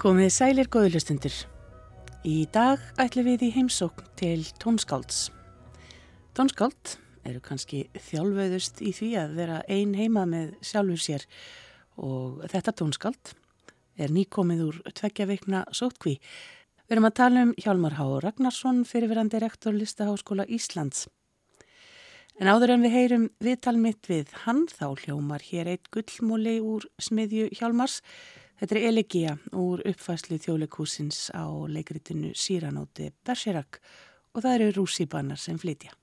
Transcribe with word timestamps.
Komið 0.00 0.30
sælir 0.32 0.68
góðlustundur. 0.72 1.34
Í 2.24 2.46
dag 2.48 2.80
ætlum 3.02 3.26
við 3.26 3.42
í 3.44 3.48
heimsókn 3.52 4.06
til 4.16 4.46
tónskálds. 4.56 5.26
Tónskáld 6.32 6.94
eru 7.28 7.42
kannski 7.44 7.82
þjálfauðust 8.06 8.80
í 8.80 8.94
því 8.96 9.10
að 9.20 9.36
vera 9.42 9.58
ein 9.68 9.92
heima 9.98 10.24
með 10.24 10.54
sjálfur 10.64 11.04
sér 11.04 11.28
og 12.00 12.40
þetta 12.48 12.76
tónskáld 12.80 13.34
er 14.00 14.16
nýkomið 14.16 14.64
úr 14.70 14.80
tveggja 14.88 15.28
veikna 15.28 15.66
sótkví. 15.68 16.16
Við 16.16 16.96
erum 16.96 17.10
að 17.12 17.16
tala 17.20 17.44
um 17.50 17.54
Hjálmar 17.60 18.00
Há 18.00 18.04
Ragnarsson, 18.24 18.86
fyrirverandi 18.88 19.44
rektor 19.44 19.76
Listaháskóla 19.76 20.48
Íslands. 20.48 21.10
En 22.40 22.48
áður 22.48 22.78
en 22.78 22.88
við 22.88 22.96
heyrum 22.96 23.32
viðtalmitt 23.44 24.08
við 24.08 24.32
hann 24.48 24.64
þá 24.64 24.94
hljómar 25.04 25.44
hér 25.44 25.74
eitt 25.74 25.92
gullmúli 25.92 26.56
úr 26.64 26.88
smiðju 26.96 27.52
Hjálmars 27.60 28.00
Þetta 28.60 28.76
er 28.76 28.86
Elegía 28.90 29.30
úr 29.56 29.80
uppfæslu 29.88 30.36
þjóleikúsins 30.36 31.30
á 31.32 31.48
leikritinu 31.48 32.34
Síranóti 32.36 33.06
Berserak 33.24 33.78
og 34.36 34.44
það 34.44 34.56
eru 34.58 34.74
rússibannar 34.82 35.40
sem 35.40 35.56
flytja. 35.56 35.94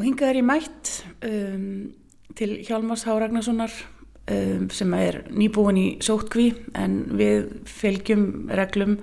Og 0.00 0.06
hingað 0.06 0.30
er 0.30 0.36
ég 0.38 0.44
mætt 0.48 0.90
um, 1.28 1.64
til 2.32 2.54
Hjálmars 2.64 3.02
H. 3.04 3.12
Ragnarssonar 3.20 3.72
um, 4.32 4.62
sem 4.72 4.94
er 4.96 5.18
nýbúin 5.28 5.76
í 5.76 5.82
sótkví 6.00 6.46
en 6.72 6.94
við 7.18 7.50
fylgjum 7.68 8.22
reglum 8.56 8.94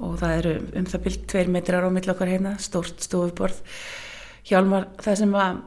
og 0.00 0.14
það 0.22 0.32
eru 0.38 0.54
um 0.80 0.86
það 0.88 1.02
byrjt 1.04 1.26
tveir 1.28 1.50
metrar 1.52 1.84
á 1.84 1.92
mill 1.92 2.08
okkar 2.08 2.32
heina, 2.32 2.54
stórt 2.64 3.04
stofuborð. 3.04 3.60
Hjálmar, 4.48 4.86
það 5.04 5.18
sem 5.20 5.36
var, 5.36 5.58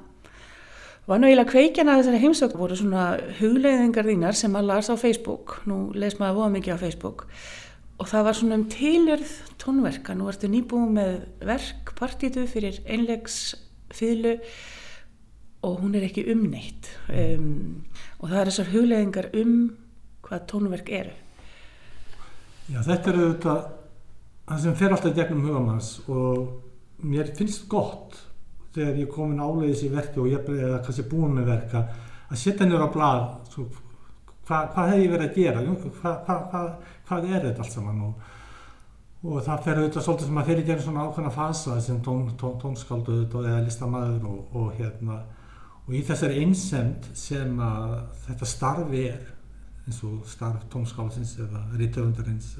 var 1.05 1.21
nú 1.21 1.29
eiginlega 1.29 1.51
kveikjana 1.51 1.99
þessari 1.99 2.21
heimsók 2.23 2.57
voru 2.57 2.79
svona 2.79 3.05
hugleiðingar 3.37 4.09
þínar 4.09 4.39
sem 4.39 4.57
að 4.57 4.71
las 4.71 4.89
á 4.89 4.97
Facebook, 4.97 5.59
nú 5.69 5.91
les 5.93 6.17
maður 6.17 6.39
voða 6.39 6.55
mikið 6.55 6.73
á 6.73 6.83
Facebook 6.87 7.27
og 8.01 8.09
það 8.09 8.23
var 8.25 8.37
svona 8.39 8.57
um 8.57 8.65
tilurð 8.65 9.33
tónverka, 9.61 10.17
nú 10.17 10.25
ertu 10.31 10.49
nýbúið 10.49 10.95
með 10.95 11.11
verk, 11.45 11.93
partítu 11.99 12.47
fyrir 12.49 12.81
einlegsfýðlu 13.91 14.39
og 15.61 15.81
hún 15.81 15.95
er 15.95 16.07
ekki 16.07 16.25
umneitt 16.31 16.89
um, 17.09 17.83
og 18.19 18.29
það 18.29 18.39
er 18.39 18.49
þessar 18.49 18.71
hugleðingar 18.71 19.29
um 19.37 19.53
hvað 20.25 20.47
tónverk 20.49 20.89
eru. 20.89 21.13
Já, 22.71 22.81
þetta 22.81 23.11
er 23.11 23.19
auðvitað 23.19 23.61
það 24.47 24.63
sem 24.63 24.75
fer 24.79 24.95
alltaf 24.95 25.15
gegnum 25.15 25.45
hugamanns 25.45 25.91
og 26.07 27.05
mér 27.05 27.31
finnst 27.35 27.67
gott 27.69 28.17
þegar 28.73 28.99
ég 29.01 29.11
komin 29.11 29.41
áleiðis 29.41 29.85
í 29.85 29.91
verki 29.91 30.21
og 30.21 30.31
ég 30.31 30.51
er 30.55 30.81
kannski 30.85 31.05
búin 31.11 31.35
með 31.35 31.51
verka 31.51 31.85
að 32.31 32.39
setja 32.39 32.65
nýra 32.65 32.87
á 32.87 32.93
blad 32.93 33.49
svo, 33.51 33.67
hva, 34.47 34.65
hvað 34.71 34.93
hef 34.93 35.01
ég 35.03 35.11
verið 35.11 35.27
að 35.27 35.35
gera? 35.35 35.63
Hva, 36.01 36.13
hva, 36.25 36.61
hvað 37.09 37.27
er 37.27 37.49
þetta 37.49 37.65
allt 37.65 37.75
saman? 37.75 38.05
Og, 38.07 38.37
og 39.21 39.43
það 39.45 39.65
fer 39.65 39.79
auðvitað 39.79 40.05
svolítið 40.05 40.29
sem 40.29 40.39
að 40.41 40.47
fyrir 40.49 40.65
gera 40.65 40.83
svona 40.85 41.03
ákveðna 41.05 41.33
fasa 41.35 41.75
sem 41.83 41.99
tón, 42.01 42.23
tón, 42.41 42.55
tónskaldu 42.61 43.19
eða 43.43 43.61
listamæður 43.67 44.25
og, 44.31 44.55
og 44.57 44.71
hérna. 44.79 45.19
Og 45.85 45.93
í 45.97 46.01
þessari 46.05 46.41
einsend 46.41 47.09
sem 47.17 47.59
að 47.61 47.99
þetta 48.25 48.49
starfi 48.49 49.03
er 49.11 49.29
eins 49.85 50.01
og 50.07 50.25
starf 50.29 50.65
tónskálsins 50.73 51.35
eða 51.41 51.63
rítöfundarins 51.77 52.53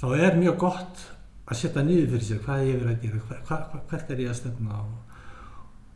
þá 0.00 0.06
er 0.18 0.36
mjög 0.38 0.58
gott 0.60 1.04
að 1.44 1.60
setja 1.60 1.84
niður 1.84 2.14
fyrir 2.14 2.26
sér 2.28 2.42
hvað 2.44 2.66
ég 2.68 2.80
verið 2.80 2.92
að 2.94 3.02
gera 3.04 3.22
hver, 3.28 3.40
hver, 3.48 3.82
hvert 3.90 4.12
er 4.12 4.22
ég 4.24 4.32
að 4.32 4.38
stefna 4.40 4.80
á. 4.80 4.84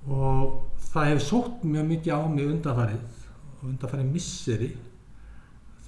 Og 0.08 0.82
það 0.90 1.08
hefur 1.10 1.24
sótt 1.24 1.64
mjög 1.64 1.88
mikið 1.92 2.16
á 2.16 2.20
mig 2.32 2.50
undanfarið 2.52 3.24
og 3.58 3.64
undanfarið 3.72 4.10
misseri 4.12 4.70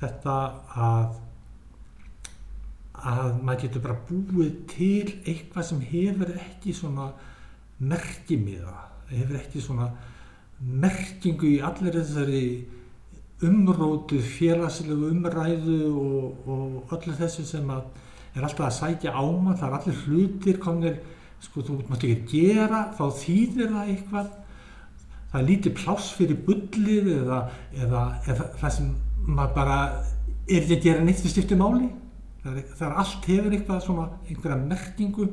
þetta 0.00 0.36
að 0.80 1.18
að 3.06 3.40
maður 3.40 3.62
getur 3.64 3.84
bara 3.84 4.00
búið 4.08 4.54
til 4.70 5.12
eitthvað 5.24 5.68
sem 5.70 5.82
hefur 5.92 6.32
ekki 6.36 6.74
svona 6.76 7.10
merkimiða 7.80 8.76
hefur 9.10 9.40
ekki 9.40 9.62
svona 9.64 9.88
merkingu 10.60 11.48
í 11.48 11.60
allir 11.64 11.96
þessari 11.96 12.44
umrótu 13.46 14.20
félagslegu 14.20 15.08
umræðu 15.14 15.78
og, 15.88 16.48
og 16.52 16.94
öllu 16.96 17.14
þessu 17.16 17.46
sem 17.48 17.70
að 17.72 17.86
er 18.36 18.44
alltaf 18.44 18.68
að 18.68 18.76
sækja 18.76 19.14
á 19.16 19.24
mann, 19.24 19.56
það 19.58 19.66
er 19.70 19.78
allir 19.78 20.02
hlutir 20.04 20.60
komnir, 20.62 21.00
sko 21.42 21.64
þú 21.66 21.78
mátt 21.88 22.04
ekki 22.06 22.44
gera, 22.52 22.84
þá 22.94 23.04
þýðir 23.22 23.72
það 23.72 23.92
eitthvað. 23.94 24.28
Það 25.30 25.40
er 25.40 25.48
lítið 25.48 25.74
pláss 25.78 26.12
fyrir 26.18 26.38
bullið 26.46 27.10
eða, 27.16 27.40
eða, 27.78 28.04
eða 28.26 28.46
það 28.60 28.72
sem 28.76 28.92
maður 29.26 29.56
bara 29.56 29.80
er 30.50 30.60
ekki 30.60 30.76
að 30.76 30.86
gera 30.86 31.04
neitt 31.06 31.20
fyrir 31.22 31.34
stifti 31.36 31.58
er 32.44 32.94
allt 32.96 33.26
hefur 33.28 33.52
eitthvað 33.52 33.82
svona 33.84 34.06
einhverja 34.26 34.60
merkingu. 34.62 35.26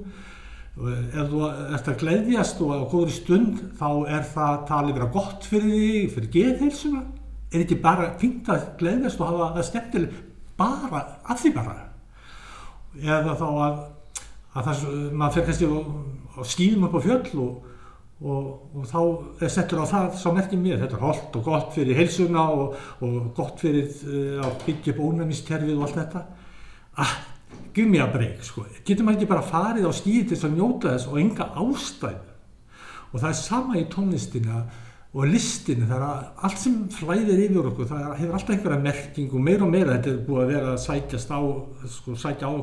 Ef 0.78 1.30
þú 1.32 1.44
ert 1.74 1.88
að 1.90 2.02
gleyðjast 2.04 2.60
og 2.62 2.74
á 2.76 2.90
góðri 2.92 3.14
stund 3.16 3.62
þá 3.80 3.90
er 4.14 4.26
það 4.34 4.58
talið 4.70 4.98
vera 5.00 5.12
gott 5.16 5.48
fyrir 5.50 5.72
þig, 5.74 6.10
fyrir 6.14 6.34
geðheilsuna. 6.36 7.04
Er 7.48 7.64
ekki 7.64 7.80
bara 7.82 8.12
fengt 8.20 8.52
að 8.52 8.68
gleyðjast 8.82 9.22
og 9.24 9.32
hafa 9.32 9.54
það 9.56 9.70
skemmtileg 9.72 10.20
bara 10.58 11.04
að 11.26 11.42
því 11.42 11.54
bara? 11.56 11.78
Eða 12.98 13.38
þá 13.40 13.48
að, 13.48 13.82
að 14.54 14.70
það, 14.70 14.86
maður 15.14 15.36
fyrir 15.38 15.50
kannski 15.50 15.72
að 16.38 16.52
skýðum 16.52 16.88
upp 16.88 16.98
á 16.98 17.06
fjöll 17.08 17.42
og, 17.42 17.74
og, 18.22 18.48
og 18.78 18.88
þá 18.92 19.00
er 19.46 19.54
settur 19.54 19.82
á 19.82 19.86
það 19.90 20.08
sá 20.20 20.28
merkjum 20.36 20.66
mér, 20.66 20.82
þetta 20.84 20.98
er 21.00 21.06
holdt 21.08 21.38
og 21.40 21.48
gott 21.48 21.72
fyrir 21.78 21.98
heilsuna 21.98 22.48
og, 22.54 22.76
og 23.06 23.32
gott 23.38 23.62
fyrir 23.64 23.88
uh, 24.06 24.46
að 24.46 24.60
byggja 24.66 24.94
upp 24.94 25.06
ónæmiskerfið 25.08 25.78
og 25.78 25.88
allt 25.88 26.02
þetta 26.04 26.26
ah, 27.04 27.14
gif 27.76 27.88
mér 27.88 28.08
að 28.08 28.18
breyk 28.18 28.44
sko. 28.46 28.66
getur 28.86 29.06
maður 29.06 29.20
ekki 29.20 29.32
bara 29.32 29.46
farið 29.52 29.88
á 29.90 29.94
skýði 29.94 30.26
til 30.32 30.42
að 30.42 30.58
njóta 30.58 30.96
þess 30.96 31.12
og 31.12 31.22
enga 31.22 31.50
ástæðu 31.64 32.36
og 33.08 33.22
það 33.22 33.30
er 33.30 33.40
sama 33.40 33.80
í 33.80 33.88
tónlistina 33.92 34.66
og 35.18 35.30
listinu, 35.32 35.88
það 35.88 36.04
er 36.04 36.26
allt 36.46 36.60
sem 36.62 36.74
flæðir 36.94 37.40
yfir 37.48 37.70
okkur, 37.72 37.88
það 37.90 38.10
hefur 38.20 38.36
alltaf 38.38 38.54
einhverja 38.54 38.84
merking 38.84 39.32
og 39.34 39.46
meira 39.48 39.66
og 39.66 39.72
meira 39.74 39.96
þetta 39.96 40.12
er 40.12 40.20
búið 40.28 40.42
að 40.44 40.52
vera 40.52 40.74
að 40.74 40.82
sækjast 40.84 41.32
á, 41.34 41.40
sko, 41.96 42.18
sækja 42.22 42.50
á 42.50 42.54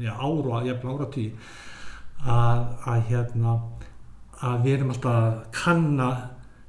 já, 0.00 0.12
ára 0.14 0.54
og 0.60 0.68
jæfnla 0.70 0.94
áratí 0.94 1.26
að, 2.22 2.62
að 2.86 3.02
hérna 3.10 3.56
að 4.46 4.64
við 4.64 4.76
erum 4.76 4.94
alltaf 4.94 5.18
að 5.18 5.36
kanna 5.56 6.08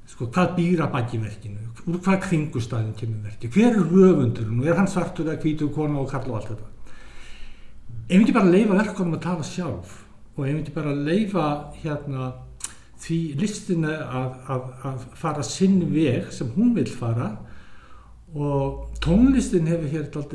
sko, 0.08 0.28
hvað 0.32 0.54
býra 0.56 0.88
baki 0.92 1.20
verkinu? 1.22 1.68
Úr 1.88 2.00
hvað 2.04 2.24
kringustæðin 2.26 2.96
kemur 2.98 3.28
verki 3.28 3.50
hver 3.52 3.70
er 3.70 3.86
höfundur, 3.92 4.50
nú 4.50 4.66
er 4.66 4.76
hann 4.78 4.90
svartur 4.90 5.28
eða 5.28 5.40
hvítur, 5.44 5.72
kona 5.74 6.02
og 6.02 6.10
kall 6.10 6.28
og 6.30 6.40
allt 6.40 6.52
þetta? 6.52 6.68
Ef 8.08 8.22
við 8.22 8.34
bara 8.36 8.52
leifa 8.52 8.78
verkunum 8.78 9.18
að 9.18 9.24
tala 9.26 9.46
sjálf? 9.46 9.96
Og 10.36 10.46
ef 10.46 10.60
við 10.60 10.72
bara 10.76 10.94
leifa 10.96 11.48
hérna 11.82 12.30
því 12.98 13.18
listina 13.38 13.94
að, 14.06 14.32
að, 14.54 14.70
að 14.88 15.04
fara 15.18 15.44
sinn 15.46 15.82
veg 15.92 16.32
sem 16.34 16.50
hún 16.56 16.74
vil 16.76 16.88
fara? 16.90 17.30
Og 18.34 18.98
tónlistin 19.04 19.68
hefur 19.70 19.92
hér 19.92 20.08
alltaf 20.08 20.34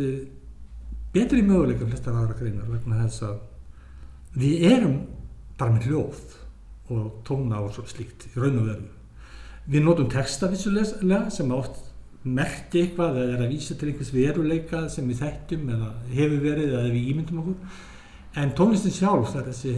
betri 1.14 1.44
möguleika 1.46 1.86
flestar 1.86 2.16
aðra 2.18 2.38
greinar 2.40 2.70
vegna 2.72 3.04
þess 3.04 3.26
að 3.28 4.40
við 4.42 4.64
erum 4.72 4.96
bara 5.60 5.76
með 5.76 5.92
hljóð 5.92 6.22
og 6.94 7.10
tóna 7.28 7.62
og 7.62 7.78
slíkt 7.90 8.28
í 8.32 8.40
raun 8.40 8.62
og 8.64 8.70
veru. 8.72 8.88
Við 9.64 9.86
notum 9.86 10.10
texta 10.12 10.50
vissulega 10.52 11.30
sem 11.32 11.52
oft 11.56 11.80
merti 12.24 12.82
eitthvað 12.84 13.20
eða 13.22 13.38
er 13.38 13.46
að 13.46 13.52
vísa 13.52 13.76
til 13.76 13.90
einhvers 13.92 14.14
veruleika 14.16 14.84
sem 14.92 15.08
við 15.08 15.24
þekkjum 15.24 15.72
eða 15.76 15.90
hefur 16.12 16.44
verið 16.44 16.76
eða 16.76 16.92
við 16.92 17.10
ímyndum 17.14 17.42
okkur. 17.44 17.82
En 18.40 18.54
tónlistin 18.58 18.96
sjálf, 18.96 19.32
það 19.32 19.42
er 19.42 19.50
þessi 19.52 19.74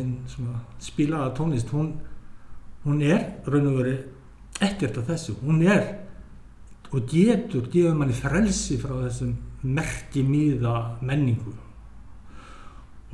spilaða 0.87 1.33
tónlist, 1.37 1.73
hún 1.73 1.95
hún 2.85 3.01
er 3.01 3.41
raun 3.49 3.67
og 3.71 3.79
veri 3.79 3.95
ekkert 4.61 4.99
af 5.01 5.09
þessu, 5.09 5.35
hún 5.41 5.63
er 5.65 5.83
og 6.93 7.09
getur, 7.09 7.65
gefur 7.73 7.97
manni 7.97 8.13
frelsi 8.15 8.77
frá 8.79 8.93
þessum 9.01 9.33
merki 9.65 10.21
mýða 10.23 10.75
menningu. 11.01 11.55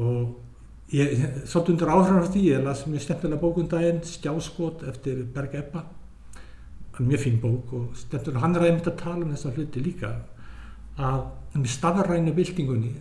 Og 0.04 0.92
ég 0.92 1.24
svolítið 1.48 1.74
undir 1.74 1.94
áhrifar 1.94 2.28
því 2.34 2.44
ég 2.50 2.66
las 2.66 2.84
mjög 2.88 3.06
stefnilega 3.06 3.42
bókundaginn 3.42 4.04
Skjáskot 4.04 4.84
eftir 4.92 5.24
Berg 5.34 5.56
Ebba 5.56 5.86
mjög 7.00 7.24
fín 7.24 7.40
bók 7.42 7.72
og 7.74 7.96
stefnilega 7.98 8.44
hann 8.44 8.58
ræði 8.58 8.74
myndið 8.76 8.92
að 8.92 9.00
tala 9.00 9.26
um 9.26 9.32
þessa 9.34 9.54
hluti 9.56 9.84
líka 9.84 10.12
að 11.02 11.22
með 11.56 11.72
staðarrænu 11.76 12.34
bildingunni 12.36 12.92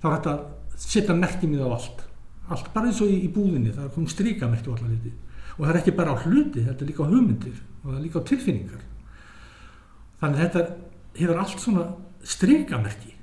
þá 0.00 0.06
er 0.06 0.14
þetta 0.16 0.34
að 0.34 0.44
setja 0.80 1.16
merki 1.16 1.48
mýða 1.48 1.68
á 1.68 1.76
allt. 1.76 2.04
Allt, 2.50 2.70
bara 2.74 2.90
eins 2.90 3.00
og 3.04 3.10
í, 3.12 3.18
í 3.26 3.32
búðinni 3.32 3.72
það 3.74 3.86
er 3.86 3.94
komið 3.94 4.14
stríkamerki 4.14 4.70
á 4.70 4.74
alla 4.74 4.90
hluti. 4.90 5.12
Og 5.56 5.64
það 5.64 5.72
er 5.72 5.78
ekki 5.80 5.96
bara 5.96 6.14
á 6.14 6.22
hluti, 6.24 6.64
þetta 6.66 6.84
er 6.84 6.90
líka 6.90 7.04
á 7.04 7.10
hugmyndir 7.10 7.58
og 7.82 7.86
það 7.88 7.96
er 7.96 8.04
líka 8.06 8.22
á 8.22 8.28
tilfinningar. 8.30 8.84
Þannig 10.20 10.42
þetta 10.44 10.64
hefur 11.20 11.42
allt 11.42 11.64
svona 11.64 11.86
strykamerki 12.26 13.14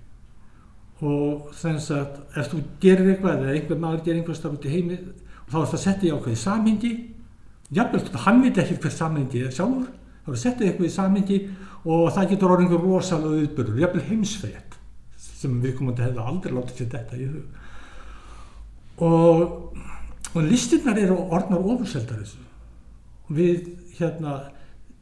og 1.05 1.51
þess 1.53 1.91
að 1.93 2.39
ef 2.41 2.47
þú 2.49 2.63
gerir 2.81 3.11
eitthvað 3.11 3.43
eða 3.43 3.53
einhver 3.53 3.81
maður 3.81 4.05
gerir 4.07 4.21
einhver 4.21 4.37
starf 4.37 4.57
út 4.57 4.65
í 4.65 4.71
heimi 4.73 4.97
og 4.97 5.51
þá 5.51 5.57
er 5.59 5.67
það 5.67 5.75
að 5.77 5.83
setja 5.83 6.07
í 6.07 6.13
ákveði 6.15 6.39
samhengi 6.41 6.93
jafnveg, 7.75 8.11
hann 8.25 8.43
veit 8.43 8.57
ekki 8.61 8.79
hver 8.83 8.93
samhengi 8.95 9.43
er 9.43 9.53
sjálfur 9.55 9.89
þá 10.25 10.31
er 10.33 10.41
setja 10.41 10.67
eitthvað 10.67 10.87
í 10.89 10.95
samhengi 10.95 11.39
og 11.87 12.09
það 12.15 12.29
getur 12.33 12.53
orðið 12.53 12.65
einhver 12.67 12.83
rosalega 12.85 13.41
viðbörður, 13.41 13.81
jafnveg 13.83 14.09
heimsfætt 14.11 14.77
sem 15.17 15.59
við 15.61 15.77
komum 15.77 15.93
að 15.93 16.03
hefða 16.07 16.27
aldrei 16.31 16.53
látið 16.55 16.79
sér 16.79 16.91
þetta 16.95 17.17
í 17.17 17.27
hug. 17.31 17.63
Og 19.07 19.77
og 20.35 20.43
listinnar 20.45 20.99
eru 20.99 21.17
orðnar 21.33 21.63
ofurseldar 21.73 22.21
þessu. 22.21 22.43
Við 23.33 23.69
hérna 23.97 24.35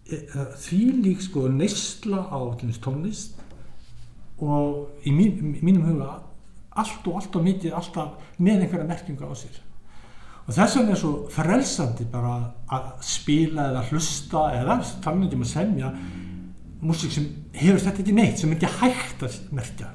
e, 0.08 0.22
e, 0.22 0.46
því 0.62 0.82
lík 1.04 1.24
sko 1.26 1.48
neysla 1.52 2.26
á 2.30 2.40
tónlist 2.84 3.42
og 4.36 5.06
í 5.08 5.14
mín, 5.16 5.56
mínum 5.64 5.86
huga 5.88 6.20
allt 6.76 7.08
og 7.08 7.22
allt 7.22 7.36
og 7.40 7.46
mikið 7.46 7.76
alltaf 7.78 8.36
með 8.38 8.66
einhverja 8.66 8.88
merkinga 8.90 9.30
á 9.32 9.34
sér 9.38 9.62
og 10.46 10.54
þess 10.54 10.78
vegna 10.78 10.94
er 10.94 11.00
svo 11.02 11.12
frelsandi 11.34 12.06
bara 12.12 12.36
að 12.76 12.90
spila 13.06 13.70
eða 13.72 13.86
hlusta 13.90 14.44
eða 14.60 14.80
talningum 15.02 15.46
að 15.46 15.52
semja 15.52 15.92
músík 16.86 17.16
sem 17.16 17.26
hefur 17.56 17.82
þetta 17.82 18.04
ekki 18.04 18.14
neitt 18.14 18.42
sem 18.42 18.52
ekki 18.54 18.70
hægt 18.80 19.26
að 19.26 19.40
merkja. 19.58 19.90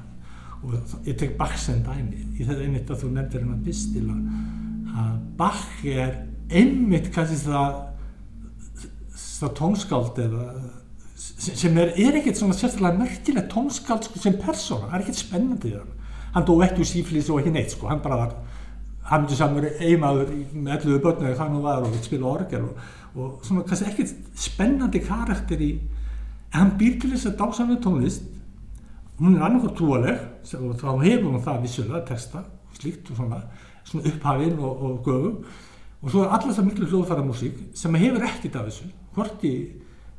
Og 0.61 0.75
ég 1.07 1.15
tek 1.17 1.37
baksen 1.39 1.79
dæmi. 1.85 2.19
Í 2.35 2.43
þetta 2.43 2.65
einmitt 2.65 2.91
að 2.91 3.05
þú 3.05 3.13
nefndir 3.15 3.45
hennar 3.45 3.63
pistila 3.65 4.17
að 5.01 5.15
Bach 5.39 5.85
er 5.87 6.19
einmitt 6.51 7.07
kannski 7.15 7.39
það 7.45 7.79
það 9.41 9.55
tónskáld 9.57 10.19
eða 10.21 10.45
sem 11.15 11.77
er, 11.77 11.93
er 11.97 12.17
ekkert 12.19 12.39
svona 12.39 12.57
sérstaklega 12.57 12.99
merkileg 12.99 13.47
tónskáld 13.49 14.05
sko, 14.05 14.19
sem 14.21 14.37
persóna, 14.41 14.89
er 14.91 15.03
ekkert 15.03 15.21
spennandi 15.21 15.73
hann. 15.77 16.45
Dó 16.47 16.55
ekki 16.65 16.83
úr 16.83 16.89
síflís 16.89 17.29
og 17.31 17.41
ekki 17.41 17.53
neitt 17.55 17.73
sko, 17.73 17.89
hann 17.89 18.01
bara 18.03 18.19
var 18.23 18.35
hann 19.09 19.23
myndi 19.23 19.37
samur 19.37 19.65
eiginmaður 19.69 20.33
með 20.53 20.75
elluðu 20.75 20.99
börnu 21.05 21.29
eða 21.29 21.37
hvað 21.39 21.55
nú 21.55 21.63
var 21.63 21.87
og 21.87 21.97
spila 22.05 22.29
orgel 22.35 22.67
og, 22.67 22.83
og 23.15 23.47
svona 23.47 23.65
kannski 23.67 23.89
ekkert 23.89 24.13
spennandi 24.39 25.01
karakter 25.05 25.63
í 25.63 25.71
en 26.51 26.59
hann 26.59 26.77
býr 26.79 26.99
til 26.99 27.11
þess 27.13 27.31
að 27.31 27.37
dásamlega 27.39 27.83
tónlist. 27.85 28.29
Hún 29.21 29.37
er 29.37 29.45
annarkoð 29.45 29.75
trúaleg 29.77 30.23
og 30.57 30.71
þá 30.81 30.87
hefur 31.03 31.27
hún 31.29 31.43
það 31.45 31.65
vissulega 31.65 32.05
texta 32.07 32.41
og 32.43 32.79
slíkt 32.79 33.11
og 33.11 33.19
svona, 33.19 33.41
svona 33.87 34.11
upphafinn 34.11 34.57
og, 34.59 34.85
og 34.85 35.05
göfum 35.05 35.43
og 36.01 36.09
svo 36.09 36.23
er 36.23 36.33
alltaf 36.33 36.57
það 36.57 36.67
miklu 36.67 36.89
hljóðfæra 36.89 37.25
músík 37.25 37.57
sem 37.77 37.97
hefur 38.01 38.25
ekkert 38.25 38.57
af 38.57 38.69
þessu 38.69 38.87
hvort 39.15 39.43
í, 39.45 39.55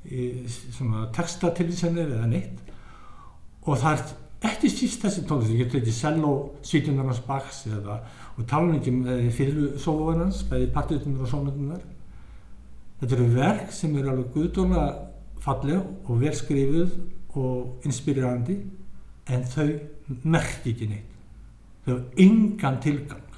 í 0.07 0.27
svona 0.49 1.09
textatilvísenir 1.17 2.13
eða 2.19 2.29
neitt. 2.31 2.61
Og 3.67 3.79
það 3.79 3.99
er 3.99 4.53
ekki 4.53 4.71
síst 4.71 5.03
þessi 5.03 5.25
tónlist, 5.27 5.53
ég 5.55 5.65
getur 5.65 5.81
eitthvað 5.81 5.99
cello 5.99 6.33
svítunarnas 6.67 7.23
baks 7.27 7.65
eða 7.71 7.99
og 8.37 8.47
tala 8.49 8.77
ekki 8.77 8.93
um 8.93 9.03
fyrlu 9.37 9.73
sólóðunans 9.81 10.43
bæði 10.49 10.69
partiðunar 10.75 11.25
og 11.27 11.33
sónutunar 11.33 11.83
þetta 13.01 13.17
eru 13.17 13.27
verk 13.35 13.73
sem 13.75 13.97
eru 13.99 14.13
alveg 14.13 14.31
guðdóla 14.37 14.85
falleg 15.43 15.83
og 16.07 16.21
velskrifuð 16.23 16.95
og 17.41 17.89
inspirerandi 17.89 18.61
en 19.33 19.45
þau 19.49 19.69
merk 20.29 20.67
ekki 20.69 20.89
neitt. 20.91 21.11
Þau 21.83 21.93
hafa 21.95 22.23
engan 22.23 22.79
tilgang. 22.83 23.29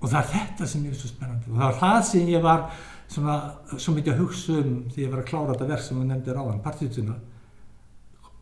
Og 0.00 0.10
það 0.10 0.18
er 0.20 0.30
þetta 0.32 0.68
sem 0.68 0.84
er 0.88 0.96
svo 0.96 1.10
spennandi. 1.10 1.50
Og 1.52 1.58
það 1.60 1.70
er 1.70 1.78
það 1.80 2.00
sem 2.08 2.30
ég 2.32 2.44
var 2.44 2.66
svona, 3.08 3.36
svo 3.76 3.94
mikið 3.96 4.14
að 4.14 4.20
hugsa 4.22 4.58
um 4.60 4.74
því 4.92 5.04
ég 5.04 5.12
var 5.12 5.22
að 5.22 5.30
klára 5.30 5.54
þetta 5.54 5.70
verk 5.70 5.84
sem 5.84 6.00
þú 6.00 6.06
nefndir 6.08 6.40
á 6.40 6.44
hann, 6.44 6.62
partituna 6.64 7.16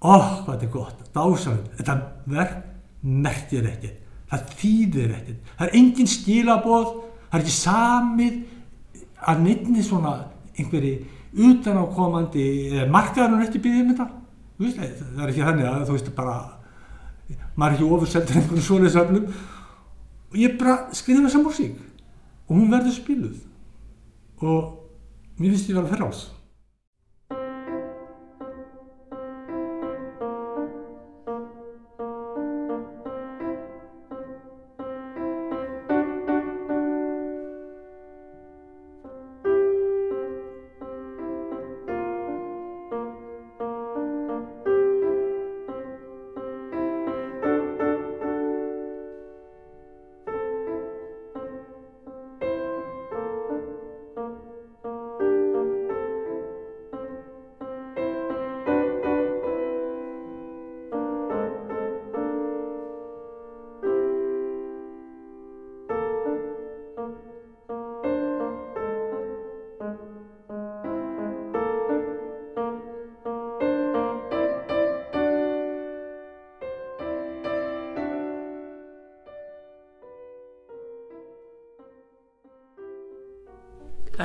óh, 0.02 0.28
hvað 0.42 0.52
þetta 0.52 0.66
er 0.66 0.72
gott, 0.72 1.02
dásamlega 1.14 1.78
þetta 1.78 1.96
verk 2.32 2.54
merkir 3.02 3.68
ekki 3.70 3.90
það 4.32 4.54
þýðir 4.62 5.14
ekki 5.18 5.36
það 5.50 5.66
er 5.66 5.76
engin 5.78 6.10
skilaboð. 6.10 6.88
Það 7.28 7.38
er 7.38 7.44
ekki 7.44 7.54
samið 7.56 8.40
að 9.22 9.44
nefni 9.46 9.84
svona 9.86 10.14
einhverji 10.56 10.94
utanákomandi 11.32 12.48
markaðurinn 12.92 13.46
ekki 13.46 13.62
býðið 13.62 13.84
um 13.84 13.92
þetta. 13.92 14.08
Veist, 14.62 14.82
það 14.82 15.22
er 15.22 15.32
ekki 15.32 15.46
þannig 15.46 15.70
að 15.70 15.86
þú 15.88 15.96
veist 15.96 16.12
bara 16.16 16.36
maður 17.56 17.70
er 17.70 17.78
ekki 17.78 17.88
ofurseldur 17.96 18.38
einhvern 18.40 18.66
svoleiðs 18.66 18.98
öflum 19.00 19.32
og 20.32 20.38
ég 20.40 20.54
bara 20.60 20.76
skriði 20.96 21.26
þessa 21.26 21.42
músík. 21.44 21.80
Og 22.48 22.56
hún 22.56 22.70
verður 22.72 22.96
spiluð. 22.96 23.40
Og 24.42 25.40
mér 25.40 25.54
finnst 25.54 25.70
ég 25.70 25.76
að 25.76 25.86
vera 25.86 25.94
ferrás 25.94 26.24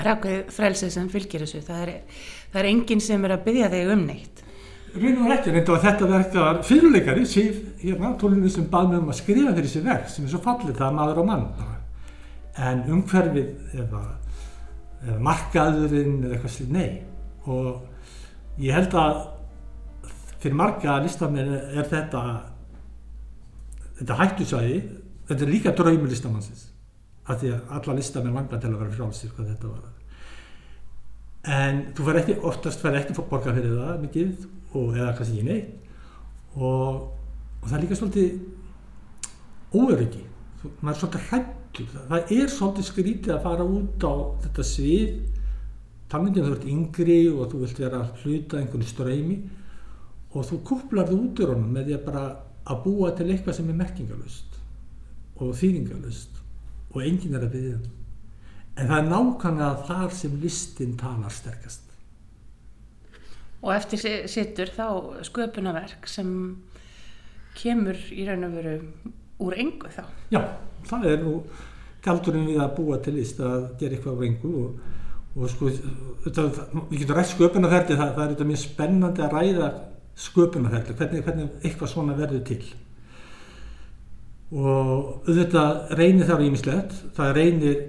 er 0.07 0.15
ákveð 0.15 0.51
frelsið 0.55 0.91
sem 0.93 1.07
fylgir 1.11 1.43
þessu. 1.43 1.61
Það 1.67 1.81
er, 1.83 2.19
það 2.53 2.61
er 2.61 2.69
enginn 2.71 3.03
sem 3.03 3.25
er 3.27 3.35
að 3.35 3.47
byggja 3.47 3.71
þig 3.73 3.93
um 3.93 4.03
neitt. 4.07 4.43
Raun 4.97 5.17
og 5.21 5.33
ekki, 5.35 5.53
reynda 5.53 5.73
að 5.75 5.83
þetta 5.83 6.09
verk 6.09 6.35
var 6.37 6.59
fyrirleikari, 6.65 7.25
Sif, 7.27 7.57
hérna, 7.81 8.13
tólunum 8.17 8.49
sem 8.49 8.67
bað 8.71 8.93
mig 8.93 9.01
um 9.01 9.11
að 9.11 9.19
skrifa 9.19 9.51
fyrir 9.51 9.67
þessi 9.67 9.81
verk 9.85 10.07
sem 10.09 10.25
er 10.25 10.31
svo 10.31 10.39
fallið 10.45 10.79
það 10.79 10.95
maður 10.97 11.21
og 11.21 11.27
mann. 11.27 11.43
En 12.67 12.85
umhverfið 12.95 13.81
eða, 13.83 14.03
eða 15.03 15.17
markaðurinn 15.27 16.21
eða 16.23 16.37
eitthvað 16.37 16.55
slið, 16.55 16.71
nei. 16.73 16.87
Og 17.51 18.63
ég 18.63 18.73
held 18.77 18.95
að 18.97 19.19
fyrir 20.41 20.57
marga 20.57 20.97
listamenn 21.03 21.53
er 21.57 21.91
þetta, 21.91 22.23
þetta 23.99 24.19
hættusæði, 24.23 24.81
þetta 25.27 25.45
er 25.45 25.53
líka 25.53 25.75
draumi 25.77 26.09
listamannsins 26.09 26.67
að 27.27 27.43
því 27.43 27.53
að 27.53 27.77
alla 27.77 27.95
listamenn 27.97 28.37
vangla 28.39 28.59
til 28.61 28.71
að 28.71 28.81
vera 28.81 28.97
frálsir 28.97 29.31
hvað 29.35 29.53
þetta 29.53 29.71
var 29.73 29.96
en 31.47 31.83
þú 31.95 32.07
fær 32.07 32.19
ekki, 32.21 32.37
oftast 32.49 32.81
fær 32.83 32.97
ekki 32.99 33.15
borga 33.17 33.53
fyrir 33.55 33.75
það 33.77 34.01
mikið 34.03 34.47
og 34.77 34.97
eða 34.97 35.13
kannski 35.17 35.39
ekki 35.39 35.47
neitt. 35.47 35.93
Og, 36.57 37.03
og 37.61 37.67
það 37.67 37.77
er 37.77 37.83
líka 37.85 37.99
svolítið 37.99 38.29
óöryggi. 39.77 40.23
Maður 40.81 40.93
er 40.93 40.99
svolítið 41.01 41.27
hrættur 41.29 41.91
það, 41.93 42.07
það 42.11 42.33
er 42.37 42.53
svolítið 42.53 42.89
skrítið 42.89 43.35
að 43.35 43.43
fara 43.45 43.67
út 43.77 44.07
á 44.07 44.13
þetta 44.45 44.67
svið. 44.71 45.13
Talningin 46.07 46.47
þú 46.47 46.55
ert 46.55 46.67
yngri 46.71 47.21
og 47.33 47.47
þú 47.51 47.63
vilt 47.63 47.79
vera 47.83 48.01
hluta 48.23 48.59
einhvern 48.61 48.87
ströymi 48.87 49.37
og 50.31 50.45
þú 50.47 50.59
kuplar 50.67 51.09
þú 51.09 51.17
út 51.25 51.41
úr 51.43 51.53
honum 51.53 51.73
með 51.75 51.89
því 51.89 51.97
að 51.97 52.05
bara 52.07 52.23
að 52.67 52.81
búa 52.83 53.11
til 53.15 53.27
eitthvað 53.31 53.57
sem 53.57 53.69
er 53.71 53.79
merkingalust 53.79 54.57
og 55.37 55.53
þýringalust 55.59 56.41
og 56.93 57.03
enginn 57.03 57.37
er 57.37 57.45
að 57.47 57.53
byggja 57.55 57.77
um. 57.77 57.96
En 58.77 58.89
það 58.89 58.98
er 58.98 59.07
nákvæmlega 59.10 59.86
þar 59.88 60.12
sem 60.13 60.39
listin 60.41 60.98
talar 61.00 61.34
sterkast. 61.34 61.84
Og 63.65 63.72
eftir 63.74 64.27
sittur 64.29 64.69
þá 64.69 64.88
sköpunarverk 65.25 66.05
sem 66.10 66.29
kemur 67.57 67.98
í 68.13 68.27
raun 68.27 68.46
og 68.46 68.53
veru 68.53 68.75
úr 69.41 69.57
engu 69.57 69.89
þá. 69.89 70.03
Já, 70.34 70.43
það 70.86 71.10
er 71.10 71.24
nú 71.24 71.34
galdurinn 72.05 72.48
við 72.48 72.62
að 72.62 72.75
búa 72.77 73.00
til 73.01 73.17
list 73.17 73.41
að 73.41 73.72
gera 73.81 73.98
eitthvað 73.98 74.19
úr 74.19 74.27
engu 74.29 74.53
og, 74.62 74.98
og 75.36 75.51
sko, 75.51 75.72
þetta, 76.27 76.50
við 76.91 77.00
getum 77.01 77.17
rætt 77.17 77.31
sköpunarferði, 77.34 77.98
það, 77.98 78.12
það 78.13 78.25
er 78.25 78.36
þetta 78.36 78.50
mjög 78.51 78.62
spennandi 78.62 79.25
að 79.25 79.38
ræða 79.38 79.72
sköpunarferði, 80.27 80.98
hvernig, 81.01 81.25
hvernig 81.25 81.65
eitthvað 81.65 81.91
svona 81.93 82.17
verður 82.17 82.46
til 82.48 82.62
og 84.48 85.27
auðvitað 85.27 85.89
reynir 86.00 86.27
þar 86.29 86.43
ímislegt, 86.46 86.93
það 87.17 87.34
reynir 87.36 87.79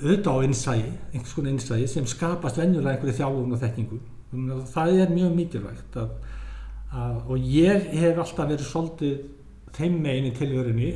auðvitað 0.00 0.38
á 0.38 0.44
innsægi, 0.46 0.92
einhvers 1.12 1.34
konar 1.36 1.52
innsægi 1.52 1.88
sem 1.90 2.06
skapast 2.08 2.58
venjulega 2.60 2.96
einhverju 2.96 3.16
þjálfum 3.18 3.54
og 3.54 3.62
þekkingu. 3.62 3.98
Það 4.72 5.00
er 5.02 5.12
mjög 5.12 5.34
mikilvægt 5.36 5.98
að, 6.00 6.14
að, 6.90 7.18
og 7.28 7.50
ég 7.52 7.90
hef 8.00 8.22
alltaf 8.22 8.48
verið 8.48 8.68
svolítið 8.70 9.18
þeim 9.76 9.98
megin 10.04 10.30
í 10.30 10.32
tilvörunni 10.36 10.90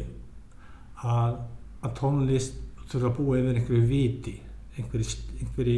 að, 1.04 1.36
að 1.84 1.94
tónlist 2.00 2.56
þurfa 2.86 3.10
að 3.10 3.16
búa 3.18 3.38
yfir 3.40 3.60
einhverju 3.60 3.86
viti, 3.90 4.34
einhverju, 4.76 5.12
einhverju, 5.40 5.76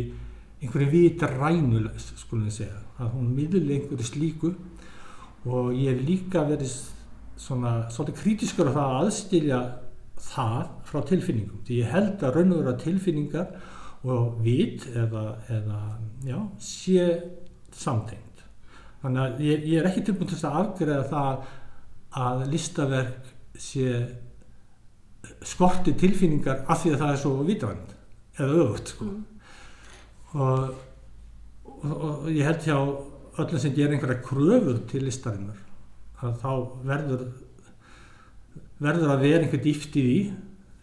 einhverju 0.63 0.91
viti 0.93 1.33
rænulegs, 1.33 2.13
skulum 2.21 2.47
við 2.47 2.61
segja, 2.61 2.79
að 2.99 3.13
hún 3.17 3.33
miðli 3.35 3.79
einhverju 3.79 4.07
slíku 4.07 4.53
og 5.49 5.75
ég 5.75 5.95
hef 5.95 6.07
líka 6.07 6.45
verið 6.47 6.73
svona 7.39 7.75
svolítið 7.95 8.23
krítiskur 8.23 8.71
á 8.71 8.77
það 8.77 8.89
að 8.89 9.03
aðstilja 9.03 9.61
það 10.28 10.62
frá 10.88 11.02
tilfinningum 11.08 11.64
því 11.66 11.80
ég 11.82 11.92
held 11.92 12.23
að 12.25 12.37
raun 12.37 12.54
og 12.54 12.62
vera 12.62 12.78
tilfinningar 12.82 13.50
og 14.08 14.38
vit 14.44 14.87
eða, 14.94 15.25
eða 15.50 15.80
já, 16.26 16.38
sé 16.62 17.06
samtengt 17.75 18.44
þannig 19.02 19.23
að 19.25 19.42
ég, 19.47 19.66
ég 19.73 19.80
er 19.80 19.90
ekki 19.90 20.04
tilbúin 20.06 20.30
til 20.30 20.40
að 20.47 20.58
afgreða 20.62 21.08
það 21.12 21.52
að 22.18 22.44
listaverk 22.52 23.30
sé 23.58 23.92
skorti 25.47 25.94
tilfinningar 25.99 26.64
af 26.70 26.82
því 26.82 26.94
að 26.94 27.02
það 27.02 27.12
er 27.12 27.23
svo 27.23 27.32
vitrænt 27.47 27.94
eða 28.38 28.58
öðvögt 28.62 28.92
sko. 28.94 29.08
mm. 29.08 29.25
og, 30.38 30.82
og, 31.75 31.94
og 32.08 32.28
ég 32.32 32.47
held 32.47 32.66
hjá 32.66 32.78
öllum 33.38 33.62
sem 33.62 33.75
ger 33.75 33.92
einhverja 33.92 34.23
kröfur 34.25 34.80
til 34.90 35.04
listarinnar 35.06 35.58
að 36.23 36.40
þá 36.42 36.50
verður 36.87 37.26
verður 38.82 39.12
að 39.14 39.25
vera 39.26 39.42
einhver 39.44 39.62
dýft 39.62 39.97
í 39.99 40.04
því 40.06 40.18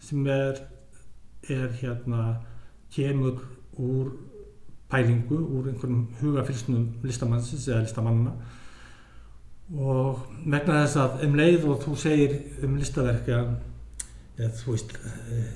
sem 0.06 0.26
er, 0.30 0.60
er 1.48 1.72
hérna 1.80 2.22
kemur 2.92 3.40
úr 3.76 4.12
pælingu, 4.90 5.38
úr 5.38 5.70
einhverjum 5.70 6.06
hugafylsnum 6.20 6.86
listamannsins 7.06 7.66
eða 7.68 7.82
listamanna 7.86 8.36
og 9.74 10.26
vegna 10.44 10.84
þess 10.84 10.98
að 11.02 11.24
um 11.26 11.38
leið 11.40 11.64
og 11.66 11.80
þú 11.82 11.96
segir 11.98 12.36
um 12.62 12.76
listaverka 12.78 13.40
eða 14.36 14.52
þú 14.60 14.74
veist 14.76 14.94
eh, 15.00 15.54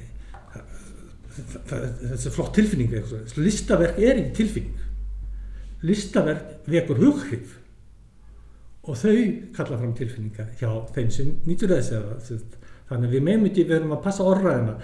er 2.11 2.35
flott 2.35 2.57
tilfinning 2.57 2.97
listaverk 3.39 4.01
er 4.03 4.19
ekki 4.19 4.35
tilfinning. 4.41 4.87
Listaverk 5.87 6.67
vekur 6.69 6.99
hughrif 7.01 7.60
og 8.89 8.97
þau 8.97 9.17
kalla 9.57 9.79
fram 9.81 9.93
tilfinningar 9.97 10.55
hjá 10.61 10.71
þeim 10.95 11.11
sem 11.13 11.33
nýtur 11.47 11.75
þess 11.75 11.93
þannig 12.89 13.11
að 13.11 13.15
við 13.15 13.27
meðum 13.27 13.49
ekki 13.51 13.67
verðum 13.69 13.97
að 13.97 14.05
passa 14.07 14.27
orðræðina 14.27 14.77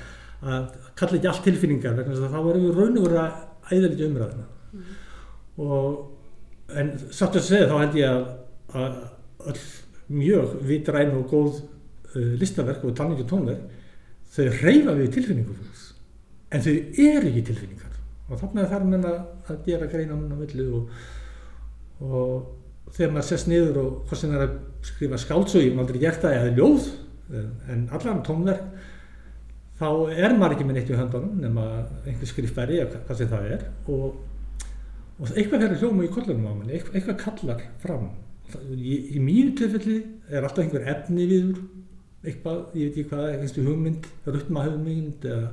að 0.47 0.67
kalla 0.99 1.19
ekki 1.19 1.31
allt 1.31 1.47
tilfinningar 1.47 1.97
vegna 1.97 2.15
þess 2.15 2.26
að 2.26 2.35
þá 2.35 2.50
erum 2.50 2.67
við 2.67 2.81
raun 2.81 3.00
og 3.00 3.07
vera 3.09 3.25
æðalítið 3.71 4.11
umræðina 4.11 4.45
mm. 4.76 4.91
og 5.65 6.76
en 6.83 6.93
satt 7.15 7.38
að 7.38 7.47
segja 7.47 7.71
þá 7.71 7.76
held 7.81 7.99
ég 8.00 8.12
að, 8.12 8.29
að 8.76 9.00
all 9.47 9.65
mjög 10.17 10.55
vitræn 10.67 11.17
og 11.17 11.26
góð 11.31 11.59
uh, 11.62 12.35
listaverk 12.41 12.85
og 12.87 12.95
tanningi 12.99 13.26
tónverk 13.29 13.65
þau 14.37 14.45
reyfa 14.61 14.95
við 14.99 15.12
tilfinningum 15.17 15.75
en 16.53 16.62
þau 16.62 16.73
eru 16.76 17.31
ekki 17.31 17.47
tilfinningar 17.49 17.97
og 18.26 18.41
þannig 18.43 18.71
þarf 18.71 18.88
mann 18.91 19.09
að 19.09 19.65
gera 19.67 19.88
greina 19.91 20.19
á 20.19 20.19
millu 20.19 20.67
og, 20.81 20.95
og 22.03 22.55
þegar 22.97 23.15
maður 23.15 23.29
sest 23.31 23.50
niður 23.50 23.81
og 23.83 23.95
hvort 24.09 24.21
sem 24.21 24.33
það 24.33 24.43
er 24.43 24.47
að 24.49 24.59
skrifa 24.91 25.21
skáltsög 25.21 25.65
ég 25.65 25.73
hef 25.73 25.83
aldrei 25.83 26.03
gert 26.03 26.23
það 26.25 26.37
eða 26.41 26.55
ljóð 26.57 26.91
en 27.73 27.88
allan 27.93 28.23
tónverk 28.26 28.93
þá 29.76 29.88
er 30.15 30.37
maður 30.37 30.57
ekki 30.57 30.67
með 30.67 30.79
neitt 30.79 30.91
í 30.93 30.99
höndunum 30.99 31.41
nema 31.43 31.67
einhver 32.07 32.31
skrifbæri 32.31 32.81
eða 32.83 33.03
hvað 33.07 33.21
sem 33.21 33.31
það 33.33 33.49
er. 33.57 33.65
Og, 33.93 34.21
og 35.21 35.33
eitthvað 35.35 35.67
fyrir 35.67 35.83
hljóma 35.83 36.07
í 36.07 36.12
kollunum 36.15 36.49
á 36.49 36.53
manni, 36.55 36.79
eitthvað, 36.79 37.19
kallar 37.21 37.65
fram. 37.83 38.11
Í, 38.73 38.97
í 39.19 39.23
mínu 39.23 39.57
tilfelli 39.59 39.99
er 40.31 40.47
alltaf 40.47 40.65
einhver 40.65 40.87
efni 40.93 41.26
viður 41.29 41.65
eitthvað, 42.26 42.61
ég 42.75 42.88
veit 42.88 42.95
ekki 42.95 43.09
hvað, 43.11 43.26
einhverstu 43.33 43.65
hugmynd 43.67 44.07
ruttmahugmynd 44.26 45.26
eða 45.29 45.50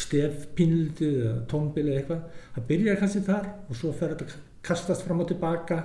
stefpínlitið 0.00 1.16
eða 1.22 1.38
tónbili 1.50 1.94
eða 1.94 2.02
eitthvað. 2.02 2.44
Það 2.56 2.68
byrjar 2.72 3.00
kannski 3.00 3.24
þar 3.28 3.50
og 3.68 3.78
svo 3.78 3.92
fer 3.96 4.16
þetta 4.16 4.40
kastast 4.66 5.06
fram 5.06 5.22
og 5.22 5.30
tilbaka 5.30 5.80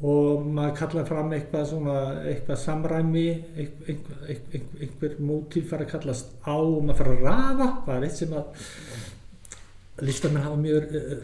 og 0.00 0.46
maður 0.48 0.76
kalla 0.78 1.02
fram 1.04 1.32
eitthvað 1.36 1.66
svona, 1.68 1.96
eitthvað 2.30 2.60
samræmi 2.62 3.24
einhver, 3.60 4.22
einhver, 4.32 4.62
einhver 4.80 5.16
mótíf 5.20 5.68
fara 5.68 5.84
að 5.84 5.92
kallast 5.92 6.30
á 6.40 6.56
og 6.56 6.78
maður 6.86 7.00
fara 7.02 7.16
að 7.16 7.26
rafa 7.26 7.66
það 7.84 7.96
er 7.96 8.06
eitt 8.06 8.16
sem 8.16 8.32
að 8.38 8.46
listamenn 10.08 10.46
hafa 10.46 10.60
mjög 10.62 10.94
uh, 10.96 11.18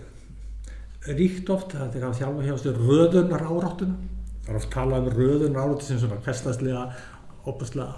ríkt 1.16 1.52
oft, 1.54 1.72
það 1.72 1.96
er 1.96 2.04
að 2.10 2.18
þjálfa 2.20 2.44
hjá 2.44 2.52
þessu 2.52 2.74
röðunar 2.76 3.46
áráttuna 3.46 3.96
það 4.42 4.52
er 4.52 4.60
oft 4.60 4.72
talað 4.74 5.08
um 5.08 5.16
röðunar 5.16 5.62
áráttuna 5.62 5.88
sem 5.88 6.02
svona 6.02 6.20
hverstaslega 6.26 6.84
opastlega 7.48 7.94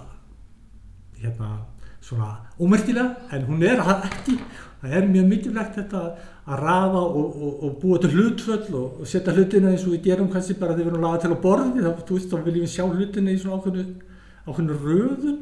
hérna 1.19 1.51
svona 1.99 2.31
ómerkilega 2.55 3.35
en 3.35 3.47
hún 3.49 3.67
er 3.67 3.83
það 3.83 4.07
ekki 4.13 4.37
það 4.81 4.95
er 4.95 5.07
mjög 5.09 5.25
mikilvægt 5.29 5.77
þetta 5.79 6.01
að 6.49 6.61
rafa 6.63 7.01
og, 7.03 7.29
og, 7.29 7.63
og 7.67 7.73
búa 7.81 7.99
til 8.01 8.11
hlutföll 8.13 8.75
og, 8.79 9.01
og 9.01 9.09
setja 9.09 9.33
hlutina 9.35 9.73
eins 9.73 9.85
og 9.85 9.95
við 9.95 10.05
gerum 10.07 10.29
kannski 10.31 10.55
bara 10.59 10.75
þegar 10.77 10.85
við 10.85 10.93
erum 10.93 11.05
lagað 11.05 11.25
til 11.25 11.31
að 11.33 11.41
borði 11.43 11.83
þá, 11.83 11.89
veist, 12.11 12.29
þá 12.31 12.45
viljum 12.45 12.65
við 12.65 12.73
sjá 12.73 12.85
hlutina 12.85 13.33
í 13.33 13.41
svona 13.41 13.59
ákveðnu, 13.59 13.83
ákveðnu 14.47 14.77
röðun. 14.85 15.41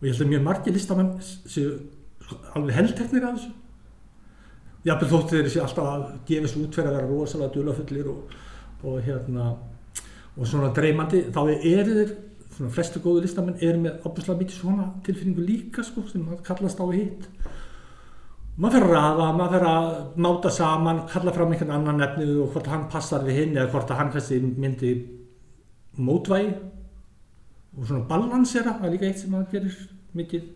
Og 0.00 0.06
ég 0.06 0.14
held 0.14 0.24
að 0.24 0.30
mjög 0.30 0.46
margir 0.46 0.76
listamann 0.76 1.10
séu 1.24 1.74
alveg 2.54 2.78
heldteknir 2.78 3.26
af 3.26 3.36
þessu. 3.40 3.52
Jáfnveg 4.86 5.12
þóttu 5.12 5.36
þeir 5.36 5.52
séu 5.52 5.64
alltaf 5.66 5.90
að 5.90 6.06
gefa 6.30 6.46
þessu 6.46 6.64
útferð 6.64 6.92
að 6.92 6.96
vera 6.96 7.10
rosalega 7.10 7.54
dölafullir 7.56 8.14
og 8.14 9.00
hérna 9.04 9.50
og 10.38 10.46
svona 10.48 10.70
dreymandi 10.72 11.26
þá 11.34 11.40
eru 11.50 11.96
þeir 11.98 12.12
svona 12.54 12.72
flestu 12.74 13.02
góðu 13.02 13.24
listamenn 13.24 13.60
eru 13.60 13.82
með 13.82 14.06
opuslega 14.08 14.40
mikið 14.40 14.56
svona 14.56 14.86
tilfinningu 15.04 15.44
líka 15.44 15.84
sko 15.84 16.04
sem 16.08 16.24
kallast 16.46 16.80
á 16.80 16.86
hitt 16.94 17.26
maður 18.60 18.76
fyrir 18.76 18.90
að 18.90 18.94
rafa, 18.94 19.28
maður 19.38 19.54
fyrir 19.54 19.70
að 19.70 20.18
máta 20.26 20.52
saman, 20.52 21.00
kalla 21.08 21.32
fram 21.36 21.54
einhvern 21.54 21.74
annan 21.78 22.02
nefnið 22.02 22.34
og 22.44 22.52
hvort 22.54 22.68
hann 22.68 22.88
passar 22.92 23.24
við 23.24 23.38
hinn 23.40 23.56
eða 23.56 23.70
hvort 23.72 23.92
hann 23.96 24.12
kannski 24.12 24.40
myndi 24.44 24.92
mótvægi 26.00 26.52
og 27.78 27.86
svona 27.86 28.06
balansera, 28.10 28.76
það 28.78 28.88
er 28.88 28.94
líka 28.96 29.08
eitt 29.08 29.22
sem 29.22 29.32
maður 29.32 29.54
gerir 29.54 29.76
mikið. 30.18 30.48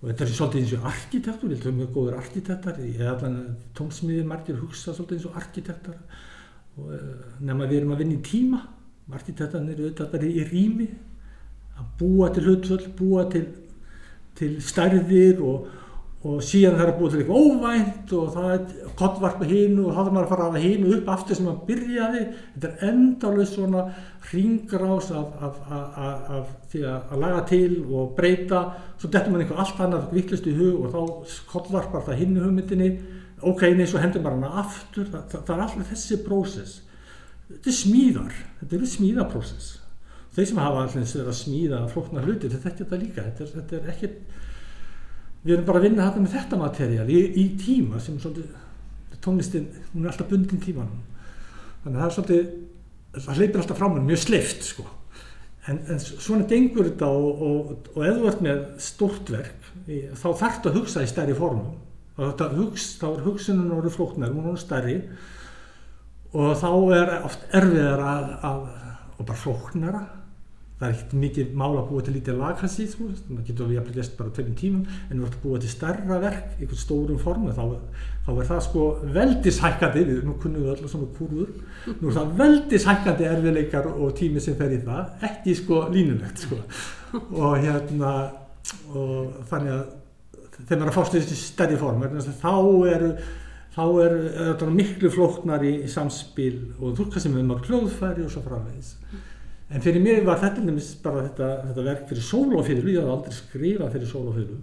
Og 0.00 0.08
þetta 0.08 0.24
er 0.24 0.32
svolítið 0.32 0.60
eins 0.62 0.74
og 0.76 0.84
arkitektur, 0.90 1.50
ég 1.50 1.56
held 1.56 1.60
að 1.60 1.66
það 1.66 1.72
er 1.72 1.78
mjög 1.80 1.90
góður 1.96 2.18
arkitektar, 2.20 2.78
ég 2.86 3.00
hef 3.00 3.10
allan 3.12 3.40
tónsmiðir 3.76 4.28
margir 4.28 4.60
hugsa 4.60 4.94
svolítið 4.94 5.18
eins 5.18 5.26
og 5.28 5.40
arkitektar. 5.40 5.98
Og 6.80 6.92
eh, 6.94 7.10
nefnum 7.40 7.64
að 7.64 7.72
við 7.72 7.80
erum 7.80 7.96
að 7.96 8.04
vinna 8.04 8.16
í 8.16 8.22
tíma 8.24 8.60
arkitektarnir 9.10 9.74
eru 9.74 9.88
auðvitað 9.88 10.12
bara 10.14 10.30
í 10.30 10.46
rými 10.48 10.86
að 11.80 11.90
búa 12.00 12.30
til 12.32 12.46
hlutvöld, 12.46 12.88
búa 12.96 13.26
til, 13.32 13.44
til 14.38 14.52
stærðir 14.64 15.42
og 15.44 15.68
og 16.20 16.42
síðan 16.44 16.76
það 16.76 16.84
er 16.84 16.96
búið 16.98 17.12
til 17.14 17.20
eitthvað 17.22 17.44
óvænt 17.48 18.10
og 18.12 18.32
það 18.34 18.50
er 18.52 18.88
kottvarpa 18.98 19.46
hínu 19.48 19.86
og 19.86 19.94
þá 19.94 20.00
þarf 20.00 20.10
maður 20.12 20.26
að 20.26 20.32
fara 20.34 20.48
að 20.50 20.64
hínu 20.66 20.90
upp 20.98 21.06
aftur 21.14 21.38
sem 21.38 21.46
maður 21.48 21.62
byrjaði 21.70 22.24
þetta 22.26 22.68
er 22.68 22.90
endalveg 22.90 23.48
svona 23.48 23.84
ringrás 24.28 25.08
af, 25.16 25.30
af, 25.40 25.56
af, 25.70 26.28
af 26.36 26.50
því 26.72 26.82
að 26.90 27.16
laga 27.22 27.40
til 27.48 27.78
og 27.88 28.12
breyta. 28.18 28.60
Svo 29.00 29.08
dettur 29.08 29.32
maður 29.32 29.46
einhver 29.46 29.62
allt 29.64 29.80
annað 29.86 30.12
viklistu 30.14 30.52
í 30.52 30.58
hug 30.58 30.84
og 30.84 30.92
þá 30.92 31.40
kottvarpar 31.54 32.04
það 32.06 32.20
hínu 32.20 32.44
hugmyndinni. 32.44 32.90
Ok, 33.40 33.64
neins 33.72 33.96
og 33.96 34.04
hendur 34.04 34.22
maður 34.24 34.42
hana 34.42 34.64
aftur. 34.66 35.08
Það, 35.08 35.24
það, 35.32 35.44
það 35.48 35.54
er 35.56 35.64
alltaf 35.64 35.92
þessi 35.94 36.20
prósess. 36.26 36.76
Þetta 37.48 37.72
er 37.72 37.78
smíðar, 37.80 38.36
þetta 38.60 38.76
er 38.76 38.90
smíðaprósess. 38.92 39.70
Þeir 40.36 40.46
sem 40.52 40.60
hafa 40.62 40.84
allins 40.84 41.16
að 41.18 41.32
smíða 41.34 41.80
flóknar 41.90 42.28
hluti 42.28 42.52
þetta 42.52 42.70
er 42.70 42.76
þetta 42.78 42.98
líka, 43.00 43.24
þetta 43.26 43.42
er, 43.46 43.54
þetta 43.56 43.78
er 43.80 43.88
ekkert 43.94 44.36
við 45.44 45.54
erum 45.54 45.68
bara 45.68 45.80
að 45.80 45.86
vinna 45.88 46.06
þetta 46.08 46.22
með 46.24 46.34
þetta 46.36 46.60
materjál 46.60 47.10
í, 47.10 47.20
í 47.40 47.44
tíma 47.60 48.00
sem 48.02 48.18
svolítið, 48.20 48.56
tónlistin, 49.24 49.68
hún 49.92 50.04
er 50.04 50.12
alltaf 50.12 50.30
bundin 50.30 50.62
tímanum. 50.62 51.02
Þannig 51.82 51.96
að 51.96 52.00
það 52.00 52.08
er 52.08 52.16
svolítið 52.16 53.22
það 53.26 53.40
hleypir 53.40 53.62
alltaf 53.62 53.80
frá 53.80 53.88
mér 53.90 54.06
mjög 54.06 54.22
sleift 54.24 54.66
sko. 54.68 54.86
en, 55.68 55.80
en 55.92 56.00
svona 56.00 56.46
dengur 56.48 56.88
þetta 56.88 57.08
og, 57.10 57.42
og, 57.46 57.72
og 57.94 58.04
ef 58.06 58.18
þú 58.18 58.28
ert 58.30 58.44
með 58.46 58.62
stort 58.80 59.32
verk 59.32 59.70
þá 59.86 60.26
þarf 60.28 60.56
þetta 60.56 60.70
að 60.70 60.78
hugsa 60.78 61.04
í 61.04 61.10
stærri 61.10 61.36
formum. 61.36 61.74
Hugsa, 62.20 62.98
þá 63.00 63.06
er 63.10 63.22
hugsunum 63.24 63.76
orðið 63.78 63.94
flóknar, 63.96 64.32
hún 64.34 64.50
er 64.52 64.60
stærri. 64.60 64.96
Og 66.30 66.52
þá 66.60 66.70
er 66.94 67.12
oft 67.26 67.46
erfiðar 67.56 68.02
að, 68.06 68.26
að 68.46 68.66
og 69.20 69.26
bara 69.28 69.40
flóknara 69.40 70.02
það 70.80 70.86
er 70.86 70.94
ekkert 70.94 71.14
mikið 71.20 71.50
mála 71.60 71.82
að 71.82 71.90
búa 71.90 72.04
til 72.04 72.14
lítið 72.14 72.38
laghansi 72.40 72.86
sko, 72.88 73.08
það 73.28 73.40
getur 73.50 73.68
við 73.68 73.80
að 73.82 73.98
lest 74.00 74.14
bara 74.16 74.32
tveim 74.36 74.54
tímum 74.56 74.86
en 74.86 75.20
við 75.20 75.26
ætlum 75.26 75.26
að 75.28 75.42
búa 75.42 75.60
til 75.60 75.72
starra 75.74 76.20
verk 76.22 76.54
einhvern 76.56 76.80
stórum 76.80 77.20
formu, 77.20 77.52
þá, 77.52 77.64
þá 78.24 78.30
er 78.32 78.48
það 78.48 78.62
sko 78.64 78.86
veldishækkandi, 79.18 80.06
við 80.08 80.22
nú 80.24 80.36
kunnum 80.40 80.64
við 80.64 80.72
allar 80.74 80.94
svona 80.94 81.10
kúrur, 81.18 81.52
nú 81.90 82.08
er 82.08 82.16
það 82.16 82.32
veldishækkandi 82.40 83.28
erfiðleikar 83.34 83.90
og 83.92 84.16
tími 84.16 84.40
sem 84.40 84.56
fer 84.56 84.72
í 84.72 84.80
það 84.86 85.28
ekki 85.28 85.56
sko 85.60 85.82
línulegt 85.92 86.46
sko. 86.46 86.62
Og 87.12 87.58
hérna 87.60 88.14
og 88.94 89.36
þannig 89.50 89.76
að 89.76 89.86
þegar 90.64 90.82
maður 90.82 90.96
fást 90.96 91.16
þessi 91.16 91.38
stærri 91.38 91.78
form 91.80 92.04
þá 92.40 92.52
eru 92.94 93.14
þá 93.70 93.82
er 94.02 94.14
þetta 94.34 94.68
miklu 94.74 95.10
flóknar 95.14 95.64
í, 95.64 95.74
í 95.86 95.90
samspil 95.90 96.54
og 96.80 96.96
þú 96.98 97.06
kannski 97.12 97.32
með 97.32 97.46
maður 97.48 97.66
klóðfæri 97.68 98.24
og 98.26 98.32
svo 98.32 98.42
framvegis 98.44 98.94
En 99.70 99.82
fyrir 99.84 100.02
mér 100.02 100.24
var 100.26 100.40
þetta 100.42 100.64
nefnist 100.64 100.98
bara 101.04 101.22
þetta, 101.28 101.48
þetta 101.68 101.82
verk 101.86 102.08
fyrir 102.10 102.24
sólofyrirlu, 102.26 102.94
ég 102.96 103.04
hafði 103.04 103.12
aldrei 103.14 103.36
skrifað 103.36 103.92
fyrir 103.94 104.10
sólofyrirlu. 104.10 104.58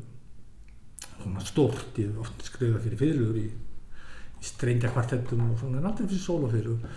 Svona 1.21 1.43
stort, 1.47 2.01
ég 2.01 2.09
hef 2.09 2.25
ofta 2.25 2.47
skrifað 2.49 2.81
fyrir 2.83 2.99
fyrirluður 2.99 3.37
í, 3.39 3.45
í 3.47 4.49
strengja 4.49 4.91
kvartettum 4.91 5.45
og 5.45 5.55
svona, 5.61 5.79
en 5.79 5.87
aldrei 5.87 6.09
fyrir 6.09 6.25
sólofyrirlu. 6.25 6.91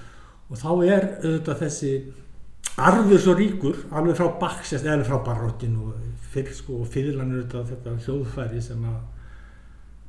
Og 0.50 0.58
þá 0.58 0.70
er 0.88 1.06
auðvitað 1.20 1.62
þessi 1.62 1.92
arfur 2.90 3.22
svo 3.22 3.36
ríkur, 3.38 3.80
alveg 3.94 4.18
frá 4.18 4.28
baksest, 4.42 4.90
eða 4.90 5.06
frá 5.06 5.20
barokkin 5.30 5.78
og 5.78 5.94
fyrir 6.34 6.56
sko, 6.56 6.82
og 6.82 6.90
fyrirlan 6.90 7.30
er 7.30 7.44
auðvitað 7.44 7.74
þetta 7.76 7.96
hljóðfæri 8.08 8.64
sem 8.64 8.86
að 8.90 9.00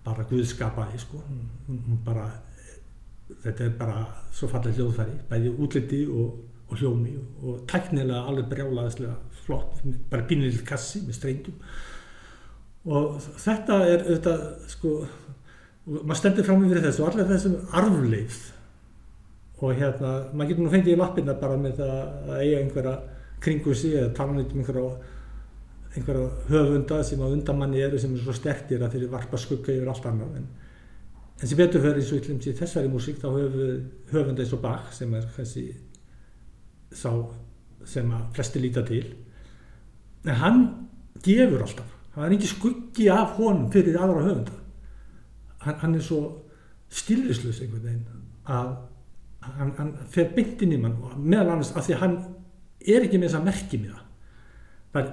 bara 0.02 0.26
Guðskapaði, 0.26 1.04
sko, 1.06 1.22
hún 1.70 2.02
bara, 2.06 2.26
þetta 3.44 3.68
er 3.68 3.76
bara 3.78 4.08
svo 4.34 4.50
fallið 4.50 4.82
hljóðfæri, 4.82 5.20
bæði 5.30 5.54
útliti 5.62 6.08
og 6.10 6.40
og 6.72 6.80
hljómi 6.80 7.18
og 7.44 7.64
tæknilega 7.68 8.22
alveg 8.30 8.48
brjálaðislega 8.54 9.16
flott, 9.44 9.82
bara 10.10 10.28
bínileg 10.28 10.64
kassi 10.68 11.04
með 11.04 11.18
streyndum. 11.18 11.58
Og 12.92 13.20
þetta 13.44 13.78
er 13.86 14.06
auðvitað 14.08 14.46
sko, 14.72 14.94
maður 16.00 16.20
stendur 16.22 16.48
fram 16.48 16.64
með 16.64 16.86
þessu 16.88 17.04
og 17.04 17.12
allir 17.12 17.30
þessum 17.30 17.58
arfleif 17.78 18.40
og 19.62 19.76
hérna, 19.78 20.14
maður 20.34 20.54
getur 20.54 20.66
nú 20.66 20.72
fengið 20.74 20.96
í 20.96 20.98
lappina 20.98 21.36
bara 21.38 21.58
með 21.62 21.84
að 21.86 22.32
eiga 22.40 22.62
einhverja 22.64 22.96
kringu 23.42 23.76
sig 23.78 23.98
eða 24.00 24.14
tala 24.18 24.34
um 24.34 24.40
einhverja 24.42 24.88
einhverja 25.92 26.30
höfunda 26.48 27.04
sem 27.04 27.22
að 27.22 27.36
undamanni 27.36 27.84
eru 27.84 28.00
sem 28.00 28.16
er 28.16 28.24
svo 28.24 28.34
sterkir 28.34 28.82
að 28.82 28.96
þeir 28.96 29.12
varpa 29.12 29.38
skugga 29.38 29.76
yfir 29.76 29.92
allt 29.92 30.08
annað. 30.08 30.40
En, 30.40 30.46
en 31.36 31.52
sem 31.52 31.60
betur 31.60 31.84
fyrir 31.84 32.00
eins 32.00 32.12
og 32.16 32.22
yllum 32.22 32.42
sér 32.42 32.58
þessari 32.62 32.92
músík 32.92 33.20
þá 33.22 33.28
höfum 33.36 33.88
höfunda 34.14 34.46
eins 34.46 34.54
og 34.56 34.64
Bach 34.64 34.94
sem 34.96 35.14
er 35.20 35.28
þessi 35.36 35.66
sá 36.92 37.12
sem 37.88 38.12
að 38.14 38.28
flesti 38.36 38.62
líta 38.62 38.84
til. 38.86 39.06
En 40.28 40.38
hann 40.42 40.62
gefur 41.24 41.64
alltaf. 41.66 41.98
Það 42.12 42.26
er 42.26 42.36
ekki 42.36 42.52
skuggi 42.52 43.08
af 43.14 43.38
honum 43.40 43.72
fyrir 43.74 43.98
aðra 43.98 44.26
höfunda. 44.26 44.58
Hann, 45.64 45.78
hann 45.84 45.96
er 45.96 46.06
svo 46.06 46.22
stillislus 46.92 47.62
einhvern 47.64 47.86
veginn 47.86 48.22
að 48.52 48.72
hann, 49.46 49.74
hann 49.78 49.92
fer 50.12 50.32
byndin 50.36 50.76
í 50.76 50.80
mann 50.82 50.98
meðal 51.18 51.56
annars 51.56 51.72
af 51.78 51.86
því 51.86 51.96
að 51.96 52.02
hann 52.04 52.16
er 52.82 53.06
ekki 53.06 53.20
með 53.22 53.30
þess 53.30 53.40
að 53.40 53.48
merkja 53.48 53.82
með 53.82 54.00
það. 54.96 55.12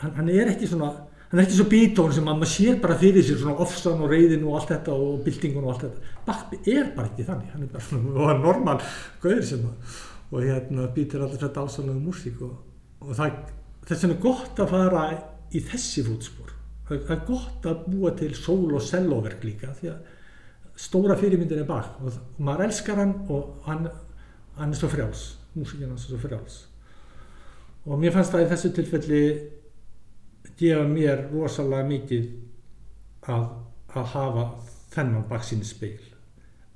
Hann, 0.00 0.12
hann 0.18 0.30
er 0.32 0.52
ekki 0.52 0.68
svona 0.70 0.90
hann 1.30 1.40
er 1.40 1.44
ekki 1.44 1.58
svo 1.58 1.66
bítón 1.70 2.14
sem 2.14 2.28
að 2.28 2.38
maður 2.40 2.52
sér 2.52 2.78
bara 2.82 2.98
fyrir 3.00 3.26
sér 3.26 3.40
svona 3.40 3.58
ofsan 3.62 4.00
og 4.02 4.10
reyðin 4.10 4.46
og 4.46 4.56
allt 4.58 4.72
þetta 4.72 4.94
og 4.94 5.20
byltingun 5.26 5.66
og 5.66 5.74
allt 5.74 5.84
þetta. 5.86 6.14
Bach 6.26 6.54
er 6.60 6.88
bara 6.96 7.10
ekki 7.10 7.26
þannig. 7.26 7.52
Hann 7.54 7.66
er 7.66 7.74
bara 7.74 7.84
svona 7.88 8.38
normal 8.46 8.78
gauður 9.22 9.44
sem 9.46 9.66
að 9.66 9.98
og 10.30 10.44
hérna 10.44 10.86
býtir 10.94 11.22
alltaf 11.24 11.42
þetta 11.42 11.64
ásalegu 11.66 11.98
músík 12.04 12.40
og, 12.46 12.54
og 13.02 13.12
það, 13.18 13.40
þess 13.88 14.04
vegna 14.04 14.16
er 14.16 14.22
gott 14.22 14.62
að 14.62 14.72
fara 14.74 15.02
í 15.50 15.62
þessi 15.66 16.06
fótspor. 16.06 16.54
Það 16.90 17.12
er 17.14 17.26
gott 17.26 17.66
að 17.70 17.84
búa 17.90 18.14
til 18.18 18.30
sól 18.34 18.72
og 18.74 18.82
selloverk 18.82 19.44
líka 19.46 19.74
því 19.78 19.92
að 19.92 20.78
stóra 20.80 21.16
fyrirmyndin 21.18 21.62
er 21.62 21.68
Bach 21.68 21.98
og, 22.00 22.14
og 22.14 22.40
maður 22.46 22.66
elskar 22.66 22.98
hann 23.02 23.14
og 23.30 23.60
hann, 23.66 23.86
hann 24.58 24.74
er 24.74 24.78
svo 24.78 24.90
frjáls 24.90 25.28
músíkina 25.54 25.94
er 25.94 25.98
svo 25.98 26.18
frjáls. 26.18 26.66
Og 27.86 27.98
mér 27.98 28.14
fannst 28.14 28.34
það 28.34 28.44
í 28.44 28.50
þessu 28.50 28.70
tilfelli 28.76 29.22
gefa 30.60 30.84
mér 30.88 31.24
rosalega 31.32 31.88
mikið 31.88 32.28
að, 33.32 33.46
að 33.96 34.10
hafa 34.14 34.46
þennan 34.92 35.26
baksinn 35.30 35.64
speil 35.66 36.09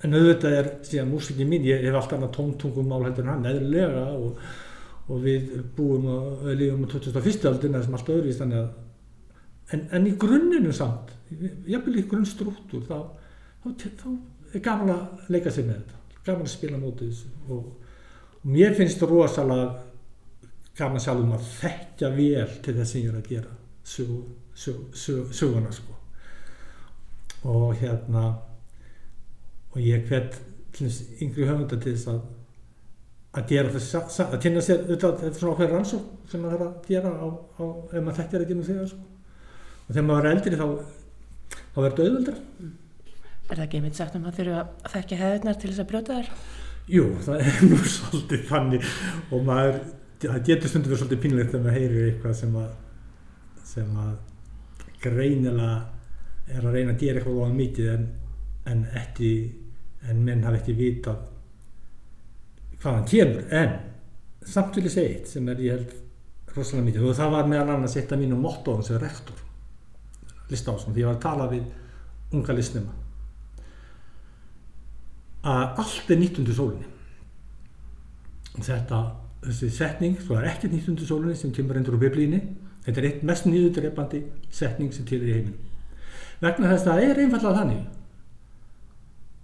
en 0.05 0.17
auðvitað 0.19 0.57
er 0.59 0.71
síðan 0.85 1.11
músikin 1.13 1.49
mín 1.49 1.67
ég 1.67 1.85
hef 1.87 1.97
alltaf 1.97 2.19
annað 2.19 2.35
tóntungumál 2.37 3.05
heldur 3.07 3.25
en 3.25 3.33
hann 3.33 3.49
eðlilega 3.49 4.05
og, 4.19 4.43
og 5.09 5.23
við 5.25 5.55
búum 5.77 6.07
og 6.13 6.45
lífum 6.59 6.85
á 6.85 6.93
2001. 6.93 7.49
aldina 7.51 7.83
sem 7.83 7.97
allt 7.97 8.13
öðruvist 8.13 8.45
en, 8.45 8.55
en 9.73 10.09
í 10.09 10.15
grunninu 10.21 10.73
samt 10.77 11.15
jafnvel 11.69 12.03
í 12.03 12.07
grunnstrúttur 12.11 12.85
þá, 12.89 12.99
þá, 13.65 13.69
þá 14.03 14.09
er 14.55 14.65
gaman 14.65 14.95
að 14.95 15.33
leika 15.35 15.53
sig 15.55 15.67
með 15.67 15.81
þetta 15.81 16.23
gaman 16.29 16.47
að 16.47 16.55
spila 16.55 16.81
mótið 16.81 17.11
þessu 17.11 17.29
og, 17.49 17.67
og 18.39 18.47
mér 18.55 18.77
finnst 18.77 19.03
rosalega 19.09 19.67
gaman 20.79 21.03
sjálfum 21.03 21.37
að 21.37 21.51
þekkja 21.61 22.11
vel 22.17 22.49
til 22.65 22.75
þess 22.79 22.95
sem 22.95 23.05
ég 23.05 23.13
er 23.13 23.21
að 23.21 23.31
gera 23.31 23.53
söguna 25.35 25.71
sko. 25.75 25.95
og 27.45 27.75
hérna 27.81 28.25
og 29.75 29.83
ég 29.83 30.07
hvet 30.09 30.41
yngri 31.23 31.49
höfunda 31.49 31.79
til 31.79 31.93
þess 31.93 32.11
að 32.15 32.23
að 33.35 33.49
gera 33.51 33.73
þess 33.75 34.21
að 34.23 34.37
kynna 34.43 34.63
sér 34.63 34.85
þetta 34.87 35.11
er 35.27 35.35
svona 35.35 35.55
okkur 35.55 35.73
rannsók 35.73 36.31
sem 36.31 36.43
maður 36.43 36.61
þarf 36.61 36.69
að 36.69 36.89
gera 36.91 37.11
á, 37.11 37.27
á, 37.27 37.65
ef 37.91 37.99
maður 37.99 38.19
þekkjar 38.21 38.45
ekki 38.45 38.55
um 38.55 38.65
þegar 38.69 38.91
sko. 38.93 39.01
og 39.85 39.91
þegar 39.91 40.07
maður 40.11 40.29
er 40.29 40.37
eldri 40.37 40.61
þá 40.61 40.67
þá 41.75 41.79
verður 41.81 41.91
þetta 41.91 42.07
auðvöldra 42.09 42.37
Er 43.45 43.59
það 43.59 43.65
ekki 43.67 43.81
einmitt 43.81 43.99
sagt 43.99 44.15
um 44.17 44.29
að 44.29 44.39
þurfa 44.39 44.61
að 44.63 44.93
þekkja 44.95 45.17
hefðunar 45.21 45.57
til 45.61 45.71
þess 45.71 45.83
að 45.83 45.89
brjóta 45.91 46.15
þér? 46.15 46.29
Jú, 46.95 47.03
það 47.27 47.43
er 47.45 47.59
nú 47.69 47.81
svolítið 47.97 48.47
þannig 48.49 48.87
og 49.35 49.43
maður, 49.49 49.81
það 50.23 50.47
getur 50.49 50.73
stundu 50.73 50.93
verið 50.93 51.03
svolítið 51.03 51.23
pínlegt 51.25 51.51
þegar 51.51 51.67
maður 51.67 51.79
heyrir 51.81 52.07
eitthvað 52.09 52.39
sem 52.39 52.57
að 52.63 52.71
sem 53.75 53.99
að 54.05 54.15
greinilega 55.03 55.75
er 56.55 56.65
að 56.65 56.79
reyna 56.79 56.95
að 56.95 57.03
gera 57.03 57.21
eitthvað 57.21 57.51
á 57.51 57.59
mikið 57.59 57.91
en, 57.97 58.09
en 58.71 58.83
ekki 59.03 59.31
en 60.11 60.25
menn 60.25 60.45
hafa 60.45 60.61
ekki 60.61 60.77
vitað 60.79 61.23
hvaðan 62.83 63.07
kemur. 63.09 63.47
En 63.55 63.77
samt 64.45 64.77
vil 64.77 64.89
ég 64.89 64.95
segja 64.95 65.15
eitt 65.15 65.31
sem 65.31 65.49
er 65.49 65.63
ég 65.65 65.79
held 65.79 65.95
rosalega 66.55 66.89
mikið. 66.89 67.07
Og 67.09 67.19
það 67.19 67.35
var 67.37 67.51
meðal 67.51 67.75
annars 67.77 67.97
eitt 68.01 68.13
af 68.13 68.21
mínu 68.21 68.39
mottóðum 68.41 68.85
sem 68.87 69.01
rektor 69.03 69.41
listásum 70.51 70.93
því 70.93 71.05
ég 71.05 71.09
var 71.09 71.17
að 71.17 71.25
tala 71.25 71.49
við 71.49 72.37
unga 72.37 72.55
listnuma 72.57 73.01
að 75.45 75.81
allt 75.83 76.11
er 76.13 76.21
nýtt 76.21 76.39
undir 76.41 76.57
sólinni. 76.57 76.87
Og 78.55 78.65
þetta 78.65 79.01
þessi 79.45 79.69
setning, 79.77 80.15
svo 80.21 80.39
er 80.39 80.47
ekkert 80.49 80.73
nýtt 80.73 80.89
undir 80.93 81.09
sólinni 81.09 81.37
sem 81.37 81.53
kemur 81.53 81.77
endur 81.77 81.99
úr 81.99 82.05
biblíni 82.07 82.41
Þetta 82.85 83.01
er 83.01 83.07
eitt 83.09 83.23
mest 83.25 83.47
nýðudreipandi 83.49 84.21
setning 84.53 84.93
sem 84.93 85.07
til 85.09 85.23
er 85.23 85.29
í 85.31 85.37
heiminum. 85.39 85.61
Vegna 86.43 86.73
þess 86.73 86.85
að 86.85 86.91
það 86.91 87.05
er 87.05 87.21
einfallega 87.23 87.61
þannig 87.61 87.85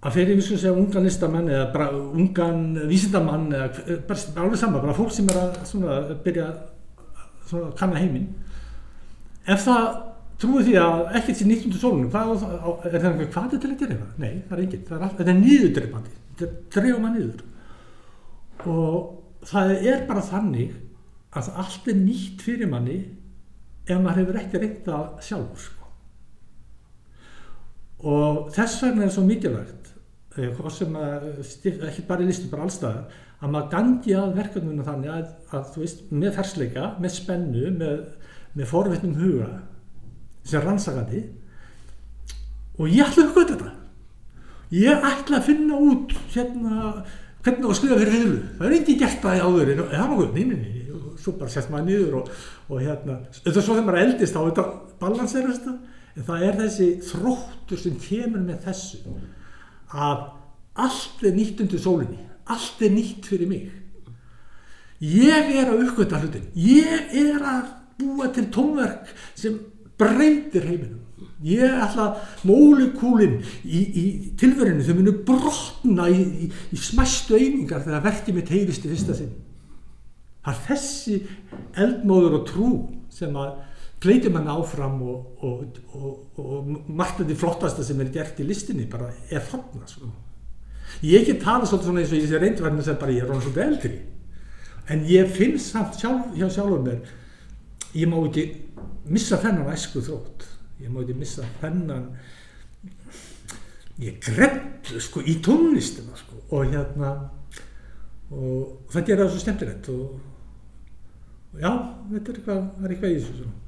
að 0.01 0.15
fyrir 0.17 0.37
við 0.37 0.45
svona 0.47 0.61
segja 0.63 0.77
ungan 0.81 1.05
listamann 1.05 1.49
eða 1.51 1.65
bara 1.73 1.89
ungan 1.93 2.63
vísindamann 2.89 3.51
eða 3.53 3.97
bara 4.07 4.45
alveg 4.45 4.61
saman, 4.61 4.81
bara 4.81 4.97
fólk 4.97 5.11
sem 5.13 5.29
er 5.29 5.41
að 5.43 5.59
svona, 5.69 5.97
byrja 6.25 6.47
svona, 7.49 7.67
að 7.67 7.75
kanna 7.81 8.01
heiminn 8.01 8.31
ef 9.45 9.67
það 9.67 9.85
trúið 10.41 10.71
því 10.71 10.75
að 10.81 11.03
ekkert 11.19 11.37
sé 11.37 11.45
nýtt 11.45 11.67
undir 11.67 11.83
sólunum 11.83 12.09
hvað, 12.13 12.31
er 12.89 12.95
það 12.95 13.09
einhver 13.11 13.31
hvað 13.35 13.53
til 13.53 13.69
að 13.69 13.81
gera 13.83 13.99
það? 13.99 14.13
Nei, 14.23 14.33
það 14.49 14.57
er 14.57 14.63
ekkert, 14.65 14.91
þetta 15.19 15.29
er 15.29 15.41
nýðudreipandi 15.41 16.15
þetta 16.39 16.51
dreifum 16.75 17.07
að 17.07 17.17
nýður 17.17 17.43
og 18.71 19.47
það 19.51 19.73
er 19.91 20.07
bara 20.09 20.23
þannig 20.25 20.73
að 21.37 21.51
allt 21.63 21.91
er 21.91 21.99
nýtt 21.99 22.41
fyrir 22.45 22.69
manni 22.71 22.97
ef 23.87 24.01
maður 24.01 24.23
hefur 24.23 24.39
ekki 24.41 24.61
reynda 24.61 24.97
sjálfur 25.23 25.61
sko. 25.65 25.87
og 28.11 28.49
þess 28.55 28.81
vegna 28.85 29.07
er 29.07 29.13
svo 29.13 29.23
mikilvægt 29.25 29.80
ekki 30.37 32.05
bara 32.07 32.23
í 32.23 32.29
listu 32.29 32.47
bara 32.51 32.67
allstaðar, 32.67 33.19
að 33.41 33.53
maður 33.55 33.71
gangi 33.73 34.15
að 34.15 34.37
verkefnunum 34.37 34.87
þannig 34.87 35.13
að, 35.15 35.27
að 35.51 35.67
þú 35.73 35.83
veist, 35.83 36.03
með 36.13 36.35
fersleika, 36.37 36.87
með 37.03 37.15
spennu 37.17 37.73
með, 37.75 38.01
með 38.55 38.71
forvittnum 38.71 39.17
huga 39.19 39.49
sem 40.47 40.63
rannsakandi. 40.63 41.25
Og 42.79 42.87
ég 42.89 43.05
ætla 43.05 43.25
að 43.27 43.33
höfða 43.35 43.47
þetta. 43.51 43.73
Ég 44.71 45.09
ætla 45.11 45.41
að 45.41 45.49
finna 45.49 45.81
út 45.83 46.15
hérna, 46.31 46.93
hvernig 47.41 47.65
það 47.65 47.77
skrifa 47.79 47.97
fyrir 47.97 48.13
hreiflu 48.13 48.39
það 48.57 48.67
er 48.67 48.75
ekki 48.77 48.95
gert 49.01 49.23
það 49.23 49.37
í 49.37 49.41
áður 49.41 49.71
það 49.71 49.81
er 49.81 50.01
náttúrulega, 50.01 50.33
nýminni 50.35 50.79
svo 51.21 51.33
bara 51.37 51.53
sett 51.53 51.69
maður 51.73 51.87
niður 51.87 52.17
og, 52.19 52.29
og 52.67 52.81
hérna, 52.81 53.17
þetta 53.37 53.53
er 53.53 53.65
svo 53.65 53.75
þegar 53.75 53.87
maður 53.87 54.03
eldist 54.05 54.35
þá 54.35 54.41
þetta 54.41 54.65
balanserast 55.01 55.69
en 55.71 56.27
það 56.27 56.45
er 56.47 56.57
þessi 56.61 56.87
þróttur 57.09 57.81
sem 57.81 57.97
kemur 58.01 58.45
með 58.45 58.65
þessu 58.67 59.15
að 59.91 60.27
allt 60.81 61.25
er 61.27 61.35
nýtt 61.35 61.63
undir 61.63 61.81
sólinni 61.81 62.21
allt 62.51 62.81
er 62.81 62.93
nýtt 62.93 63.27
fyrir 63.27 63.49
mig. 63.49 63.69
Ég 65.01 65.53
er 65.57 65.69
að 65.71 65.85
uppgöta 65.87 66.19
hlutin 66.21 66.49
ég 66.53 67.13
er 67.17 67.41
að 67.41 67.71
búa 68.01 68.29
til 68.33 68.47
tónverk 68.53 69.09
sem 69.37 69.57
breytir 69.99 70.67
heiminum. 70.67 70.99
Ég 71.41 71.73
ætla 71.81 72.11
mólekúlin 72.45 73.39
í, 73.65 73.79
í 73.81 74.03
tilverinu 74.37 74.85
þau 74.85 74.97
munu 74.97 75.13
brotna 75.25 76.05
í, 76.09 76.21
í, 76.45 76.49
í 76.49 76.77
smæstu 76.77 77.37
einingar 77.37 77.81
þegar 77.85 78.05
verkið 78.05 78.37
mitt 78.37 78.51
heyrist 78.53 78.85
í 78.85 78.91
fyrsta 78.91 79.17
sinn. 79.17 79.33
Það 80.45 80.53
er 80.53 80.61
þessi 80.67 81.17
eldmóður 81.81 82.37
og 82.39 82.45
trú 82.49 82.69
sem 83.13 83.33
að 83.37 83.57
gleitur 84.01 84.33
mann 84.33 84.49
áfram 84.49 85.01
og, 85.05 85.43
og, 85.45 85.77
og, 85.93 86.39
og 86.41 86.69
margt 86.89 87.21
af 87.21 87.27
því 87.29 87.37
flottasta 87.37 87.85
sem 87.85 87.99
er 88.01 88.11
gert 88.13 88.39
í 88.41 88.47
listinni 88.47 88.87
bara 88.89 89.11
er 89.29 89.43
þarna 89.45 89.87
sko. 89.89 90.09
ég 91.05 91.21
ekki 91.21 91.37
tala 91.43 91.67
svolítið 91.67 91.89
svona 91.89 92.01
eins 92.01 92.13
og 92.13 92.19
ég 92.19 92.31
sé 92.31 92.41
reyndverðin 92.41 92.87
sem 92.87 92.99
bara 93.01 93.15
ég 93.15 93.27
er 93.27 93.43
svolítið 93.45 93.67
eldri 93.67 93.99
en 94.91 95.05
ég 95.07 95.29
finn 95.31 95.59
samt 95.61 95.99
sjálf, 96.01 96.33
hjá 96.35 96.49
sjálfur 96.49 96.81
mér 96.85 97.05
ég 97.93 98.09
má 98.09 98.17
ekki 98.23 98.47
missa 99.11 99.37
þennan 99.41 99.71
æsku 99.73 100.01
þrótt 100.03 100.47
ég 100.81 100.89
má 100.89 101.03
ekki 101.03 101.17
missa 101.21 101.45
þennan 101.61 102.09
ég 104.01 104.17
grepp 104.25 104.89
sko 104.97 105.21
í 105.21 105.37
tónlistina 105.45 106.17
sko 106.17 106.41
og 106.49 106.73
hérna 106.73 107.13
og 108.31 108.91
það 108.91 109.07
gera 109.07 109.25
það 109.25 109.33
svo 109.33 109.43
stemtilegt 109.43 109.89
og 109.93 111.59
já, 111.59 111.71
þetta 112.11 112.31
er 112.31 112.39
eitthvað, 112.39 112.63
er 112.81 112.93
eitthvað 112.95 113.11
í 113.13 113.19
þessu 113.19 113.45
mm. 113.45 113.60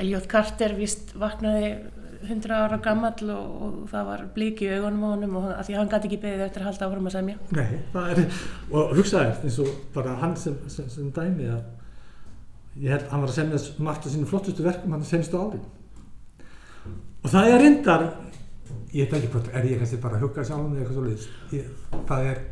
Eljótt 0.00 0.28
Carter 0.30 0.74
vist 0.78 1.14
vaknaði 1.18 1.70
100 2.26 2.52
ára 2.56 2.78
gammal 2.82 3.14
og, 3.32 3.56
og 3.62 3.74
það 3.90 4.06
var 4.10 4.22
blík 4.34 4.62
í 4.64 4.70
augunum 4.74 5.04
á 5.04 5.08
honum 5.12 5.38
og 5.40 5.48
því 5.66 5.76
hann 5.78 5.90
gæti 5.92 6.08
ekki 6.10 6.20
beðið 6.22 6.44
eftir 6.46 6.64
að 6.64 6.70
halda 6.70 6.88
áfram 6.88 7.08
að 7.10 7.16
semja. 7.16 7.36
Nei, 7.54 7.66
er, 8.02 8.22
og 8.72 8.94
hugsaði 8.96 9.34
eins 9.46 9.58
og 9.62 9.72
bara 9.94 10.16
hann 10.22 10.36
sem, 10.40 10.56
sem, 10.72 10.88
sem 10.92 11.10
dæmi 11.14 11.50
að 11.52 11.64
ég 12.82 12.92
held 12.92 13.06
að 13.06 13.12
hann 13.12 13.24
var 13.24 13.32
að 13.32 13.38
semja 13.38 13.60
margt 13.88 14.06
af 14.06 14.14
sínu 14.14 14.30
flottustu 14.30 14.64
verkum 14.66 14.96
hann 14.96 15.04
semstu 15.06 15.40
ári 15.40 15.60
og 17.22 17.30
það 17.32 17.52
er 17.52 17.62
reyndar 17.62 18.04
ég 18.92 19.06
veit 19.06 19.16
ekki 19.18 19.30
hvort, 19.32 19.52
er 19.52 19.68
ég 19.68 19.80
kannski 19.80 20.00
bara 20.02 20.18
að 20.18 20.26
hugga 20.26 20.44
sjálf 20.46 20.66
eða 20.66 20.82
eitthvað 20.82 20.98
svolítið 20.98 22.02
það 22.10 22.28
er, 22.32 22.42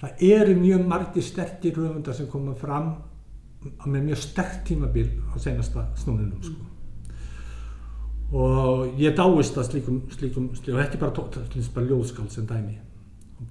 það 0.00 0.24
eru 0.30 0.54
mjög 0.60 0.86
margir 0.92 1.26
sterkir 1.26 1.76
höfundar 1.80 2.16
sem 2.16 2.30
koma 2.32 2.56
fram 2.58 2.94
með 3.64 4.06
mjög 4.10 4.22
sterk 4.22 4.62
tímabil 4.68 5.08
á 5.32 5.36
senasta 5.40 5.86
snúninum 5.96 6.42
sko. 6.42 6.70
og 8.34 8.98
ég 9.00 9.14
dáist 9.16 9.56
að 9.56 9.70
slíkum, 9.70 10.00
slíkum, 10.10 10.50
slíkum 10.56 10.78
og 10.78 10.84
ekki 10.84 11.00
bara, 11.00 11.12
bara 11.74 11.86
ljóðskald 11.86 12.32
sem 12.32 12.48
dæmi 12.48 12.78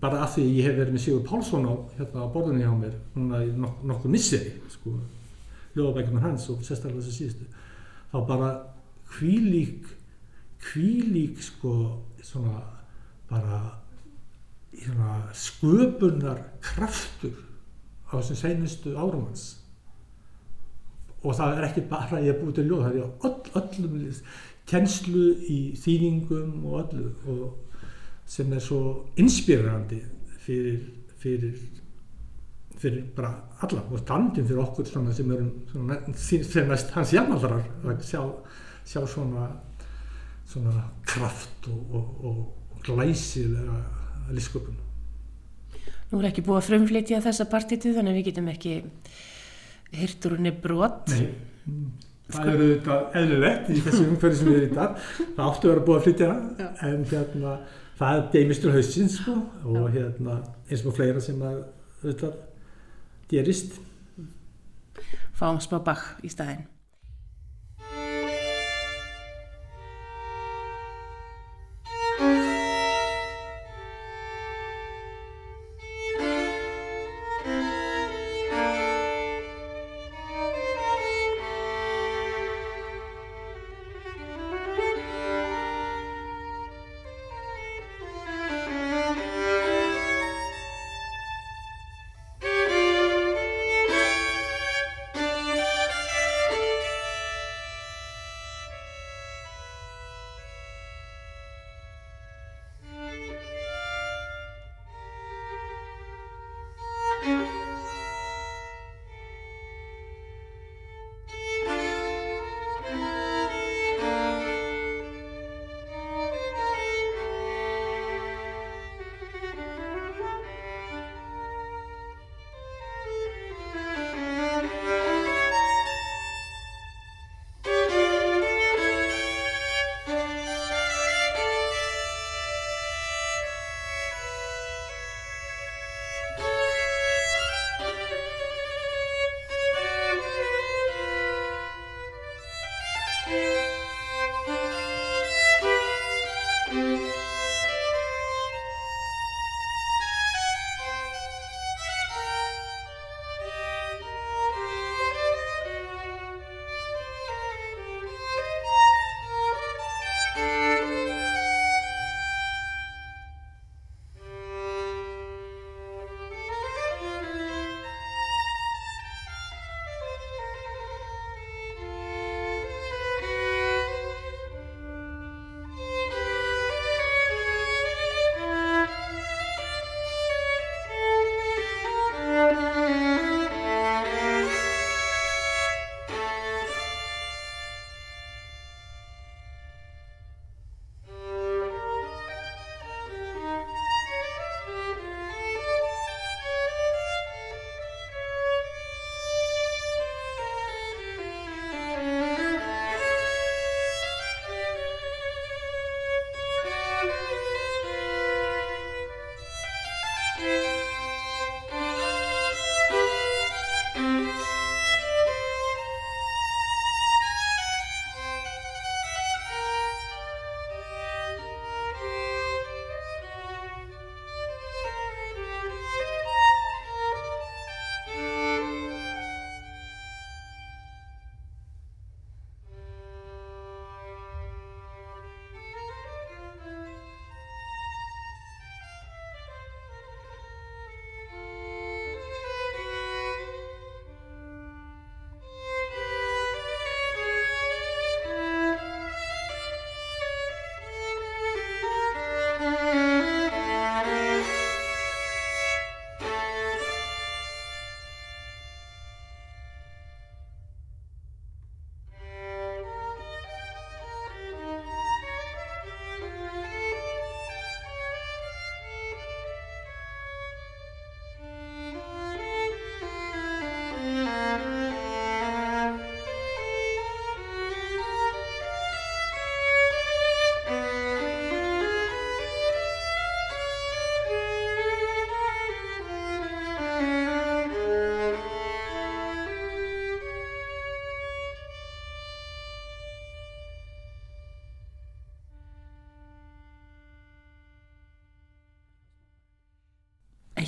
bara 0.01 0.23
að 0.23 0.35
því 0.35 0.45
ég 0.57 0.67
hef 0.67 0.77
verið 0.77 0.95
með 0.95 1.03
Sigur 1.03 1.25
Pálsson 1.27 1.67
á, 1.67 1.73
hérna, 1.97 2.25
á 2.25 2.33
borðinni 2.33 2.63
hjá 2.63 2.73
mér 2.77 2.95
núna 3.15 3.41
í 3.43 3.51
nok 3.57 3.83
nokkuð 3.87 4.13
misseri 4.13 4.53
sko, 4.71 4.95
ljóðabækjumar 5.75 6.25
hans 6.27 6.47
og 6.53 6.63
sérstaklega 6.65 7.03
þessi 7.03 7.17
síðustu 7.17 7.49
þá 8.13 8.17
bara 8.29 8.51
hvílík 9.15 9.89
hvílík 10.63 11.41
sko 11.43 11.73
svona 12.23 12.61
bara 13.29 13.59
svona 14.73 15.17
sköpunar 15.37 16.39
kraftur 16.63 17.35
á 18.09 18.17
þessum 18.17 18.39
seinustu 18.39 18.95
árum 18.97 19.27
hans 19.29 19.62
og 21.23 21.37
það 21.37 21.57
er 21.57 21.67
ekki 21.69 21.85
bara 21.91 22.17
að 22.19 22.27
ég 22.27 22.33
er 22.33 22.41
búið 22.41 22.55
til 22.57 22.65
ljóð 22.69 22.83
það 22.85 22.97
er 22.97 23.27
öll, 23.29 23.53
öllum 23.61 23.93
kennslu 24.69 25.27
í 25.51 25.59
þýðingum 25.79 26.65
og 26.69 26.79
öllu 26.83 27.11
og 27.33 27.45
sem 28.33 28.51
er 28.55 28.63
svo 28.63 28.81
inspírandi 29.19 29.99
fyrir, 30.43 30.79
fyrir 31.19 31.57
fyrir 32.83 33.03
bara 33.15 33.33
alla 33.63 33.83
og 33.89 33.99
standin 34.01 34.47
fyrir 34.47 34.63
okkur 34.63 34.87
svona 34.87 35.13
sem 35.15 36.67
næst 36.69 36.95
hans 36.95 37.13
jafnaldrar 37.15 37.61
að 37.83 38.01
sjá, 38.07 38.23
sjá 38.83 39.03
svona 39.07 39.51
svona 40.53 40.83
kraft 41.07 41.67
og, 41.67 41.95
og, 41.95 42.25
og, 42.25 42.39
og 42.71 42.81
glæsilega 42.85 43.77
listsköpun. 44.31 44.75
Nú 46.11 46.19
er 46.21 46.29
ekki 46.29 46.43
búið 46.45 46.59
að 46.59 46.67
frumflytja 46.67 47.21
þessa 47.25 47.47
partitu 47.49 47.93
þannig 47.95 48.13
að 48.13 48.19
við 48.19 48.27
getum 48.29 48.49
ekki 48.51 48.73
hirtur 49.93 50.37
henni 50.37 50.53
brot. 50.63 51.13
Nei, 51.13 51.29
það 52.33 52.51
eru 52.53 52.67
þetta 52.71 52.97
eðlilegt 53.21 53.71
í 53.71 53.79
þessu 53.85 54.03
umhverju 54.07 54.39
sem 54.39 54.49
við 54.49 54.59
erum 54.59 54.73
í 54.73 54.79
dag. 54.79 55.07
Það 55.21 55.45
áttu 55.47 55.69
að 55.69 55.73
vera 55.73 55.85
búið 55.87 55.99
að 55.99 56.05
flytja 56.07 56.29
Já. 56.33 56.67
en 56.89 57.07
hérna 57.13 57.55
það 58.01 58.17
er 58.17 58.27
deimistur 58.35 58.75
hausins 58.75 59.17
sko, 59.21 59.37
og 59.69 59.87
hérna 59.93 60.41
eins 60.67 60.85
og 60.85 60.97
fleira 60.97 61.23
sem 61.23 61.41
að 61.45 61.63
þetta 62.03 62.33
gerist. 63.31 63.79
Fáum 65.37 65.61
smá 65.63 65.79
bakk 65.83 66.23
í 66.25 66.31
staðinn 66.31 66.65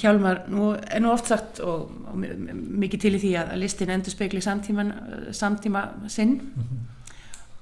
Hjálmar, 0.06 0.44
nú 0.54 0.72
er 0.78 1.02
nú 1.02 1.10
oft 1.12 1.28
sagt 1.32 1.60
og, 1.66 1.90
og 2.12 2.18
mi- 2.22 2.34
mi- 2.38 2.56
mikið 2.86 3.02
til 3.06 3.16
í 3.18 3.22
því 3.24 3.32
að 3.42 3.56
listin 3.64 3.90
endur 3.96 4.14
spekli 4.14 4.42
samtíma, 4.46 4.86
samtíma 5.34 5.82
sinn 6.14 6.38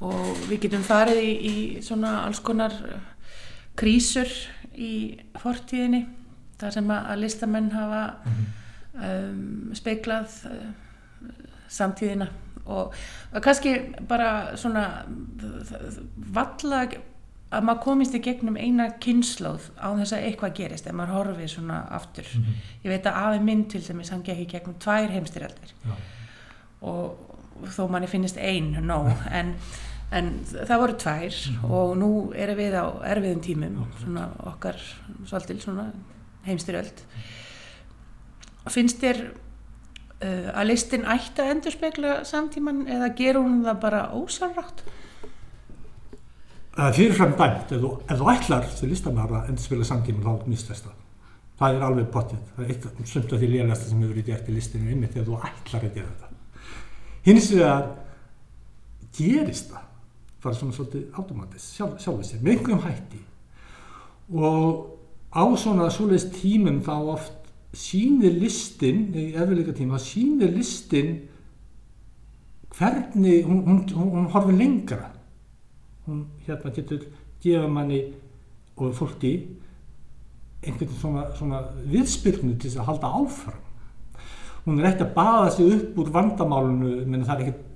og 0.04 0.34
við 0.50 0.66
getum 0.66 0.84
farið 0.84 1.22
í, 1.24 1.32
í 1.48 1.56
svona 1.86 2.18
alls 2.26 2.42
konar 2.44 2.74
eh, 2.90 3.00
krísur 3.80 4.28
í 4.76 4.92
fortíðinni 5.40 6.04
þar 6.60 6.76
sem 6.76 6.92
að 6.94 7.20
listamenn 7.24 7.72
hafa 7.74 8.02
um, 8.94 9.72
speklað 9.76 10.36
uh, 10.48 10.68
samtíðina. 11.72 12.28
Og 12.72 12.94
kannski 13.44 13.74
bara 14.08 14.56
svona 14.60 14.84
valla 16.36 16.84
að 17.54 17.64
maður 17.68 17.82
komist 17.84 18.16
í 18.18 18.20
gegnum 18.26 18.58
eina 18.58 18.90
kynnslóð 19.04 19.70
á 19.80 19.88
þess 20.00 20.14
að 20.18 20.24
eitthvað 20.28 20.54
gerist 20.58 20.88
ef 20.88 20.94
maður 20.98 21.14
horfið 21.18 21.48
svona 21.54 21.82
aftur 22.00 22.26
Mm 22.36 22.42
-hmm. 22.44 22.56
ég 22.84 22.90
veit 22.92 23.06
að 23.06 23.20
afi 23.26 23.40
minn 23.44 23.66
til 23.70 23.82
dæmis 23.88 24.10
hann 24.10 24.24
gekk 24.24 24.40
í 24.40 24.46
gegnum 24.52 24.76
tvær 24.80 25.10
heimstyrjaldir 25.12 25.74
Já. 25.86 25.94
og 26.82 27.18
þó 27.78 27.88
manni 27.90 28.08
finnist 28.08 28.38
ein 28.38 28.72
no, 28.82 29.06
en, 29.32 29.56
en 30.12 30.40
það 30.68 30.80
voru 30.80 30.94
tvær 30.98 31.34
Mhm. 31.50 31.72
og 31.72 31.98
nú 31.98 32.32
erum 32.36 32.58
við 32.58 32.74
á 32.74 32.86
erfiðum 33.16 33.42
tímum 33.42 33.78
Akkurat. 33.82 34.02
svona 34.04 34.28
okkar 34.46 34.76
svolítil 35.26 35.62
svona 35.62 35.92
heimstyrjöld 36.46 37.02
finnst 38.70 39.02
þér 39.04 39.18
uh, 40.24 40.50
að 40.60 40.68
listin 40.68 41.06
ætti 41.06 41.42
að 41.44 41.52
endurspegla 41.56 42.24
samtíman 42.24 42.86
eða 42.88 43.10
gerur 43.16 43.44
hún 43.44 43.64
það 43.66 43.80
bara 43.80 44.10
ósjálfrátt? 44.16 44.84
Það 46.74 46.88
er 46.88 46.96
fyrirfram 46.98 47.34
dæmt, 47.38 47.72
ef 47.72 47.82
þú, 47.84 47.90
ef 48.10 48.20
þú 48.20 48.30
ætlar 48.34 48.70
sem 48.74 48.90
listamæður 48.90 49.36
að 49.38 49.50
endur 49.52 49.66
spila 49.68 49.86
samtíma 49.86 50.24
þá 50.26 50.48
mistast 50.50 50.88
það. 50.88 50.96
Það 51.60 51.76
er 51.76 51.86
alveg 51.88 52.08
pottið. 52.14 52.40
Það 52.56 52.64
er 52.64 52.72
eitt 52.74 53.12
sumt 53.12 53.34
af 53.36 53.44
því 53.44 53.50
lélægasta 53.52 53.90
sem 53.90 54.02
hefur 54.02 54.16
verið 54.18 54.50
í 54.50 54.56
listinu 54.56 54.90
einmitt 54.90 55.14
þegar 55.14 55.28
þú 55.28 55.38
ætlar 55.50 55.86
að 55.86 56.00
gera 56.00 56.14
þetta. 56.16 56.32
Hins 57.28 57.52
vegar 57.54 57.86
gerist 59.14 59.70
það 59.70 59.86
bara 60.44 60.58
svona 60.58 60.76
svolítið 60.76 61.20
automatist, 61.22 61.76
sjálf, 61.78 61.94
sjálfur 62.04 62.28
sér, 62.28 62.42
með 62.44 62.58
einhverjum 62.58 62.84
hætti. 62.84 63.22
Og 64.34 64.82
á 65.32 65.44
svona 65.62 65.88
svoleiðis 65.94 66.26
tímum 66.34 66.82
þá 66.84 66.94
oft 67.14 67.54
sýnir 67.78 68.36
listin, 68.42 69.06
í 69.14 69.30
eftirleika 69.32 69.78
tíma, 69.78 70.02
sýnir 70.02 70.52
listin 70.58 71.16
hvernig, 72.74 73.46
hún, 73.46 73.62
hún, 73.70 73.80
hún, 73.94 74.12
hún 74.18 74.32
horfir 74.34 74.58
lengra 74.58 75.13
hún 76.08 76.26
hérna 76.48 76.74
getur 76.76 77.06
gefa 77.44 77.68
manni 77.68 78.02
og 78.78 78.96
fólki 78.96 79.34
einhvern 80.64 80.96
svona, 81.00 81.28
svona 81.36 81.62
viðspyrnu 81.92 82.56
til 82.56 82.70
þess 82.70 82.82
að 82.82 82.90
halda 82.90 83.12
áfram. 83.20 83.62
Hún 84.64 84.80
er 84.80 84.94
ekki 84.94 85.06
að 85.06 85.16
baða 85.18 85.50
sig 85.52 85.74
upp 85.76 85.98
úr 86.00 86.12
vandamálunu 86.16 86.94
menn 87.04 87.26
það 87.28 87.48
er 87.48 87.54
að 87.54 87.72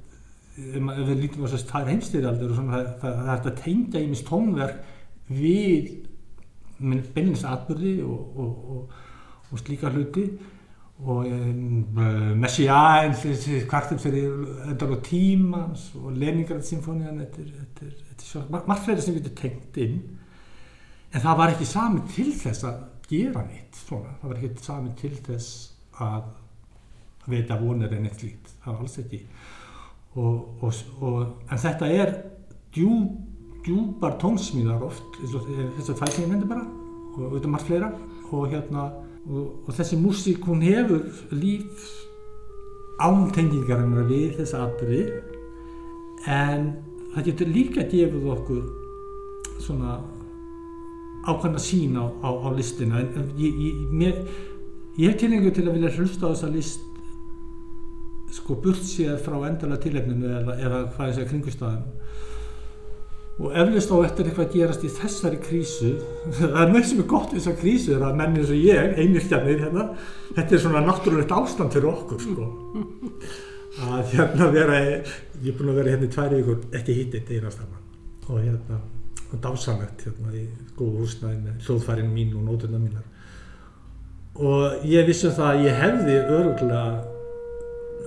það 0.58 1.82
er 1.82 1.90
heimstýrjaldur 1.92 2.54
og 2.54 2.60
það, 2.60 2.86
það, 3.02 3.18
það 3.18 3.34
er 3.34 3.50
að 3.52 3.58
tengja 3.62 4.02
í 4.02 4.08
mist 4.10 4.28
tónverk 4.30 4.78
við 5.28 5.92
beinins 7.14 7.44
atbyrði 7.46 7.98
og, 8.06 8.40
og, 8.40 8.72
og, 8.74 9.02
og 9.52 9.62
slíka 9.62 9.92
hluti. 9.94 10.28
Og 10.98 11.28
um, 11.30 12.00
Messiaen 12.42 13.14
kvartum 13.70 14.00
fyrir 14.02 14.32
endar 14.66 14.96
á 14.96 15.00
tímans 15.06 15.92
og 16.00 16.16
Leningrad 16.18 16.66
symfónian 16.66 17.20
þetta 17.22 17.44
er, 17.86 18.00
svo 18.24 18.44
margt 18.52 18.86
fleiri 18.86 19.04
sem 19.04 19.18
getur 19.18 19.36
tengt 19.38 19.78
inn 19.84 20.00
en 21.14 21.24
það 21.24 21.40
var 21.40 21.54
ekki 21.54 21.68
sami 21.68 22.04
til 22.14 22.32
þess 22.36 22.68
að 22.68 22.82
gera 23.08 23.46
neitt 23.48 23.78
svona, 23.80 24.18
það 24.22 24.32
var 24.32 24.42
ekki 24.42 24.66
sami 24.66 24.92
til 25.00 25.14
þess 25.28 25.54
að 26.04 26.28
veita 27.28 27.58
vonir 27.60 27.94
en 27.96 28.08
eitt 28.08 28.20
slíkt, 28.22 28.52
það 28.64 28.74
var 28.74 28.84
alls 28.84 29.00
ekki. 29.04 29.22
Og, 30.18 30.64
og, 30.66 30.82
og 31.04 31.52
en 31.52 31.62
þetta 31.62 31.90
er 31.94 32.14
djú, 32.76 32.92
djúpar 33.66 34.18
tónsmíðar 34.22 34.86
oft 34.88 35.20
þess 35.20 35.92
að 35.92 36.00
fæsingin 36.02 36.38
endur 36.38 36.52
bara 36.52 36.66
og 37.18 37.24
auðvitað 37.28 37.54
margt 37.54 37.70
fleira. 37.70 37.92
Og 38.28 38.50
hérna 38.52 38.90
og, 39.28 39.72
þessi 39.76 40.00
músík 40.00 40.46
hún 40.48 40.64
hefur 40.66 41.06
líf 41.36 41.88
ántengingarinnar 43.04 44.08
við 44.10 44.38
þessa 44.40 44.66
atbyrði 44.66 45.04
en 46.34 46.72
það 47.18 47.32
getur 47.32 47.50
líka 47.50 47.88
gefið 47.90 48.28
okkur 48.36 48.66
svona 49.64 49.98
ákvæmna 51.28 51.60
sín 51.60 51.98
á, 51.98 52.06
á, 52.22 52.30
á 52.30 52.50
listina. 52.56 53.02
En, 53.02 53.32
ég, 53.36 53.58
ég, 53.58 53.80
mér, 53.92 54.22
ég 54.96 55.10
hef 55.10 55.18
tilhengu 55.24 55.52
til 55.52 55.66
að 55.66 55.80
vilja 55.80 55.96
hlusta 55.98 56.30
á 56.30 56.32
þessa 56.32 56.52
list 56.54 56.86
sko 58.38 58.58
burt 58.62 58.84
séð 58.86 59.18
frá 59.26 59.38
endala 59.48 59.80
tilefninu 59.82 60.30
eða, 60.30 60.58
eða 60.62 60.82
hvað 60.94 61.10
ég 61.10 61.18
segja 61.18 61.30
kringustafum 61.32 61.86
og 63.38 63.54
eflust 63.62 63.92
á 63.94 63.98
eftir 64.02 64.28
eitthvað 64.28 64.54
gerast 64.56 64.86
í 64.86 64.92
þessari 64.92 65.40
krísu 65.42 65.92
það 66.38 66.58
er 66.64 66.72
mjög 66.74 66.88
sem 66.90 67.04
er 67.04 67.10
gott 67.12 67.34
við 67.34 67.40
þessa 67.40 67.60
krísu 67.62 67.96
er 67.96 68.06
að 68.08 68.18
menni 68.22 68.42
eins 68.42 68.54
og 68.54 68.64
ég, 68.66 68.96
einirkjarnir 68.98 69.62
hérna 69.64 69.86
þetta 70.36 70.58
er 70.58 70.64
svona 70.64 70.84
náttúrulegt 70.86 71.36
ástand 71.38 71.76
fyrir 71.76 71.92
okkur 71.94 72.24
sko 72.26 72.50
að 73.86 74.14
hérna 74.14 74.48
vera 74.54 74.78
ég 74.82 75.52
er 75.52 75.58
búin 75.58 75.72
að 75.72 75.82
vera 75.82 75.92
hérna 75.94 76.08
í 76.08 76.14
tværi 76.14 76.40
vikur 76.42 76.78
ekki 76.80 76.96
hittið 76.98 77.34
einast 77.38 77.60
saman 77.62 77.84
og 78.28 78.40
hérna 78.42 78.80
og 79.28 79.42
dásamlegt 79.44 80.06
hérna 80.08 80.32
í 80.36 80.46
góðu 80.78 81.04
húsnæði 81.04 81.42
með 81.44 81.68
hljóðfærin 81.68 82.14
mín 82.14 82.34
og 82.38 82.48
nótuna 82.48 82.80
mínar. 82.80 83.06
Og 84.38 84.88
ég 84.88 85.08
vissi 85.08 85.28
um 85.28 85.36
það 85.36 85.52
að 85.52 85.66
ég 85.66 85.80
hefði 85.82 86.18
öruglega 86.38 86.84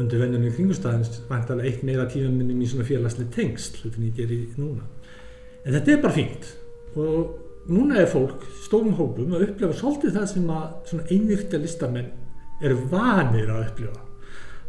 undir 0.00 0.22
vennunni 0.22 0.52
kringustæðins 0.54 1.20
vantarlega 1.28 1.68
eitt 1.68 1.84
meira 1.84 2.06
tíma 2.08 2.30
minnum 2.32 2.62
í 2.62 2.68
svona 2.70 2.88
félagslega 2.88 3.34
tengsl 3.36 3.82
hlutin 3.82 4.08
ég 4.08 4.16
geri 4.16 4.40
núna. 4.56 4.86
En 5.64 5.76
þetta 5.76 5.92
er 5.92 6.04
bara 6.04 6.16
fínt. 6.16 6.52
Og 6.96 7.68
núna 7.70 8.00
er 8.00 8.08
fólk 8.10 8.46
stórum 8.64 8.96
hópum 8.98 9.34
að 9.36 9.50
upplefa 9.50 9.76
svolítið 9.82 10.16
það 10.16 10.30
sem 10.32 10.54
að 10.56 10.68
svona 10.92 11.10
einvirkja 11.10 11.60
listamenn 11.60 12.14
eru 12.64 12.78
vanir 12.92 13.52
að 13.52 13.66
upplifa 13.66 14.09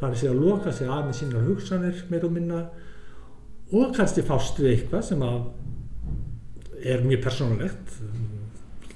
það 0.02 0.14
er 0.16 0.20
segja 0.20 0.34
að 0.34 0.42
loka 0.42 0.72
sig 0.74 0.90
að 0.90 1.04
með 1.08 1.18
sína 1.20 1.42
hugsanir 1.46 2.06
meir 2.10 2.24
og 2.26 2.34
minna 2.34 2.62
og 3.72 3.92
kannski 3.96 4.24
fást 4.26 4.60
við 4.60 4.72
eitthvað 4.74 5.04
sem 5.12 5.22
að 5.26 5.44
er 6.82 7.04
mjög 7.06 7.22
persónulegt. 7.28 7.94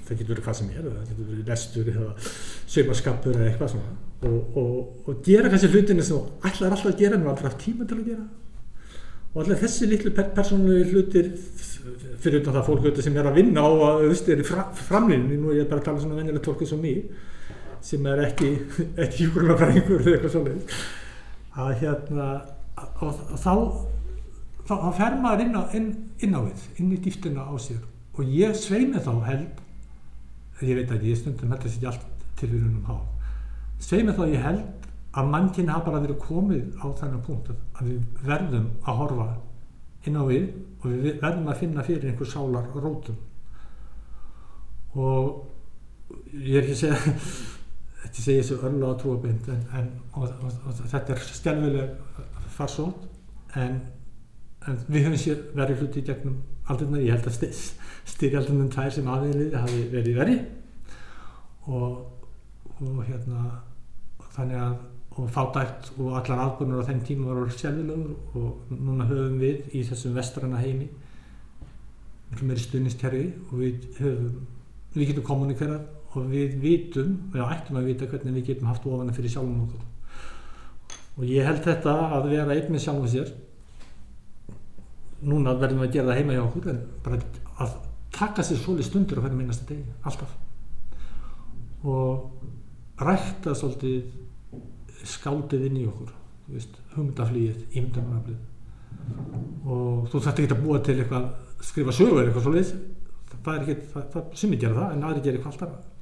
Það 0.06 0.18
getur 0.18 0.32
verið 0.32 0.46
hvað 0.46 0.58
sem 0.58 0.72
er 0.72 0.88
það 0.88 1.12
getur 1.12 1.28
verið 1.30 1.52
lestur 1.52 1.92
eða 1.92 2.08
saumaskapur 2.74 3.38
eða 3.38 3.52
eitthvað 3.52 3.72
svona. 3.74 3.94
Og, 4.26 4.58
og, 4.58 5.06
og 5.06 5.22
gera 5.26 5.52
kannski 5.52 5.70
hlutinu 5.70 6.04
sem 6.06 6.50
ætlar 6.50 6.74
alltaf 6.74 6.90
að 6.90 7.00
gera 7.04 7.18
en 7.18 7.30
aldrei 7.30 7.48
haft 7.50 7.62
tíma 7.62 7.86
til 7.86 8.00
að 8.00 8.10
gera. 8.10 8.26
Og 9.34 9.40
allir 9.44 9.62
þessi 9.62 9.88
litlu 9.90 10.12
per 10.16 10.32
persónulegi 10.34 10.90
hlutir 10.90 11.30
fyrir 12.22 12.42
utan 12.42 12.56
það 12.56 12.68
fólk 12.70 13.00
sem 13.04 13.16
er 13.18 13.30
að 13.30 13.38
vinna 13.38 13.62
á 13.62 13.70
að 13.70 14.04
auðvitað 14.06 14.34
er 14.34 14.42
í 14.42 14.46
fra 14.48 14.66
framlýninni 14.88 15.38
nú 15.38 15.52
er 15.52 15.60
ég 15.60 15.70
bara 15.70 15.82
að 15.82 15.88
tala 15.90 16.02
svona 16.02 16.18
venjulegt 16.18 16.48
fólki 16.48 16.66
sem 16.66 16.80
mig 16.82 17.10
sem 17.86 18.06
er 18.10 18.24
ekki, 18.26 18.52
hjúgrunafræðingur 19.18 20.00
eða 20.02 20.14
eitthvað 20.16 20.34
svolítið 20.34 20.80
að 21.56 21.74
hérna 21.82 22.30
og, 22.76 23.12
og 23.12 23.38
þá 23.40 23.52
þá, 24.66 24.74
þá 24.74 24.88
fer 24.98 25.20
maður 25.22 25.44
inn 25.46 25.56
á, 25.56 25.62
inn, 25.78 25.92
inn 26.26 26.34
á 26.34 26.40
við, 26.42 26.66
inn 26.80 26.90
í 26.92 26.98
dýftina 27.04 27.46
á 27.46 27.54
sér. 27.62 27.84
Og 28.16 28.32
ég 28.32 28.56
sveimi 28.58 29.00
þá 29.04 29.12
held 29.28 29.62
ég 30.64 30.78
veit 30.78 30.90
ekki, 30.90 31.12
ég 31.12 31.20
stundum 31.20 31.52
held 31.52 31.64
að 31.64 31.74
þetta 31.74 31.90
allt 31.92 32.04
til 32.40 32.48
við 32.52 32.64
húnum 32.64 32.86
há 32.88 32.96
sveimi 33.82 34.14
þá 34.16 34.22
ég 34.30 34.44
held 34.44 34.86
að 35.16 35.28
mannkinn 35.32 35.72
hafa 35.72 35.90
bara 35.90 36.02
verið 36.04 36.18
komið 36.22 36.80
á 36.80 36.86
þennan 36.96 37.24
punkt 37.24 37.50
að 37.52 37.90
við 37.90 38.22
verðum 38.24 38.70
að 38.84 38.98
horfa 39.00 39.28
inn 40.06 40.16
á 40.16 40.22
við 40.28 40.46
og 40.80 40.86
við 40.92 41.20
verðum 41.22 41.50
að 41.52 41.60
finna 41.60 41.84
fyrir 41.84 42.08
einhver 42.10 42.30
sálar 42.30 42.70
rótum 42.74 43.18
og 44.96 45.44
ég 46.32 46.56
er 46.56 46.64
ekki 46.64 46.76
að 46.76 46.82
segja 46.82 47.14
þetta 48.06 48.24
segja 48.24 48.44
þessu 48.44 48.58
örla 48.68 48.94
á 48.94 48.98
trúabind 49.00 49.50
og, 49.50 50.24
og, 50.24 50.56
og, 50.66 50.80
þetta 50.80 51.14
er 51.14 51.22
stjálfileg 51.26 51.94
farsótt 52.56 53.06
en, 53.58 53.80
en 54.66 54.82
við 54.88 55.08
höfum 55.08 55.20
sér 55.20 55.42
verið 55.56 55.82
hluti 55.82 56.02
í 56.02 56.06
gegnum 56.06 56.40
aldurna, 56.70 57.02
ég 57.02 57.14
held 57.14 57.28
að 57.30 57.62
styrjaldunum 58.06 58.70
tvær 58.72 58.92
sem 58.94 59.08
aðeins 59.10 59.56
hafi 59.58 59.86
verið 59.92 60.20
verið 60.20 60.44
og, 61.66 62.04
og 62.80 63.00
hérna 63.06 63.46
þannig 64.36 64.62
að 64.62 64.76
og 65.16 65.30
fátækt 65.32 65.94
og 65.96 66.18
allar 66.18 66.42
aðbúinur 66.44 66.82
á 66.84 66.88
þenn 66.90 67.04
tíma 67.08 67.32
var 67.32 67.52
sjálfilegur 67.56 68.36
og 68.36 68.72
núna 68.72 69.06
höfum 69.08 69.38
við 69.40 69.70
í 69.72 69.84
þessum 69.88 70.12
vestrana 70.16 70.60
heimi 70.60 70.90
miklu 72.28 72.48
meiri 72.50 72.64
stuðniskerfi 72.64 73.22
og 73.46 73.54
við 73.62 73.86
höfum 73.96 74.34
við 74.92 75.10
getum 75.10 75.26
kommunikerað 75.30 75.86
og 76.16 76.30
við 76.32 76.56
vitum, 76.62 77.12
við 77.32 77.44
ættum 77.44 77.78
að 77.80 77.90
vita 77.90 78.08
hvernig 78.10 78.38
við 78.38 78.48
getum 78.50 78.70
haft 78.70 78.86
ofana 78.88 79.14
fyrir 79.16 79.32
sjálfum 79.32 79.66
okkur. 79.66 79.84
Og 81.16 81.28
ég 81.28 81.46
held 81.48 81.62
þetta 81.64 81.94
að 82.16 82.30
vera 82.32 82.56
einn 82.56 82.72
með 82.72 82.84
sjálfum 82.84 83.10
sér. 83.12 83.32
Núna 85.26 85.56
verðum 85.56 85.84
við 85.84 85.88
að 85.88 85.94
gera 85.96 86.10
það 86.10 86.20
heima 86.20 86.36
hjá 86.36 86.42
okkur 86.44 86.72
en 86.72 86.82
bara 87.04 87.20
að 87.64 87.78
taka 88.16 88.44
sér 88.44 88.60
svolítið 88.60 88.88
stundur 88.90 89.20
á 89.20 89.24
hvernig 89.24 89.40
minnast 89.42 89.68
degi, 89.68 89.94
alltaf. 90.08 90.34
Og 91.86 93.00
rækta 93.00 93.54
svolítið 93.56 95.06
skáldið 95.06 95.66
inn 95.68 95.80
í 95.80 95.88
okkur 95.88 96.12
hugmyndaflýið, 96.96 97.64
ímyndarnaflið 97.74 98.44
og 99.66 100.06
þú 100.10 100.20
þarft 100.22 100.40
ekki 100.42 100.54
að 100.54 100.62
búa 100.62 100.78
til 100.84 100.96
eitthvað 101.00 101.26
skrifa 101.66 101.94
sögur 101.94 102.22
eitthvað 102.22 102.46
svolítið. 102.46 102.70
Það 103.46 103.52
er 103.52 103.62
ekki, 103.62 103.74
það, 103.92 104.06
það 104.14 104.30
sumir 104.40 104.60
gera 104.62 104.78
það 104.80 104.94
en 104.94 105.04
aðri 105.06 105.22
gera 105.24 105.38
eitthvað 105.38 105.52
alltaf 105.52 105.95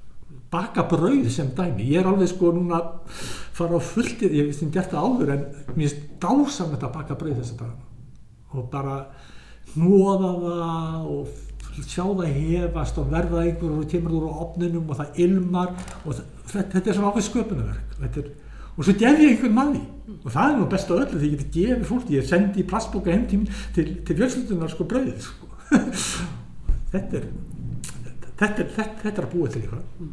baka 0.55 0.85
brauð 0.91 1.31
sem 1.33 1.51
dæmi. 1.57 1.89
Ég 1.91 2.03
er 2.03 2.11
alveg 2.11 2.31
sko 2.31 2.53
núna 2.55 2.81
fara 3.55 3.79
á 3.79 3.83
fulltir 3.83 4.35
ég 4.35 4.51
veist 4.51 4.63
ég 4.63 4.73
gert 4.75 4.93
það 4.95 5.09
áður 5.09 5.33
en 5.35 5.43
mér 5.75 5.89
finnst 5.89 6.05
dásamlegt 6.23 6.87
að 6.87 6.95
baka 6.99 7.19
brauð 7.19 7.41
þess 7.41 7.55
að 7.55 7.65
dagana. 7.65 7.91
Og 8.55 8.71
bara 8.71 9.01
hnóða 9.75 10.31
það 10.45 11.11
og 11.15 11.83
sjá 11.83 12.05
það 12.05 12.37
hefast 12.39 12.99
og 13.03 13.11
verða 13.11 13.43
einhver 13.43 13.75
og 13.81 13.91
kemur 13.91 14.17
úr 14.19 14.31
á 14.31 14.33
opninum 14.47 14.91
og 14.91 15.01
það 15.01 15.21
ilmar 15.25 15.75
og 16.05 16.15
það, 16.15 16.27
þetta, 16.53 16.85
er 16.85 16.99
svona 16.99 17.11
ákveð 17.11 17.29
sköpunarverk. 17.29 17.97
Er, 18.05 18.31
og 18.75 18.87
svo 18.87 18.95
gef 18.99 19.23
ég 19.23 19.33
einhvern 19.33 19.57
manni 19.57 19.83
og 20.21 20.29
það 20.31 20.51
er 20.51 20.59
nú 20.59 20.69
best 20.71 20.91
á 20.91 20.95
öllu 20.95 21.19
því 21.19 21.31
ég 21.31 21.43
geti 21.43 21.65
gefið 21.65 21.89
fólki 21.89 22.19
ég 22.19 22.29
sendi 22.29 22.67
plastboka 22.69 23.13
heim 23.15 23.27
til, 23.31 23.45
til, 23.75 23.87
til 24.07 24.19
fjölsöldunar 24.19 24.73
sko 24.73 24.87
brauðið 24.91 25.27
sko. 25.27 25.51
þetta 26.93 27.21
er 27.21 27.29
þetta 28.39 28.65
er, 28.65 28.71
þetta, 28.77 29.01
þetta 29.03 29.15
er 29.15 29.27
að 29.27 29.35
búa 29.35 29.51
til 29.51 29.63
eitthvað 29.63 30.13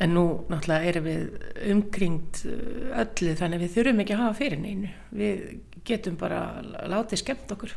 En 0.00 0.12
nú 0.12 0.24
náttúrulega 0.50 0.90
erum 0.90 1.06
við 1.06 1.70
umkringt 1.72 2.42
uh, 2.48 3.02
öllu 3.02 3.34
þannig 3.36 3.62
við 3.64 3.74
þurfum 3.76 4.02
ekki 4.04 4.16
að 4.16 4.22
hafa 4.22 4.38
fyrir 4.40 4.60
neinu. 4.60 4.92
Við 5.16 5.42
getum 5.88 6.18
bara 6.20 6.40
látið 6.88 7.22
skemmt 7.22 7.52
okkur. 7.56 7.74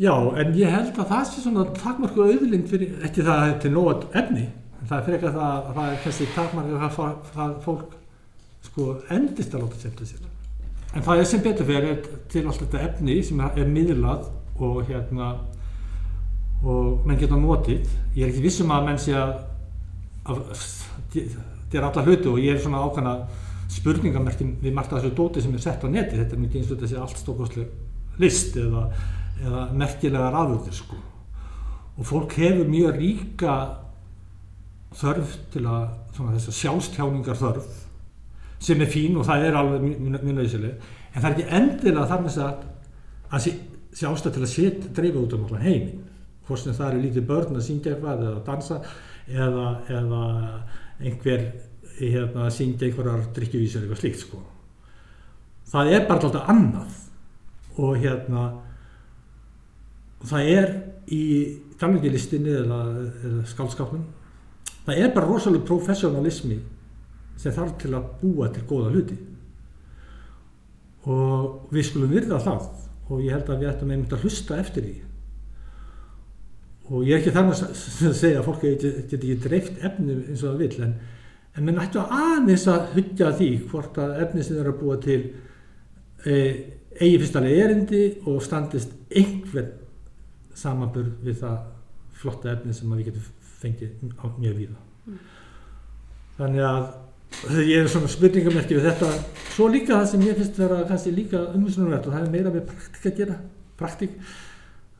Já, 0.00 0.14
en 0.40 0.54
ég 0.56 0.72
held 0.72 0.96
að 0.96 1.10
það 1.10 1.24
sé 1.28 1.42
svona 1.42 1.64
takmarku 1.76 2.24
auðlind 2.24 2.68
fyrir, 2.70 2.94
ekki 3.04 3.24
það 3.26 3.42
er 3.44 3.58
til 3.60 3.72
nóg 3.74 4.06
efni, 4.16 4.46
en 4.80 4.88
það 4.88 4.94
er 4.96 5.04
fyrir 5.04 5.18
ekki 5.18 5.28
að 5.28 5.36
það, 5.36 5.66
það 5.76 5.90
er 5.90 5.98
kannski 6.04 6.28
takmarku 6.32 6.78
að 6.78 6.94
það, 6.96 7.18
það 7.34 7.58
fólk 7.66 7.98
sko 8.62 8.86
endist 9.12 9.56
að 9.56 9.66
láta 9.66 9.80
semta 9.82 10.08
sér. 10.08 10.30
En 10.92 11.04
það 11.04 11.20
er 11.20 11.28
sem 11.28 11.44
betur 11.44 11.68
fyrir 11.68 12.00
til 12.32 12.44
allt 12.46 12.64
þetta 12.64 12.84
efni 12.86 13.18
sem 13.24 13.44
er 13.44 13.68
miðlað 13.68 14.30
og 14.62 14.80
hérna 14.88 15.30
og 16.62 17.06
menn 17.06 17.20
geta 17.20 17.36
notið. 17.36 17.88
Ég 18.16 18.24
er 18.24 18.32
ekki 18.32 18.44
vissum 18.44 18.72
að 18.72 18.88
menn 18.88 19.00
sé 19.00 19.16
að 19.18 19.32
þetta 20.26 21.78
er 21.78 21.86
alla 21.86 22.04
hluti 22.06 22.30
og 22.30 22.40
ég 22.42 22.56
er 22.56 22.62
svona 22.62 22.82
ákvæmna 22.86 23.14
spurningamerkin 23.72 24.56
við 24.62 24.74
margt 24.76 24.92
að 24.92 25.02
þessu 25.02 25.16
dóti 25.18 25.42
sem 25.42 25.54
er 25.56 25.64
sett 25.64 25.84
á 25.84 25.88
neti 25.88 26.18
þetta 26.18 26.36
er 26.36 26.42
mikið 26.42 26.60
eins 26.60 26.92
og 26.92 27.02
allt 27.02 27.22
stókoslega 27.22 28.20
list 28.20 28.56
eða, 28.60 28.82
eða 29.40 29.62
merkilegar 29.80 30.36
afurðir 30.36 30.76
sko. 30.76 30.98
Og 31.96 32.08
fólk 32.08 32.36
hefur 32.40 32.68
mjög 32.68 32.98
ríka 32.98 33.54
þörf 34.96 35.36
til 35.52 35.64
að 35.64 35.86
svona 36.12 36.36
þess 36.36 36.50
að 36.52 36.58
sjálfstjáningar 36.58 37.40
þörf 37.40 37.70
sem 38.62 38.82
er 38.84 38.90
fín 38.92 39.16
og 39.18 39.26
það 39.26 39.46
er 39.46 39.58
alveg 39.58 39.86
mjög 39.88 40.26
nöðsileg 40.36 40.90
en 41.12 41.22
það 41.22 41.28
er 41.30 41.36
ekki 41.36 41.56
endilega 41.58 42.08
þar 42.10 42.24
með 42.26 42.40
að 42.44 42.66
að 43.32 43.46
sé 43.92 44.08
ástæð 44.08 44.34
til 44.36 44.42
að 44.42 44.52
setja 44.52 44.90
dreifið 44.96 45.22
út 45.22 45.36
um 45.36 45.46
allan 45.46 45.64
heiminn. 45.64 46.04
Hvort 46.46 46.60
sem 46.60 46.76
það 46.76 46.90
eru 46.90 47.02
lítið 47.06 47.26
börn 47.28 47.56
að 47.56 47.64
syngja 47.66 47.94
eitthvað 47.94 48.24
eða 48.26 48.34
að 48.36 48.46
dansa 48.48 48.78
eða, 49.28 49.66
eða 49.88 50.22
einhver 51.02 51.44
hérna, 51.98 52.48
syngja 52.50 52.88
einhverjar 52.88 53.28
drikkjuvísar 53.36 53.84
eitthvað 53.84 54.02
slíkt 54.02 54.24
sko. 54.24 54.42
það 55.72 55.92
er 55.92 56.06
bara 56.08 56.26
alltaf 56.28 56.48
annað. 56.52 56.98
Og 57.80 57.96
hérna 57.96 58.42
það 60.28 60.48
er 60.52 60.72
í 61.12 61.24
talningilistinni 61.80 62.52
eða, 62.62 62.80
eða 63.24 63.44
skálskapnum 63.48 64.04
það 64.86 64.98
er 64.98 65.14
bara 65.14 65.28
rosalega 65.30 65.66
professionalismi 65.66 66.58
sem 67.40 67.54
þarf 67.54 67.78
til 67.80 67.94
að 67.96 68.10
búa 68.20 68.50
til 68.52 68.64
góða 68.68 68.92
hluti. 68.92 69.16
Og 71.10 71.72
við 71.74 71.86
skulum 71.88 72.12
virða 72.12 72.38
það. 72.42 72.68
Og 73.10 73.22
ég 73.24 73.34
held 73.34 73.48
að 73.50 73.62
við 73.62 73.70
ættum 73.72 73.90
einmitt 73.90 74.12
að 74.14 74.26
hlusta 74.26 74.58
eftir 74.62 74.86
því 74.86 75.11
og 76.92 77.06
ég 77.06 77.16
er 77.16 77.22
ekki 77.22 77.32
þannig 77.32 77.60
að 77.64 78.14
segja 78.18 78.40
að 78.40 78.46
fólk 78.48 78.64
geti 78.66 79.16
ekki 79.16 79.36
dreift 79.40 79.84
efni 79.84 80.16
eins 80.18 80.42
og 80.42 80.52
það 80.52 80.62
vil 80.62 80.86
en, 80.86 80.94
en 81.56 81.66
mér 81.66 81.78
nættu 81.78 82.02
aðeins 82.02 82.66
að 82.68 82.90
hugja 82.96 83.30
því 83.38 83.50
hvort 83.70 84.00
að 84.02 84.16
efni 84.26 84.44
sem 84.44 84.58
þeirra 84.58 84.74
búa 84.80 84.98
til 85.02 85.20
e, 86.26 86.34
eigi 86.98 87.20
fyrstalega 87.22 87.68
erindi 87.68 88.02
og 88.28 88.42
standist 88.44 88.92
einhver 89.08 89.70
samanburð 90.58 91.14
við 91.24 91.40
það 91.40 91.62
flotta 92.22 92.52
efni 92.52 92.76
sem 92.76 92.92
við 92.92 93.08
getum 93.08 93.30
fengið 93.62 94.12
á 94.20 94.24
mjög 94.36 94.58
víða 94.58 94.82
mm. 95.06 95.22
þannig 96.40 96.68
að 96.68 96.90
ég 97.64 97.78
er 97.80 97.88
svona 97.90 98.10
spurningamerki 98.12 98.76
við 98.76 98.90
þetta 98.90 99.08
svo 99.54 99.70
líka 99.72 99.96
það 99.96 100.10
sem 100.10 100.26
ég 100.26 100.36
finnst 100.38 100.60
vera 100.60 100.82
kannski 100.90 101.14
líka 101.14 101.40
umherslunumvert 101.54 102.06
og 102.10 102.16
það 102.16 102.26
er 102.26 102.34
meira 102.36 102.52
með 102.52 102.68
praktík 102.68 103.08
að 103.08 103.18
gera 103.22 103.38
praktík 103.80 104.20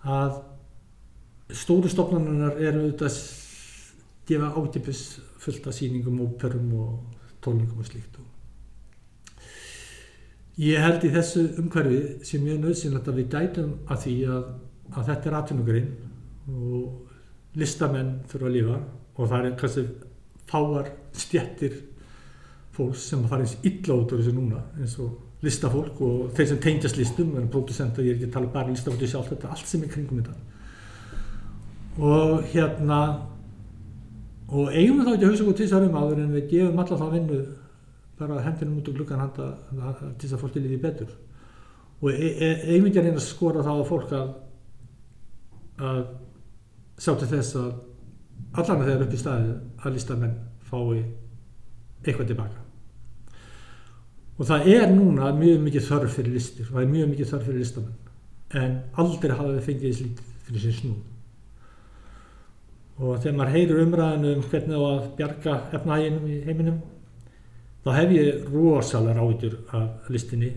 að 0.03 0.41
stóru 1.57 1.91
stofnanunar 1.91 2.59
eru 2.61 2.87
auðvitað 2.87 3.09
að 3.11 3.17
gefa 4.29 4.53
átipis 4.57 5.01
fullt 5.43 5.67
af 5.67 5.75
síningum, 5.77 6.21
óperum 6.23 6.69
og 6.79 6.93
tólningum 7.43 7.83
og 7.83 7.89
slíkt 7.89 8.19
og 8.21 8.29
ég 10.63 10.83
held 10.85 11.05
í 11.07 11.13
þessu 11.13 11.47
umhverfi 11.63 12.03
sem 12.29 12.45
ég 12.47 12.57
er 12.57 12.63
nöðsynlegt 12.63 13.09
að 13.09 13.19
við 13.21 13.31
dætum 13.35 13.73
að 13.89 14.03
því 14.05 14.17
að, 14.37 14.45
að 14.93 15.09
þetta 15.11 15.31
er 15.31 15.39
atvinnugrein 15.39 15.91
og 16.53 17.59
listamenn 17.59 18.13
þurfa 18.31 18.49
að 18.51 18.57
lifa 18.57 18.79
og 19.17 19.33
það 19.33 19.49
er 19.49 19.59
kannski 19.61 19.87
fáar 20.53 20.93
stjettir 21.17 21.75
fólks 22.73 23.09
sem 23.11 23.21
að 23.25 23.33
fara 23.33 23.45
eins 23.45 23.59
illa 23.69 23.99
út 23.99 24.13
úr 24.13 24.23
þessu 24.23 24.35
núna 24.37 24.63
eins 24.79 24.97
og 25.03 25.11
listafólk 25.43 26.01
og 26.07 26.33
þeir 26.37 26.49
sem 26.53 26.61
tengjast 26.63 26.99
listum 27.01 27.35
en 27.37 27.51
producenter, 27.51 28.07
ég 28.07 28.15
er 28.15 28.21
ekki 28.21 28.29
að 28.31 28.35
tala 28.37 28.53
bara 28.55 28.71
um 28.71 28.77
listafólki 28.77 29.09
sjálf 29.11 29.33
þetta, 29.33 29.51
allt 29.53 29.69
sem 29.69 29.83
er 29.83 29.91
kringum 29.91 30.21
þetta 30.23 30.52
og 31.99 32.43
hérna 32.53 33.03
og 34.53 34.73
eigum 34.73 35.01
við 35.01 35.07
þá 35.07 35.13
ekki 35.13 35.27
að 35.27 35.31
hugsa 35.31 35.45
okkur 35.45 35.57
til 35.57 35.67
þess 35.67 35.77
að 35.77 35.87
um 35.89 35.99
áður 35.99 36.23
en 36.23 36.33
við 36.37 36.49
gefum 36.51 36.81
alla 36.83 36.99
þá 37.01 37.07
vinnu 37.13 37.43
bara 38.19 38.41
hendinum 38.45 38.79
út 38.81 38.89
úr 38.89 38.97
glukkan 38.97 39.21
handa 39.21 39.47
til 39.73 40.27
þess 40.27 40.37
að 40.37 40.43
fólki 40.43 40.63
líði 40.63 40.81
betur. 40.81 41.13
Og 42.03 42.11
e 42.13 42.33
e 42.33 42.51
eigum 42.73 42.87
við 42.87 42.91
ekki 42.91 43.01
að 43.01 43.07
reyna 43.09 43.21
að 43.21 43.27
skora 43.27 43.65
þá 43.65 43.73
að 43.75 43.89
fólk 43.89 44.13
að 44.17 44.35
að 45.83 46.03
sjá 46.99 47.15
til 47.19 47.31
þess 47.33 47.57
að 47.61 47.71
allan 48.53 48.83
að 48.83 48.89
þeirra 48.91 49.07
upp 49.07 49.15
í 49.15 49.23
staði 49.23 49.55
að 49.83 49.97
listamenn 49.97 50.35
fái 50.69 51.05
eitthvað 52.03 52.29
tilbaka. 52.33 52.67
Og 54.39 54.49
það 54.49 54.69
er 54.75 54.93
núna 54.93 55.33
mjög 55.37 55.65
mikið 55.69 55.89
þörf 55.89 56.19
fyrir 56.19 56.37
listir 56.37 56.69
og 56.69 56.77
það 56.77 56.83
er 56.83 56.93
mjög 56.97 57.15
mikið 57.15 57.33
þörf 57.33 57.49
fyrir 57.49 57.65
listamenn 57.65 57.99
en 58.63 58.77
aldrei 59.01 59.33
hafa 59.33 59.55
við 59.55 59.67
fengið 59.69 59.89
þess 59.89 60.05
lítið 60.07 60.37
fyrir 60.47 60.65
sin 60.67 60.79
snú 60.81 60.95
og 63.03 63.19
þegar 63.19 63.37
maður 63.39 63.57
heyrir 63.57 63.83
umræðinu 63.83 64.33
um 64.37 64.45
hvernig 64.47 64.83
var 64.83 64.93
að 64.95 65.09
bjarga 65.19 65.55
efnæginum 65.79 66.29
í 66.31 66.37
heiminum 66.47 66.79
þá 67.83 67.91
hef 67.97 68.13
ég 68.15 68.45
rosalega 68.53 69.17
ráðgjur 69.19 69.57
af 69.75 70.11
listinni 70.15 70.53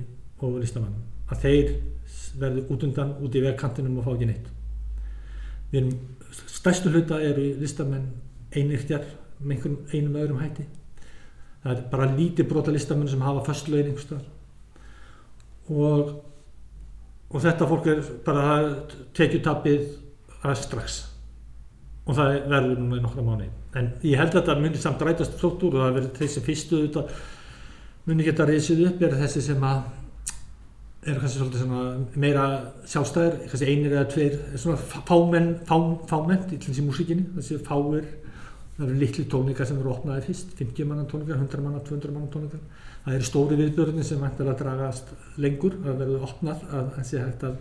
og 0.45 0.59
listamannum 0.61 1.31
að 1.31 1.41
þeir 1.41 1.71
verður 2.39 2.73
út 2.75 2.85
undan 2.85 3.15
út 3.23 3.35
í 3.35 3.41
vegkantinum 3.41 3.97
og 3.99 4.05
fá 4.05 4.11
ekki 4.13 4.27
neitt. 4.29 4.51
Við 5.71 5.79
erum 5.79 5.95
stærstu 6.51 6.91
hluta 6.93 7.19
eru 7.23 7.47
listamenn 7.61 8.11
einirtjar 8.55 9.07
með 9.39 9.55
einhvern 9.55 9.77
einum 9.93 10.19
öðrum 10.21 10.43
hætti. 10.43 10.67
Það 11.63 11.73
er 11.73 11.83
bara 11.95 12.11
lítið 12.13 12.49
brota 12.51 12.75
listamenn 12.75 13.09
sem 13.09 13.25
hafa 13.25 13.45
fastlögin 13.47 13.93
einhverstaðar 13.93 14.31
og 15.73 16.15
og 17.35 17.41
þetta 17.41 17.67
fólk 17.67 17.87
er 17.89 18.03
bara 18.25 18.43
tekjutappið 19.17 19.87
að 20.45 20.59
strax 20.61 20.99
og 22.05 22.17
það 22.17 22.39
verður 22.51 22.81
núna 22.81 22.99
í 22.99 23.03
nokkra 23.03 23.25
mánu 23.25 23.51
en 23.75 23.91
ég 24.05 24.19
held 24.19 24.31
að 24.31 24.39
þetta 24.39 24.57
munir 24.61 24.81
samt 24.81 25.03
rætast 25.03 25.37
flott 25.39 25.63
úr 25.67 25.77
og 25.77 25.85
það 25.85 25.95
verður 25.99 26.17
þessi 26.19 26.43
fyrstu 26.45 26.81
þetta 26.85 27.05
munir 28.05 28.29
geta 28.29 28.45
reysið 28.47 28.83
upp. 28.89 29.01
Er 29.03 29.15
þessi 29.19 29.41
sem 29.43 29.63
að 29.65 29.81
er 31.05 31.19
kannski 31.21 31.39
svolítið 31.39 32.19
meira 32.21 32.45
sjálfstæðir 32.89 33.41
kannski 33.49 33.67
einir 33.69 33.93
eða 33.93 34.05
tveir 34.09 34.37
svona 34.57 34.77
fámenn 34.81 35.51
fá, 35.67 35.75
fámennt 36.09 36.53
í 36.55 36.59
þessi 36.61 36.85
músikinni 36.85 37.27
þessi 37.35 37.59
fáir 37.65 38.07
það 38.77 38.87
eru 38.87 38.97
litli 39.03 39.25
tónikar 39.29 39.69
sem 39.69 39.77
eru 39.79 39.93
opnaði 39.93 40.25
fyrst 40.25 40.55
50 40.57 40.89
manna 40.89 41.05
tónikar, 41.11 41.37
100 41.37 41.61
manna, 41.61 41.83
200 41.85 42.15
manna 42.15 42.31
tónikar 42.33 42.63
það 43.05 43.19
eru 43.19 43.29
stóri 43.29 43.59
viðbjörnir 43.59 44.07
sem 44.07 44.25
hægt 44.25 44.41
að 44.41 44.51
dragast 44.63 45.13
lengur 45.37 45.77
að 45.83 46.01
verður 46.01 46.25
opnað 46.25 46.65
að 46.73 46.91
þessi 46.97 47.21
hægt 47.21 47.45
að, 47.51 47.55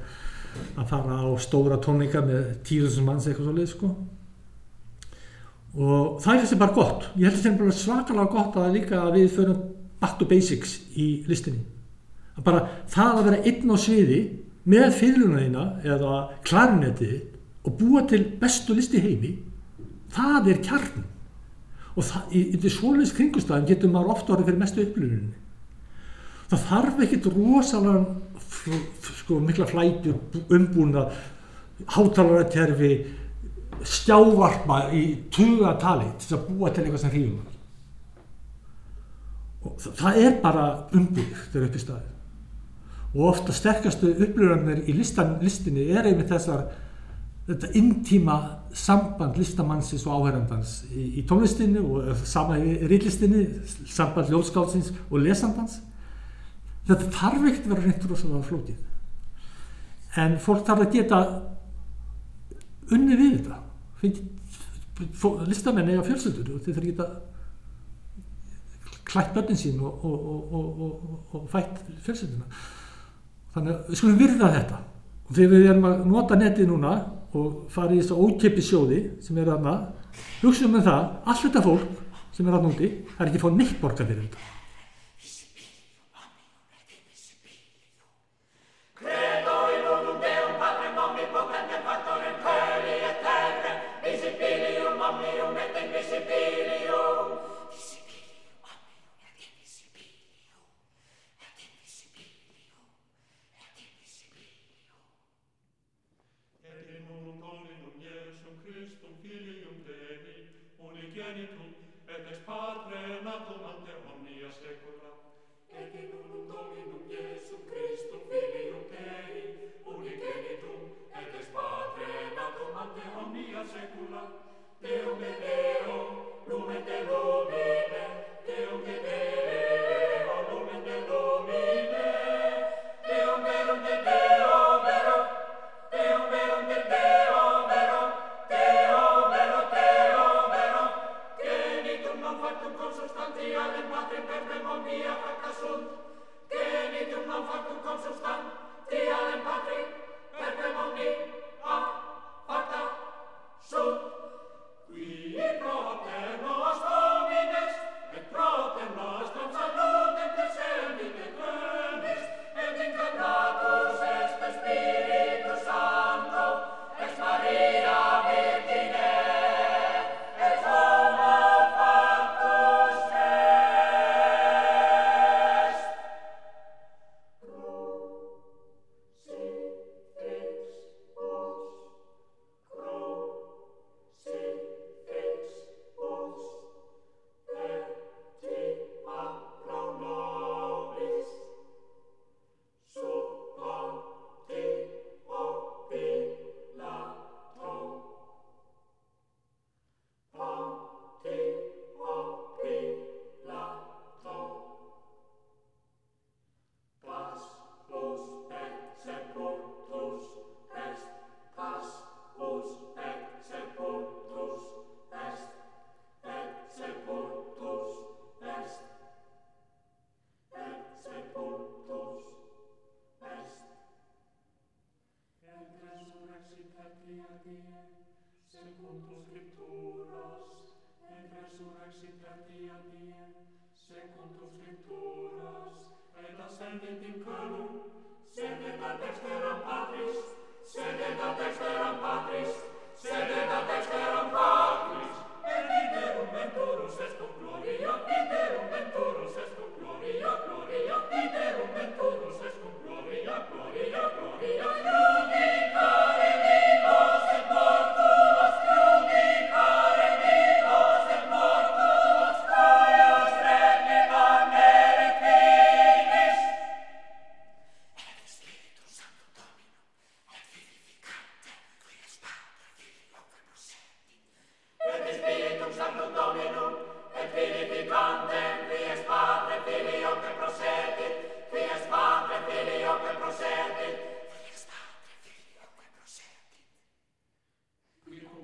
að 0.80 0.90
fara 0.94 1.20
á 1.20 1.28
stóra 1.44 1.80
tónika 1.84 2.24
með 2.24 2.48
tíðusum 2.64 3.10
manns 3.10 3.28
eitthvað 3.28 3.50
svolítið 3.50 3.72
sko 3.74 3.92
og 5.74 6.20
það 6.22 6.34
er 6.34 6.42
þessi 6.44 6.58
bara 6.60 6.76
gott. 6.76 7.06
Ég 7.18 7.28
held 7.28 7.38
að 7.38 7.46
þetta 7.46 7.68
er 7.68 7.78
svakalega 7.78 8.32
gott 8.32 8.58
að 8.62 8.74
líka 8.78 9.00
að 9.02 9.16
við 9.18 9.30
förum 9.34 9.62
back 10.00 10.18
to 10.20 10.28
basics 10.30 10.78
í 10.94 11.08
listinni. 11.30 11.64
Að 12.38 12.46
bara 12.46 12.64
það 12.90 13.18
að 13.18 13.28
vera 13.28 13.42
einn 13.50 13.74
á 13.74 13.76
sviði 13.78 14.20
með 14.70 14.86
fyrirlunarina 14.98 15.64
eða 15.84 16.20
klarinetið 16.46 17.16
og 17.64 17.76
búa 17.80 18.04
til 18.08 18.22
bestu 18.40 18.76
listi 18.76 19.00
heimi 19.02 19.34
það 20.14 20.50
er 20.52 20.60
kjarn 20.64 21.04
og 21.94 22.06
það, 22.06 22.22
í, 22.34 22.40
í 22.56 22.72
svoleiðs 22.72 23.14
kringustafn 23.16 23.66
getur 23.68 23.92
maður 23.92 24.14
ofta 24.16 24.34
orðið 24.34 24.50
fyrir 24.50 24.62
mestu 24.62 24.84
upplifunni 24.84 25.32
það 26.50 26.64
þarf 26.70 27.02
ekkit 27.06 27.28
rosalega 27.34 28.04
sko 29.20 29.40
mikla 29.44 29.68
flætu 29.68 30.14
umbúna 30.52 31.06
hátalararterfi 31.94 32.92
skjávarpa 33.82 34.78
í 34.94 35.02
tugatali 35.34 36.06
til 36.22 36.36
að 36.36 36.46
búa 36.48 36.70
til 36.72 36.84
eitthvað 36.84 37.02
sem 37.04 37.10
hrífum 37.10 37.38
hann. 37.40 37.50
Og 39.64 39.78
þa- 39.80 39.94
það 40.00 40.18
er 40.24 40.40
bara 40.42 40.64
umbúðir 40.92 41.44
þegar 41.52 41.66
upp 41.68 41.76
í 41.76 41.82
staði. 41.82 42.10
Og 43.14 43.28
ofta 43.30 43.52
sterkastu 43.52 44.10
upplöðanir 44.12 44.84
í 44.88 44.92
listan, 44.96 45.38
listinni 45.40 45.88
er 45.90 46.04
einmitt 46.10 46.28
þessar 46.28 46.66
þetta 47.46 47.70
intíma 47.76 48.36
samband 48.74 49.36
listamannsins 49.36 50.06
og 50.06 50.16
áherrandans 50.24 50.84
í, 50.90 51.20
í 51.20 51.26
tónlistinni 51.28 51.78
og 51.78 52.16
sama 52.26 52.56
í 52.58 52.78
rýtlistinni, 52.88 53.44
samband 53.86 54.28
ljóðskálsins 54.32 54.92
og 55.10 55.20
lesandans. 55.22 55.80
Þetta 56.88 57.10
þarf 57.12 57.44
ekkert 57.48 57.66
að 57.66 57.74
vera 57.74 57.84
reynt 57.86 58.08
rosalega 58.10 58.48
flókið. 58.48 58.80
En 60.16 60.38
fólk 60.38 60.64
þarf 60.66 60.84
að 60.86 60.92
geta 60.92 61.20
unni 62.92 63.16
við 63.16 63.38
þetta. 63.38 63.60
Listamenn 65.48 65.90
eiga 65.90 66.04
fjölsöldur 66.06 66.54
og 66.54 66.62
þeir 66.66 66.88
geta 66.90 67.08
klætt 69.04 69.34
börnin 69.34 69.58
sín 69.58 69.80
og, 69.82 70.04
og, 70.06 70.54
og, 70.54 70.94
og, 71.34 71.44
fætt 71.50 71.82
fjölskylduna. 72.06 72.46
Þannig 73.54 73.74
að 73.74 73.90
við 73.90 74.00
skulum 74.00 74.20
virða 74.22 74.52
þetta. 74.54 74.80
Og 75.24 75.36
þegar 75.36 75.52
við 75.52 75.68
erum 75.70 75.86
að 75.88 76.06
nota 76.10 76.38
netið 76.38 76.70
núna 76.70 76.94
og 77.34 77.60
fara 77.74 77.94
í 77.94 78.00
þess 78.00 78.14
að 78.14 78.24
ókippi 78.24 78.64
sjóði 78.64 79.00
sem 79.24 79.38
er 79.38 79.50
þarna, 79.50 79.76
hugsaum 80.42 80.74
með 80.76 80.88
það, 80.88 81.06
allt 81.30 81.46
þetta 81.46 81.64
fólk 81.64 82.02
sem 82.34 82.46
er 82.46 82.56
þarna 82.56 82.74
úti, 82.74 82.90
það 83.14 83.24
er 83.24 83.30
ekki 83.30 83.40
að 83.40 83.46
fá 83.46 83.58
neitt 83.58 83.80
borga 83.82 84.06
fyrir 84.06 84.26
þetta. 84.26 84.53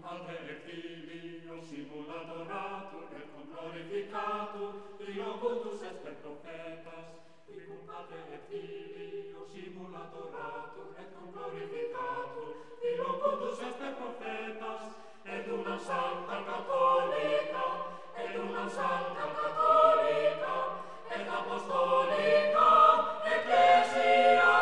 cum 0.01 0.09
alter 0.13 0.49
et 0.53 0.61
filio 0.65 1.57
simul 1.69 2.09
adoratur 2.21 3.09
et 3.19 3.27
cum 3.33 3.45
glorificatur 3.53 4.73
in 5.07 5.19
ocultus 5.33 5.83
est 5.89 5.99
per 6.03 6.15
profetas. 6.23 7.09
Qui 7.45 7.61
cum 7.67 7.91
alter 7.99 8.25
et 8.37 8.45
filio 8.49 9.43
simul 9.53 9.93
adoratur 10.05 10.89
et 11.01 11.09
cum 11.15 11.27
glorificatur 11.35 12.53
in 12.89 12.99
ocultus 13.13 13.59
est 13.67 13.77
per 13.81 13.93
profetas. 14.01 14.83
Et 15.35 15.45
una 15.57 15.77
sancta 15.89 16.37
catholica 16.49 17.67
et 18.23 18.35
una 18.45 18.67
sancta 18.77 19.27
catholica 19.39 20.57
et 21.17 21.27
apostolica 21.39 22.71
ecclesia. 23.35 24.60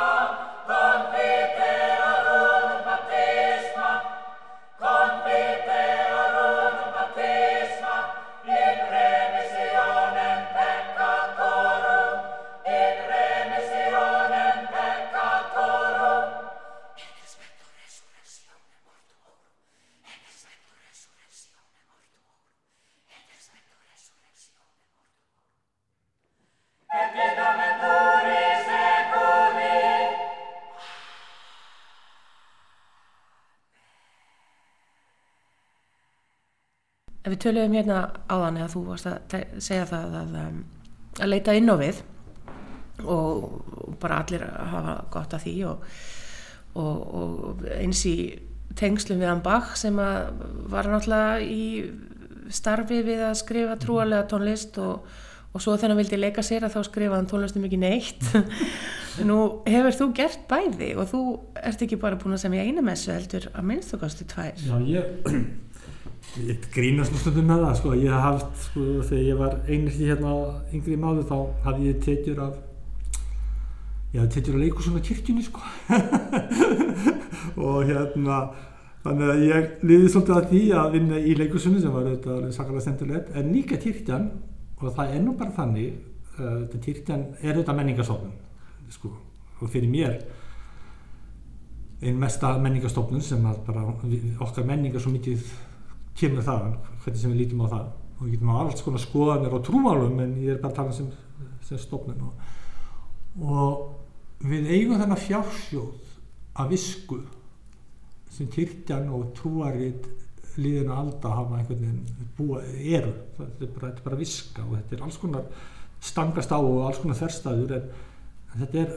En 37.28 37.34
við 37.34 37.42
töluðum 37.44 37.74
hérna 37.76 37.96
áðan 38.32 38.56
eða 38.56 38.72
þú 38.72 38.80
varst 38.86 39.08
að 39.10 39.42
segja 39.60 39.84
það 39.90 40.14
að, 40.16 40.36
um, 40.40 40.60
að 41.18 41.28
leita 41.28 41.56
inn 41.58 41.68
á 41.68 41.76
við 41.76 41.98
og, 43.04 43.42
bara 44.00 44.22
allir 44.22 44.46
hafa 44.48 44.94
gott 45.12 45.36
af 45.36 45.44
því 45.44 45.52
og, 45.68 45.84
og, 46.80 47.02
og 47.20 47.66
eins 47.74 48.00
í 48.08 48.16
tengslum 48.78 49.20
við 49.20 49.28
hann 49.28 49.44
Bach 49.44 49.76
sem 49.76 50.00
að 50.00 50.40
var 50.72 50.88
náttúrulega 50.88 51.44
í 51.44 51.66
starfi 52.48 53.02
við 53.04 53.26
að 53.26 53.36
skrifa 53.42 53.76
trúarlega 53.82 54.24
tónlist 54.30 54.80
og, 54.80 55.04
og 55.52 55.60
svo 55.60 55.76
þegar 55.76 55.92
hann 55.92 56.00
vildi 56.00 56.22
leika 56.22 56.46
sér 56.46 56.64
að 56.64 56.78
þá 56.78 56.88
skrifa 56.88 57.18
hann 57.18 57.28
tónlistum 57.28 57.68
ekki 57.68 57.82
neitt. 57.84 58.24
Nú 59.28 59.38
hefur 59.68 60.00
þú 60.00 60.10
gert 60.16 60.48
bæði 60.48 60.94
og 60.96 61.12
þú 61.12 61.22
ert 61.60 61.84
ekki 61.84 62.00
bara 62.00 62.16
búin 62.20 62.38
að 62.38 62.46
semja 62.46 62.64
eina 62.64 62.84
messu 62.86 63.12
heldur 63.12 63.50
að 63.52 63.68
minnst 63.68 63.92
þú 63.92 64.04
kosti 64.06 64.28
tvær? 64.32 64.62
Já, 64.62 64.76
ég, 64.86 65.32
ég 66.36 66.68
grínast 66.72 67.12
nú 67.12 67.20
stundum 67.20 67.48
með 67.48 67.64
það, 67.64 67.74
sko, 67.80 67.92
ég 67.98 68.14
haf 68.14 68.24
haft, 68.26 68.64
sko, 68.68 68.86
þegar 69.08 69.24
ég 69.24 69.38
var 69.38 69.54
einirti 69.66 70.08
hérna 70.08 70.32
yngri 70.76 70.96
máður, 71.00 71.26
þá 71.28 71.36
hafði 71.66 71.88
ég 71.88 72.00
tekjur 72.04 72.40
af, 72.44 72.56
ég 74.12 74.20
hafði 74.20 74.32
tekjur 74.36 74.58
af 74.58 74.64
leikusum 74.64 74.98
á 74.98 75.02
kirkjunni, 75.08 75.44
sko, 75.46 75.62
og 77.68 77.78
hérna, 77.88 78.40
þannig 79.06 79.32
að 79.32 79.44
ég 79.46 79.86
liði 79.88 80.10
svolítið 80.12 80.36
að 80.36 80.50
því 80.52 80.64
að 80.80 80.90
vinna 80.98 81.22
í 81.22 81.36
leikusunni 81.38 81.82
sem 81.82 81.94
var 81.96 82.10
þetta 82.10 82.40
sakalega 82.54 82.84
stendulegt, 82.86 83.32
en 83.34 83.54
líka 83.54 83.80
kirkjan, 83.82 84.28
og 84.78 84.92
það 84.92 85.14
er 85.14 85.24
nú 85.24 85.34
bara 85.38 85.56
þannig, 85.56 85.96
uh, 86.36 86.58
þetta 86.66 86.82
kirkjan 86.84 87.24
er 87.40 87.56
þetta 87.62 87.78
menningarsofnun, 87.78 88.36
sko, 88.94 89.14
og 89.58 89.72
fyrir 89.72 89.90
mér, 89.90 90.20
einn 91.98 92.20
mesta 92.20 92.52
menningarstofnun 92.62 93.24
sem 93.24 93.42
að 93.48 93.64
bara 93.66 93.82
okkar 94.44 94.66
menningar 94.68 95.02
svo 95.02 95.10
mikið 95.10 95.48
kemur 96.18 96.46
þaðan, 96.46 96.76
hvernig 97.02 97.22
sem 97.22 97.32
við 97.32 97.40
lítum 97.42 97.64
á 97.64 97.68
það. 97.72 97.88
Og 98.18 98.24
við 98.24 98.34
getum 98.34 98.52
á 98.52 98.56
alls 98.58 98.84
konar 98.84 99.02
skoðanir 99.02 99.54
og 99.54 99.64
trúmálum 99.66 100.22
en 100.24 100.36
ég 100.42 100.54
er 100.54 100.62
bara 100.62 100.72
að 100.72 100.78
tala 100.80 100.94
sem, 100.96 101.10
sem 101.66 101.80
stofnun 101.80 102.24
og, 102.26 102.46
og 103.46 104.46
við 104.48 104.70
eigum 104.74 104.98
þennan 104.98 105.22
fjársjóð 105.22 106.16
af 106.58 106.70
visku 106.72 107.20
sem 108.34 108.48
kirkjan 108.50 109.06
og 109.14 109.30
trúarit 109.38 110.08
líðinu 110.58 110.94
alda 110.94 111.34
hafa 111.36 111.60
einhvern 111.60 111.84
veginn 111.84 112.30
búa, 112.36 112.62
eru, 112.66 113.12
þetta 113.36 113.64
er 113.64 113.72
bara, 113.74 113.90
þetta 113.90 114.02
er 114.02 114.06
bara 114.08 114.18
viska 114.18 114.64
og 114.64 114.74
þetta 114.74 114.96
er 114.96 115.04
alls 115.06 115.18
konar 115.22 115.44
stangast 116.02 116.54
á 116.54 116.58
og 116.58 116.80
alls 116.86 116.98
konar 117.02 117.18
þverstaður 117.18 117.76
en, 117.76 117.86
þetta 118.56 118.82
er 118.82 118.96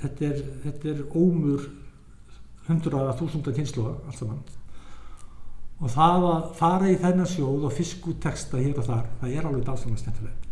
þetta 0.00 0.28
er, 0.28 0.44
þetta 0.64 0.92
er 0.92 1.02
ómur 1.16 1.66
hundraða 2.66 3.16
þúsunda 3.18 3.54
kynsluða 3.56 3.96
allt 4.06 4.20
saman 4.20 4.42
og 5.76 5.92
það 5.92 6.26
að 6.30 6.48
fara 6.56 6.88
í 6.88 6.96
þennan 7.00 7.28
sjóð 7.28 7.66
og 7.68 7.74
fisk 7.76 8.08
út 8.08 8.22
texta 8.24 8.60
hér 8.60 8.78
og 8.80 8.86
þar 8.86 9.10
það 9.20 9.34
er 9.34 9.48
alveg 9.48 9.66
dásamlega 9.66 10.02
skemmtilegt. 10.02 10.46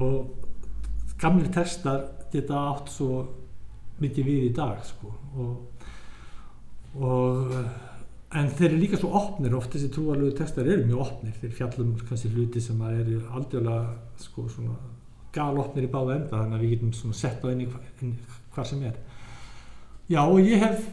Og 0.00 1.18
gamli 1.20 1.52
textar 1.52 2.06
geta 2.32 2.62
átt 2.70 2.92
svo 2.92 3.22
mikið 4.00 4.28
við 4.30 4.46
í 4.48 4.52
dag 4.56 4.80
sko. 4.86 5.12
og, 5.36 5.84
og 6.96 7.52
en 8.32 8.48
þeir 8.48 8.70
eru 8.70 8.80
líka 8.80 9.00
svo 9.00 9.12
opnir 9.18 9.54
oft 9.58 9.74
þessi 9.74 9.90
trúalögu 9.92 10.32
textar 10.38 10.66
eru 10.66 10.86
mjög 10.88 11.04
opnir. 11.04 11.36
Þeir 11.42 11.54
fjallum 11.58 11.92
kannski 12.00 12.32
hluti 12.32 12.62
sem 12.64 12.80
eru 12.88 13.20
aldjóðlega 13.36 14.16
sko 14.22 14.48
galopnir 15.32 15.88
í 15.88 15.92
báða 15.92 16.16
enda 16.16 16.40
þannig 16.40 16.56
að 16.56 16.64
við 16.64 16.74
getum 16.74 17.14
sett 17.16 17.44
á 17.44 17.48
inn 17.52 18.16
hvar 18.54 18.68
sem 18.68 18.82
er. 18.88 18.96
Já 20.08 20.22
og 20.24 20.40
ég 20.40 20.60
hef 20.60 20.88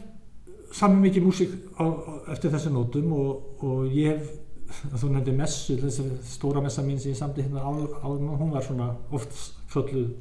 saman 0.75 1.01
mikið 1.03 1.25
músík 1.25 1.55
á, 1.79 1.85
á, 1.85 2.11
eftir 2.35 2.53
þessu 2.53 2.71
nótum 2.73 3.13
og, 3.15 3.63
og 3.65 3.95
ég 3.95 4.19
hef 4.19 5.01
þú 5.01 5.11
nefndi 5.13 5.33
messu, 5.33 5.77
þessi 5.81 6.05
stóra 6.29 6.61
messa 6.61 6.83
mín 6.85 6.99
sem 7.01 7.13
ég 7.13 7.17
samdi 7.17 7.45
hérna 7.45 7.63
á, 7.65 7.71
á 7.73 8.07
hún 8.09 8.53
var 8.53 8.65
svona 8.65 8.91
oft 9.11 9.33
kölluð 9.73 10.11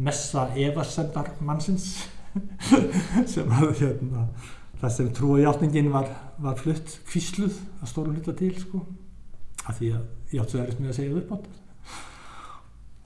messa 0.00 0.48
efarsendar 0.56 1.34
mannsins 1.44 2.06
sem 3.32 3.50
að 3.52 3.74
hérna 3.82 4.28
það 4.80 4.94
sem 4.96 5.10
trúajátningin 5.16 5.92
var, 5.92 6.08
var 6.42 6.56
flutt 6.58 6.98
kvísluð 7.08 7.60
að 7.80 7.90
stórum 7.92 8.16
hluta 8.16 8.34
til 8.38 8.54
sko 8.58 8.82
af 9.64 9.78
því 9.78 9.92
að 9.96 10.34
ég 10.34 10.42
átt 10.42 10.54
svo 10.54 10.64
erist 10.64 10.80
með 10.80 10.90
að 10.90 10.98
segja 10.98 11.12
það 11.12 11.20
upp 11.22 11.36
átt 11.36 11.63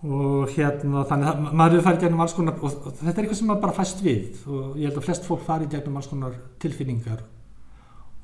og 0.07 0.53
hérna 0.55 1.03
þannig 1.11 1.29
að 1.33 1.57
maður 1.59 1.81
er 1.81 1.85
farið 1.89 2.05
gegnum 2.05 2.21
alls 2.23 2.35
konar 2.37 2.61
og 2.63 2.77
þetta 2.87 3.11
er 3.11 3.19
eitthvað 3.25 3.39
sem 3.41 3.49
maður 3.51 3.65
bara 3.65 3.77
fæst 3.81 4.05
við. 4.05 4.39
Og 4.47 4.79
ég 4.79 4.87
held 4.87 5.01
að 5.01 5.09
flest 5.09 5.27
fólk 5.27 5.45
farið 5.47 5.75
gegnum 5.75 5.99
alls 5.99 6.11
konar 6.11 6.39
tilfinningar. 6.63 7.25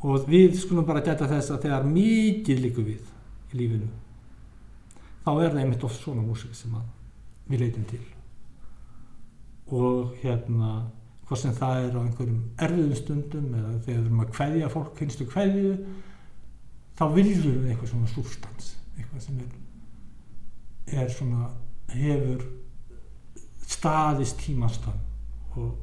Og 0.04 0.28
við 0.30 0.58
skulum 0.60 0.86
bara 0.86 1.02
geta 1.02 1.26
þess 1.26 1.50
að 1.50 1.66
þegar 1.66 1.86
mikið 1.88 2.62
líku 2.62 2.84
við 2.86 3.54
í 3.54 3.58
lífinu 3.58 3.90
þá 5.24 5.30
er 5.32 5.54
það 5.54 5.62
einmitt 5.62 5.86
oft 5.86 6.02
svona 6.02 6.22
músík 6.24 6.52
sem 6.56 6.74
við 7.48 7.64
leitum 7.64 7.86
til. 7.88 8.02
Og 9.72 10.12
hérna 10.20 10.74
hvort 11.24 11.40
sem 11.40 11.54
það 11.56 11.86
er 11.86 11.96
á 11.96 12.00
einhverjum 12.04 12.40
erfiðum 12.66 12.98
stundum 12.98 13.52
eða 13.56 13.74
þegar 13.86 14.00
við 14.00 14.06
erum 14.06 14.24
að 14.24 14.32
kveðja 14.36 14.70
fólk 14.72 15.00
hinstu 15.00 15.26
kveðju 15.30 15.74
þá 16.98 17.04
viljum 17.14 17.60
við 17.62 17.70
eitthvað 17.72 17.92
svona 17.94 18.10
sústans 18.12 18.74
eitthvað 18.98 19.24
sem 19.24 19.38
er, 19.40 19.54
er 21.00 21.08
svona 21.14 21.48
hefur 21.92 22.44
staðist 23.68 24.38
tímastan 24.40 24.98
og 25.56 25.74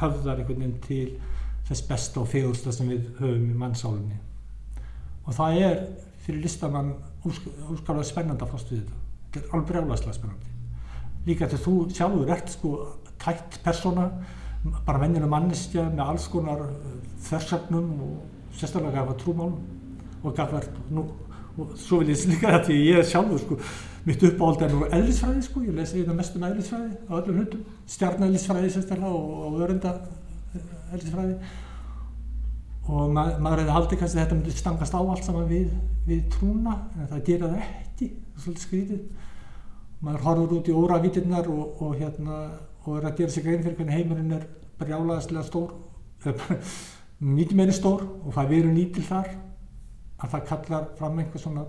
höfðar 0.00 0.40
einhvern 0.40 0.62
veginn 0.62 0.80
til 0.84 1.06
þess 1.66 1.86
besta 1.88 2.22
og 2.22 2.30
fegursta 2.30 2.72
sem 2.72 2.90
við 2.90 3.08
höfum 3.20 3.50
í 3.50 3.58
mannsálunni. 3.58 4.18
Og 5.26 5.34
það 5.34 5.62
er 5.66 5.80
fyrir 6.22 6.44
listamann 6.44 6.92
úrskálega 7.26 8.06
spennandi 8.06 8.46
að 8.46 8.52
fást 8.52 8.70
við 8.72 8.84
þetta. 8.84 9.00
Þetta 9.32 9.42
er 9.42 9.56
alveg 9.56 9.70
brjálæslega 9.72 10.18
spennandi. 10.18 10.52
Líka 11.26 11.48
til 11.50 11.62
þú 11.64 11.74
sjálfur 11.90 12.32
ert 12.36 12.52
sko 12.52 12.72
tætt 13.22 13.58
persóna 13.64 14.10
bara 14.86 15.00
venjulega 15.02 15.30
manneskja 15.30 15.88
með 15.90 16.04
alls 16.06 16.28
konar 16.30 16.62
þversögnum 17.26 17.90
og 18.06 18.56
sérstaklega 18.56 19.00
gafa 19.02 19.16
trúmálum 19.20 19.58
og 20.22 20.34
gafa 20.36 20.62
nú 20.90 21.06
og 21.56 21.76
svo 21.80 22.02
vil 22.02 22.12
ég 22.12 22.24
líka 22.30 22.52
þetta 22.58 22.76
ég 22.76 23.06
sjálfur 23.10 23.42
sko 23.42 23.58
mitt 24.06 24.24
uppáhald 24.28 24.62
er 24.62 24.74
nú 24.74 24.86
eðlisfræði 24.86 25.44
sko. 25.44 25.62
Ég 25.66 25.76
lesi 25.76 26.00
þetta 26.00 26.16
mest 26.16 26.38
um 26.38 26.46
eðlisfræði 26.48 26.90
á 27.10 27.12
öllum 27.18 27.40
hundum 27.42 27.64
stjarneðlisfræði 27.94 28.72
sérstaklega 28.74 29.12
og, 29.12 29.30
og 29.48 29.60
örunda 29.66 29.94
eðlisfræði. 30.94 31.38
Og 32.86 33.10
ma 33.10 33.24
maður 33.42 33.64
hefði 33.64 33.76
haldið 33.76 34.02
kannski 34.02 34.20
að 34.20 34.24
þetta 34.24 34.38
myndi 34.38 34.54
stangast 34.54 34.94
á 34.94 35.00
allt 35.02 35.26
saman 35.26 35.48
við, 35.50 35.72
við 36.06 36.26
trúna 36.30 36.76
en 36.94 37.10
það 37.10 37.24
gera 37.30 37.50
það 37.50 37.64
ekki. 37.66 38.12
Það 38.14 38.36
er 38.36 38.44
svolítið 38.44 38.66
skrítið 38.68 39.24
maður 40.04 40.24
horfur 40.26 40.54
út 40.58 40.68
í 40.68 40.76
óravítirnar 40.76 41.48
og, 41.50 41.80
og 41.82 41.96
hérna 41.96 42.40
og 42.86 42.98
er 42.98 43.08
að 43.08 43.18
gera 43.20 43.34
sig 43.34 43.46
grein 43.46 43.64
fyrir 43.64 43.78
hvernig 43.80 43.96
heimurinn 43.96 44.36
er 44.36 44.44
brjálaðislega 44.78 45.46
stór 45.46 45.72
mikið 47.38 47.58
meiri 47.58 47.74
stór 47.74 48.04
og 48.04 48.34
það 48.36 48.52
veru 48.52 48.72
nýtil 48.74 49.06
þar 49.06 49.32
að 50.20 50.34
það 50.34 50.46
kallar 50.50 50.86
fram 50.98 51.18
einhver 51.22 51.42
svona 51.42 51.64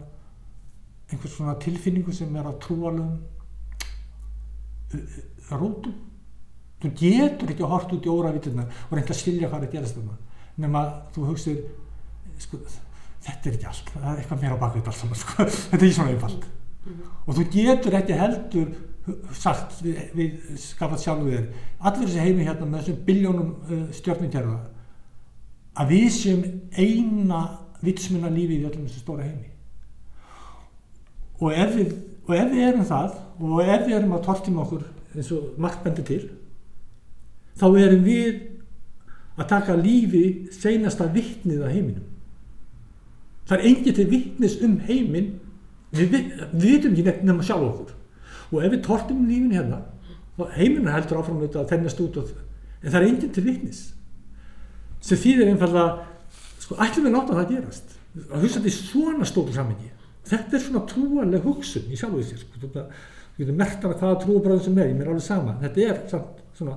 einhver 1.12 1.32
svona 1.32 1.56
tilfinningu 1.62 2.14
sem 2.14 2.36
er 2.36 2.48
á 2.48 2.54
trúalum 2.62 3.18
rótum. 5.52 5.96
Þú 6.78 6.92
getur 6.94 7.52
ekki 7.52 7.64
að 7.66 7.72
horta 7.74 7.96
út 7.98 8.06
í 8.06 8.12
óravítirnar 8.14 8.68
og 8.88 8.92
reynda 8.94 9.14
að 9.14 9.22
skilja 9.22 9.50
hvað 9.50 9.64
er 9.64 9.68
að 9.68 9.78
gerast 9.78 9.98
þarna 9.98 10.18
nema 10.62 10.84
þú 11.16 11.32
hugsir 11.32 11.58
sko, 12.42 12.60
þetta 13.26 13.50
er 13.50 13.58
ekki 13.58 13.70
allt, 13.70 13.90
það 13.94 14.12
er 14.12 14.22
eitthvað 14.22 14.44
meira 14.44 14.58
á 14.58 14.62
bakveit 14.62 14.90
allt 14.90 15.00
saman, 15.00 15.20
sko. 15.24 15.48
þetta 15.48 15.80
er 15.80 15.88
ekki 15.88 15.98
svona 15.98 16.14
einfalt. 16.14 16.48
Og 17.28 17.36
þú 17.36 17.48
getur 17.54 17.98
ekki 17.98 18.18
heldur 18.18 18.72
sagt 19.36 19.82
við, 19.84 20.00
við 20.16 20.56
skafat 20.62 21.04
sjálfu 21.04 21.30
þér 21.32 21.46
allir 21.88 22.10
þessi 22.10 22.24
heimi 22.24 22.48
hérna 22.48 22.68
með 22.68 22.82
þessum 22.82 22.98
biljónum 23.08 23.54
uh, 23.56 23.84
stjórnintjörfa 23.96 24.58
að 25.80 25.94
við 25.94 26.08
séum 26.16 26.42
eina 26.76 27.44
vitsmuna 27.84 28.32
lífið 28.34 28.58
í 28.58 28.68
öllum 28.68 28.88
þessu 28.88 29.04
stóra 29.04 29.28
heimi 29.28 29.48
og 31.40 31.54
ef 31.54 31.74
við, 31.76 31.96
og 32.28 32.36
ef 32.36 32.52
við 32.52 32.68
erum 32.68 32.86
það 32.88 33.18
og 33.38 33.62
ef 33.64 33.86
við 33.86 33.96
erum 34.00 34.16
að 34.18 34.26
tortima 34.28 34.64
okkur 34.64 34.86
eins 35.16 35.32
og 35.36 35.58
margt 35.62 35.84
bendir 35.86 36.08
til 36.08 36.22
þá 37.58 37.68
erum 37.82 38.06
við 38.06 38.40
að 39.38 39.50
taka 39.52 39.76
lífi 39.78 40.24
seinasta 40.54 41.06
vittnið 41.14 41.62
að 41.62 41.74
heiminum. 41.76 42.06
Það 43.48 43.58
er 43.58 43.68
engið 43.70 43.98
til 44.00 44.08
vittnis 44.10 44.56
um 44.66 44.80
heimin 44.88 45.28
við, 45.94 46.16
vitum 46.58 46.96
ekki 46.96 47.06
nefn 47.06 47.30
nefn 47.30 47.44
að 47.44 47.50
sjá 47.52 47.56
okkur. 47.58 47.94
Og 48.50 48.64
ef 48.64 48.74
við 48.74 48.84
tortum 48.88 49.28
lífin 49.30 49.54
hérna 49.54 49.84
þá 50.38 50.54
heiminu 50.58 50.94
heldur 50.94 51.22
áfram 51.22 51.42
þetta 51.42 51.64
að 51.64 51.72
þennast 51.74 52.02
út 52.04 52.20
en 52.22 52.92
það 52.92 53.00
er 53.00 53.08
enginn 53.08 53.34
til 53.34 53.44
vittnis 53.46 53.80
sem 55.02 55.18
þýðir 55.18 55.52
einfallega 55.52 56.06
sko, 56.62 56.78
ætlum 56.84 57.08
við 57.08 57.16
nátt 57.16 57.32
að 57.34 57.54
gerast 57.54 57.96
að 58.28 58.44
hugsa 58.44 58.60
þetta 58.60 58.70
í 58.70 58.76
svona 58.76 59.30
stóru 59.30 59.56
samingi 59.56 59.90
þetta 60.32 60.58
er 60.58 60.64
svona 60.66 60.84
trúanleg 60.90 61.46
hugsun 61.48 61.88
í 61.92 62.00
sjálfu 62.00 62.24
sér 62.26 62.42
sko, 62.42 62.60
þetta, 62.64 62.84
þú 63.36 63.44
getur 63.44 63.58
mert 63.62 63.88
af 63.88 63.96
hvaða 64.02 64.20
trúabræðum 64.24 64.66
sem 64.66 64.82
er, 64.82 64.92
ég 64.92 64.98
mér 64.98 65.08
er 65.08 65.14
alveg 65.14 65.26
sama. 65.28 65.56
Þetta 65.62 65.86
er 65.86 66.04
samt, 66.12 66.44
svona 66.58 66.76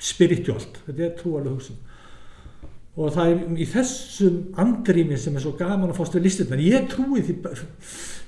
spirituált, 0.00 0.82
þetta 0.86 1.06
er 1.06 1.14
trúanleg 1.18 1.56
hugsun. 1.56 1.80
Og 3.00 3.14
það 3.14 3.32
er 3.32 3.62
í 3.62 3.66
þessum 3.70 4.40
andrými 4.60 5.18
sem 5.20 5.36
er 5.36 5.44
svo 5.44 5.54
gaman 5.58 5.92
að 5.92 6.00
fást 6.00 6.16
við 6.16 6.26
listirnar. 6.26 6.62
Ég 6.64 6.88
trúi 6.90 7.22
því 7.24 7.36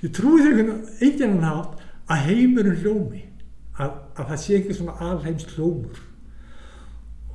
ég 0.07 0.15
trúi 0.15 0.39
því 0.39 0.53
einhvern 0.53 0.87
veginn 1.01 1.45
að 2.13 2.25
heimurinn 2.29 2.81
hljómi 2.81 3.23
að, 3.81 3.95
að 4.17 4.33
það 4.33 4.41
sé 4.43 4.59
ekki 4.59 4.77
svona 4.77 4.97
alheims 5.11 5.47
hljómur. 5.55 6.03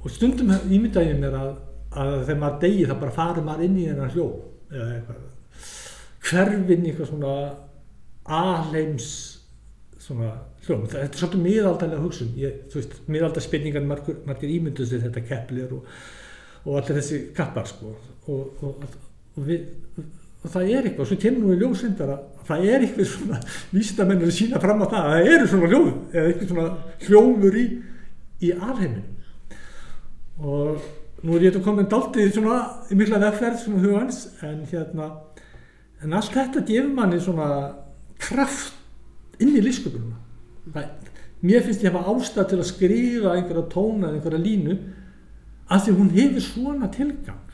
Og 0.03 0.13
stundum 0.13 0.53
ímynda 0.69 1.03
ég 1.03 1.17
mér 1.19 1.35
að, 1.37 1.49
að 1.91 2.13
þegar 2.27 2.41
maður 2.43 2.61
degi 2.63 2.85
það 2.85 3.01
bara 3.03 3.17
farir 3.17 3.47
maður 3.47 3.67
inn 3.67 3.79
í 3.81 3.87
þennan 3.89 4.13
hljóm 4.13 4.37
eða 4.71 4.87
eitthvað 4.97 5.26
hverfinn 6.27 6.85
í 6.85 6.91
eitthvað 6.91 7.11
svona 7.11 7.33
alheims 8.37 9.09
svona 10.01 10.33
hljóm 10.65 10.85
þetta 10.87 11.03
er 11.03 11.19
svolítið 11.19 11.43
miðaldalega 11.43 12.03
hugsun. 12.03 12.29
Ég, 12.39 12.61
þú 12.71 12.79
veist, 12.81 12.95
miðaldarspinningan 13.11 13.89
margir, 13.89 14.21
margir 14.27 14.53
ímynduð 14.53 14.91
sér 14.91 15.03
þetta 15.07 15.25
kepplir 15.27 15.73
og, 15.75 15.97
og 16.65 16.79
allir 16.79 16.99
þessi 17.01 17.21
kappar 17.35 17.67
sko. 17.69 17.95
Og, 18.27 18.63
og, 18.63 18.87
og 19.37 19.47
við 19.47 19.67
og 20.45 20.53
það 20.53 20.71
er 20.71 20.85
eitthvað, 20.85 21.09
svo 21.09 21.17
kemur 21.19 21.55
í 21.55 21.59
ljósindar 21.59 22.11
að 22.13 22.25
það 22.47 22.65
er 22.71 22.83
eitthvað 22.85 23.07
svona 23.11 23.39
vísindamennir 23.73 24.29
að 24.29 24.35
sína 24.37 24.61
fram 24.63 24.83
á 24.85 24.87
það, 24.87 25.07
það 25.11 25.29
eru 25.33 25.47
svona 25.51 25.69
hljóð 25.71 25.87
eða 25.89 26.27
eitthvað 26.27 26.51
svona 26.51 26.67
hljóður 27.07 27.57
í 27.57 27.65
í 28.37 28.51
alheimin 28.53 29.07
og 30.37 30.85
nú 31.25 31.33
er 31.33 31.47
ég 31.47 31.55
þetta 31.55 31.63
komin 31.65 31.89
dáltið 31.89 32.35
svona 32.35 32.59
í 32.93 32.99
mikla 32.99 33.21
vegferð 33.23 33.63
svona 33.63 33.81
hugans 33.83 34.19
en 34.45 34.61
hérna 34.69 35.09
en 36.03 36.13
allt 36.13 36.33
þetta 36.33 36.65
gefur 36.67 36.93
manni 36.93 37.19
svona 37.21 37.49
kraft 38.21 38.73
inn 39.41 39.55
í 39.57 39.63
lífsköpununa 39.63 40.17
mér 41.41 41.63
finnst 41.63 41.83
ég 41.83 41.93
hafa 41.93 42.13
ástæð 42.13 42.49
til 42.49 42.59
að 42.59 42.69
skrifa 42.71 43.33
einhverja 43.35 43.65
tóna 43.69 44.11
einhverja 44.11 44.41
línu 44.41 44.77
af 45.69 45.85
því 45.85 45.93
hún 45.97 46.09
hefur 46.15 46.41
svona 46.41 46.87
tilgang. 46.91 47.45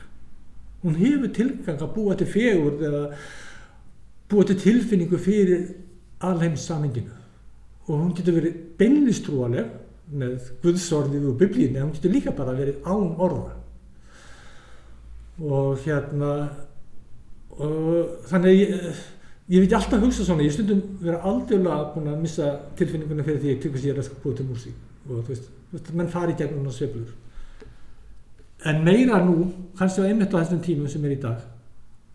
Hún 0.82 0.96
hefur 0.96 1.32
tilgang 1.32 1.80
að 1.82 1.94
búa 1.94 2.16
til 2.16 2.26
fegur 2.26 2.80
eða 2.80 3.02
búa 4.30 4.44
til 4.44 4.60
tilfinningu 4.60 5.18
fyrir 5.18 5.74
alheims 6.20 6.64
saminginu 6.64 7.12
og 7.86 7.98
hún 8.00 8.14
getur 8.16 8.38
verið 8.38 8.60
beinlistrúaleg 8.78 9.66
með 10.08 10.52
Guðsorðið 10.62 11.28
og 11.28 11.38
biblíinu 11.40 11.76
en 11.76 11.88
hún 11.88 11.96
getur 11.98 12.14
líka 12.14 12.32
bara 12.32 12.56
verið 12.56 12.80
án 12.88 13.12
orða. 13.20 13.52
Og 15.44 15.82
hérna 15.84 16.30
og 17.62 18.14
þannig 18.30 18.60
ég, 18.60 19.02
ég 19.54 19.64
veit 19.64 19.76
alltaf 19.76 19.98
að 19.98 20.06
hugsa 20.08 20.26
svona 20.26 20.46
ég 20.46 20.54
stundum 20.54 20.80
vera 21.02 21.20
aldjörlega 21.30 21.92
búin 21.94 22.12
að 22.12 22.22
missa 22.22 22.54
tilfinninguna 22.78 23.26
fyrir 23.26 23.42
því 23.42 23.58
til 23.60 23.74
hvers 23.74 23.86
ég 23.86 23.94
er 23.94 24.02
að 24.02 24.16
búa 24.22 24.38
til 24.38 24.48
músík. 24.48 24.80
Og 25.04 25.20
þú 25.20 25.34
veist, 25.34 25.92
menn 25.92 26.08
fari 26.08 26.36
gegnum 26.38 26.70
og 26.70 26.74
sveflur 26.74 27.12
en 28.64 28.84
meira 28.84 29.20
nú 29.24 29.52
kannski 29.76 30.00
á 30.00 30.08
einmitt 30.08 30.32
á 30.32 30.40
þessum 30.40 30.62
tímum 30.64 30.88
sem 30.88 31.04
er 31.04 31.16
í 31.16 31.20
dag 31.20 31.42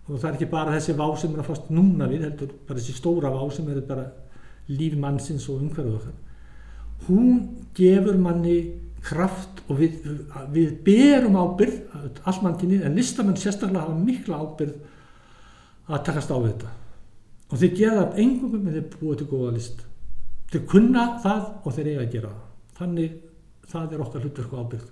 og 0.09 0.17
það 0.17 0.29
er 0.29 0.37
ekki 0.37 0.49
bara 0.49 0.73
þessi 0.73 0.95
vá 0.97 1.05
sem 1.21 1.33
er 1.35 1.43
að 1.43 1.49
fast 1.51 1.69
núna 1.69 2.07
við 2.09 2.25
heldur 2.25 2.53
bara 2.67 2.79
þessi 2.79 2.95
stóra 2.97 3.29
vá 3.33 3.43
sem 3.53 3.67
er 3.69 3.81
bara 3.85 4.07
líf 4.69 4.95
mannsins 4.97 5.45
og 5.49 5.61
umhverfuð 5.61 5.97
okkar. 5.99 6.15
Hún 7.07 7.37
gefur 7.77 8.17
manni 8.21 8.57
kraft 9.05 9.61
og 9.69 9.79
við, 9.79 9.99
við 10.53 10.73
berum 10.85 11.37
ábyrð 11.37 12.25
allmannkinni 12.27 12.81
en 12.83 12.97
listamenn 12.97 13.37
sérstaklega 13.37 13.85
hafa 13.85 13.97
mikla 13.97 14.41
ábyrð 14.41 14.73
að 15.89 16.03
takast 16.07 16.31
á 16.33 16.37
þetta. 16.37 16.75
Og 17.49 17.61
þeir 17.61 17.73
gera 17.79 18.03
það 18.03 18.21
engum 18.23 18.59
með 18.61 18.77
þeir 18.77 18.99
búið 18.99 19.17
til 19.21 19.29
góða 19.31 19.55
list. 19.55 19.81
Þeir 20.49 20.63
kunna 20.69 21.07
það 21.23 21.41
og 21.63 21.75
þeir 21.75 21.89
eiga 21.91 22.05
að 22.05 22.13
gera 22.13 22.33
það. 22.35 22.45
Þannig 22.79 23.17
það 23.69 23.93
er 23.93 24.03
okkar 24.05 24.25
hlutverku 24.25 24.59
ábyrð 24.59 24.87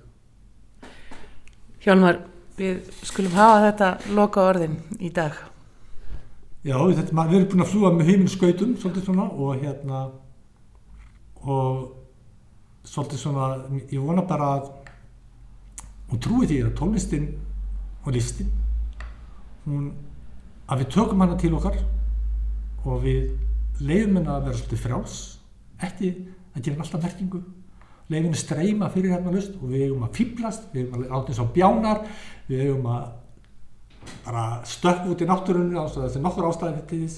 Hjálmar, 1.87 2.17
við 2.57 2.89
skulum 3.05 3.35
hafa 3.37 3.59
þetta 3.63 3.89
loka 4.17 4.43
orðin 4.49 4.73
í 4.99 5.11
dag. 5.13 5.35
Já, 6.65 6.75
þetta, 6.75 7.23
við 7.29 7.37
erum 7.37 7.51
búin 7.51 7.63
að 7.63 7.69
fljúa 7.71 7.91
með 7.95 8.09
heiminskautum 8.11 8.73
svolítið 8.81 9.05
svona 9.05 9.27
og 9.29 9.61
hérna 9.61 10.01
og 11.45 11.85
svolítið 12.87 13.21
svona, 13.21 13.47
ég 13.93 14.03
vona 14.03 14.25
bara 14.27 14.49
að 14.57 14.67
og 16.07 16.19
trúi 16.23 16.47
því 16.49 16.57
að 16.65 16.75
tónlistin 16.79 17.29
og 18.03 18.13
listin 18.15 18.51
hún, 19.67 19.89
að 20.67 20.81
við 20.83 20.89
tökum 20.95 21.23
hana 21.23 21.37
til 21.39 21.53
okkar 21.57 21.77
og 22.87 23.03
við 23.03 23.29
leiðum 23.83 24.19
hennar 24.19 24.39
að 24.39 24.49
vera 24.49 24.59
svolítið 24.59 24.83
fráls 24.83 25.19
ekki 25.87 26.11
að 26.55 26.65
gefa 26.65 26.83
alltaf 26.83 27.03
merkingu 27.03 27.43
leifinu 28.09 28.39
streyma 28.39 28.89
fyrir 28.91 29.15
hérna 29.15 29.33
lust 29.33 29.55
og 29.59 29.71
við 29.71 29.87
hefum 29.87 30.05
að 30.07 30.13
fýblast, 30.17 30.67
við 30.73 30.85
hefum 30.85 31.01
að 31.03 31.15
átt 31.17 31.31
eins 31.31 31.41
á 31.43 31.53
bjánar, 31.55 32.03
við 32.47 32.61
hefum 32.63 32.91
að 32.93 33.07
bara 34.27 34.43
stökk 34.67 35.09
út 35.11 35.23
í 35.23 35.27
náttúrunni 35.27 35.87
þessi 35.95 36.21
nokkur 36.23 36.47
ástæði 36.47 36.85
til 36.87 37.01
þess 37.03 37.17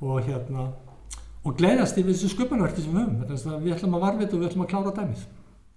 og 0.00 0.22
hérna 0.24 0.70
og 1.44 1.56
gleyðast 1.56 1.98
yfir 2.00 2.14
þessu 2.14 2.32
sköpunverki 2.34 2.84
sem 2.84 2.96
við 2.96 3.04
höfum, 3.04 3.52
að 3.52 3.62
við 3.64 3.76
ætlum 3.76 3.96
að 3.96 4.06
varvita 4.06 4.36
og 4.36 4.40
við 4.40 4.48
ætlum 4.50 4.64
að 4.64 4.72
klára 4.72 4.94
dæmið. 4.96 5.26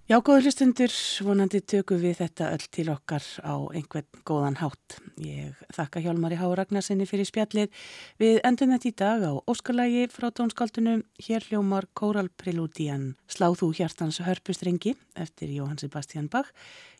Já, 0.04 0.18
góður 0.20 0.50
hlustundur, 0.50 0.92
vonandi 1.24 1.62
tökum 1.64 1.96
við 2.02 2.18
þetta 2.18 2.50
öll 2.52 2.64
til 2.76 2.90
okkar 2.92 3.24
á 3.40 3.56
einhvern 3.72 4.18
góðan 4.28 4.58
hátt. 4.60 4.98
Ég 5.16 5.62
þakka 5.72 6.02
Hjálmari 6.04 6.36
Há 6.36 6.44
Ragnarsinni 6.60 7.06
fyrir 7.08 7.24
spjallið. 7.24 7.72
Við 8.20 8.42
endum 8.44 8.74
þetta 8.74 8.90
í 8.90 8.92
dag 9.00 9.24
á 9.24 9.32
Óskarlægi 9.48 10.04
frá 10.12 10.28
tónskaldunum. 10.28 11.06
Hér 11.24 11.48
hljómar 11.48 11.88
Kóral 11.96 12.28
Prelúdian 12.28 13.14
Sláð 13.32 13.62
þú 13.62 13.70
hjartans 13.80 14.20
hörpustrengi 14.20 14.92
eftir 15.16 15.56
Jóhann 15.56 15.80
Sebastian 15.80 16.28
Bach 16.28 16.52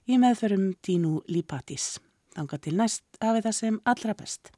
í 0.09 0.17
meðförum 0.17 0.71
Dínu 0.81 1.19
Lípatis. 1.29 1.99
Þanga 2.33 2.57
til 2.57 2.79
næst 2.81 3.05
hafið 3.21 3.51
það 3.51 3.61
sem 3.61 3.83
allra 3.85 4.17
best. 4.17 4.55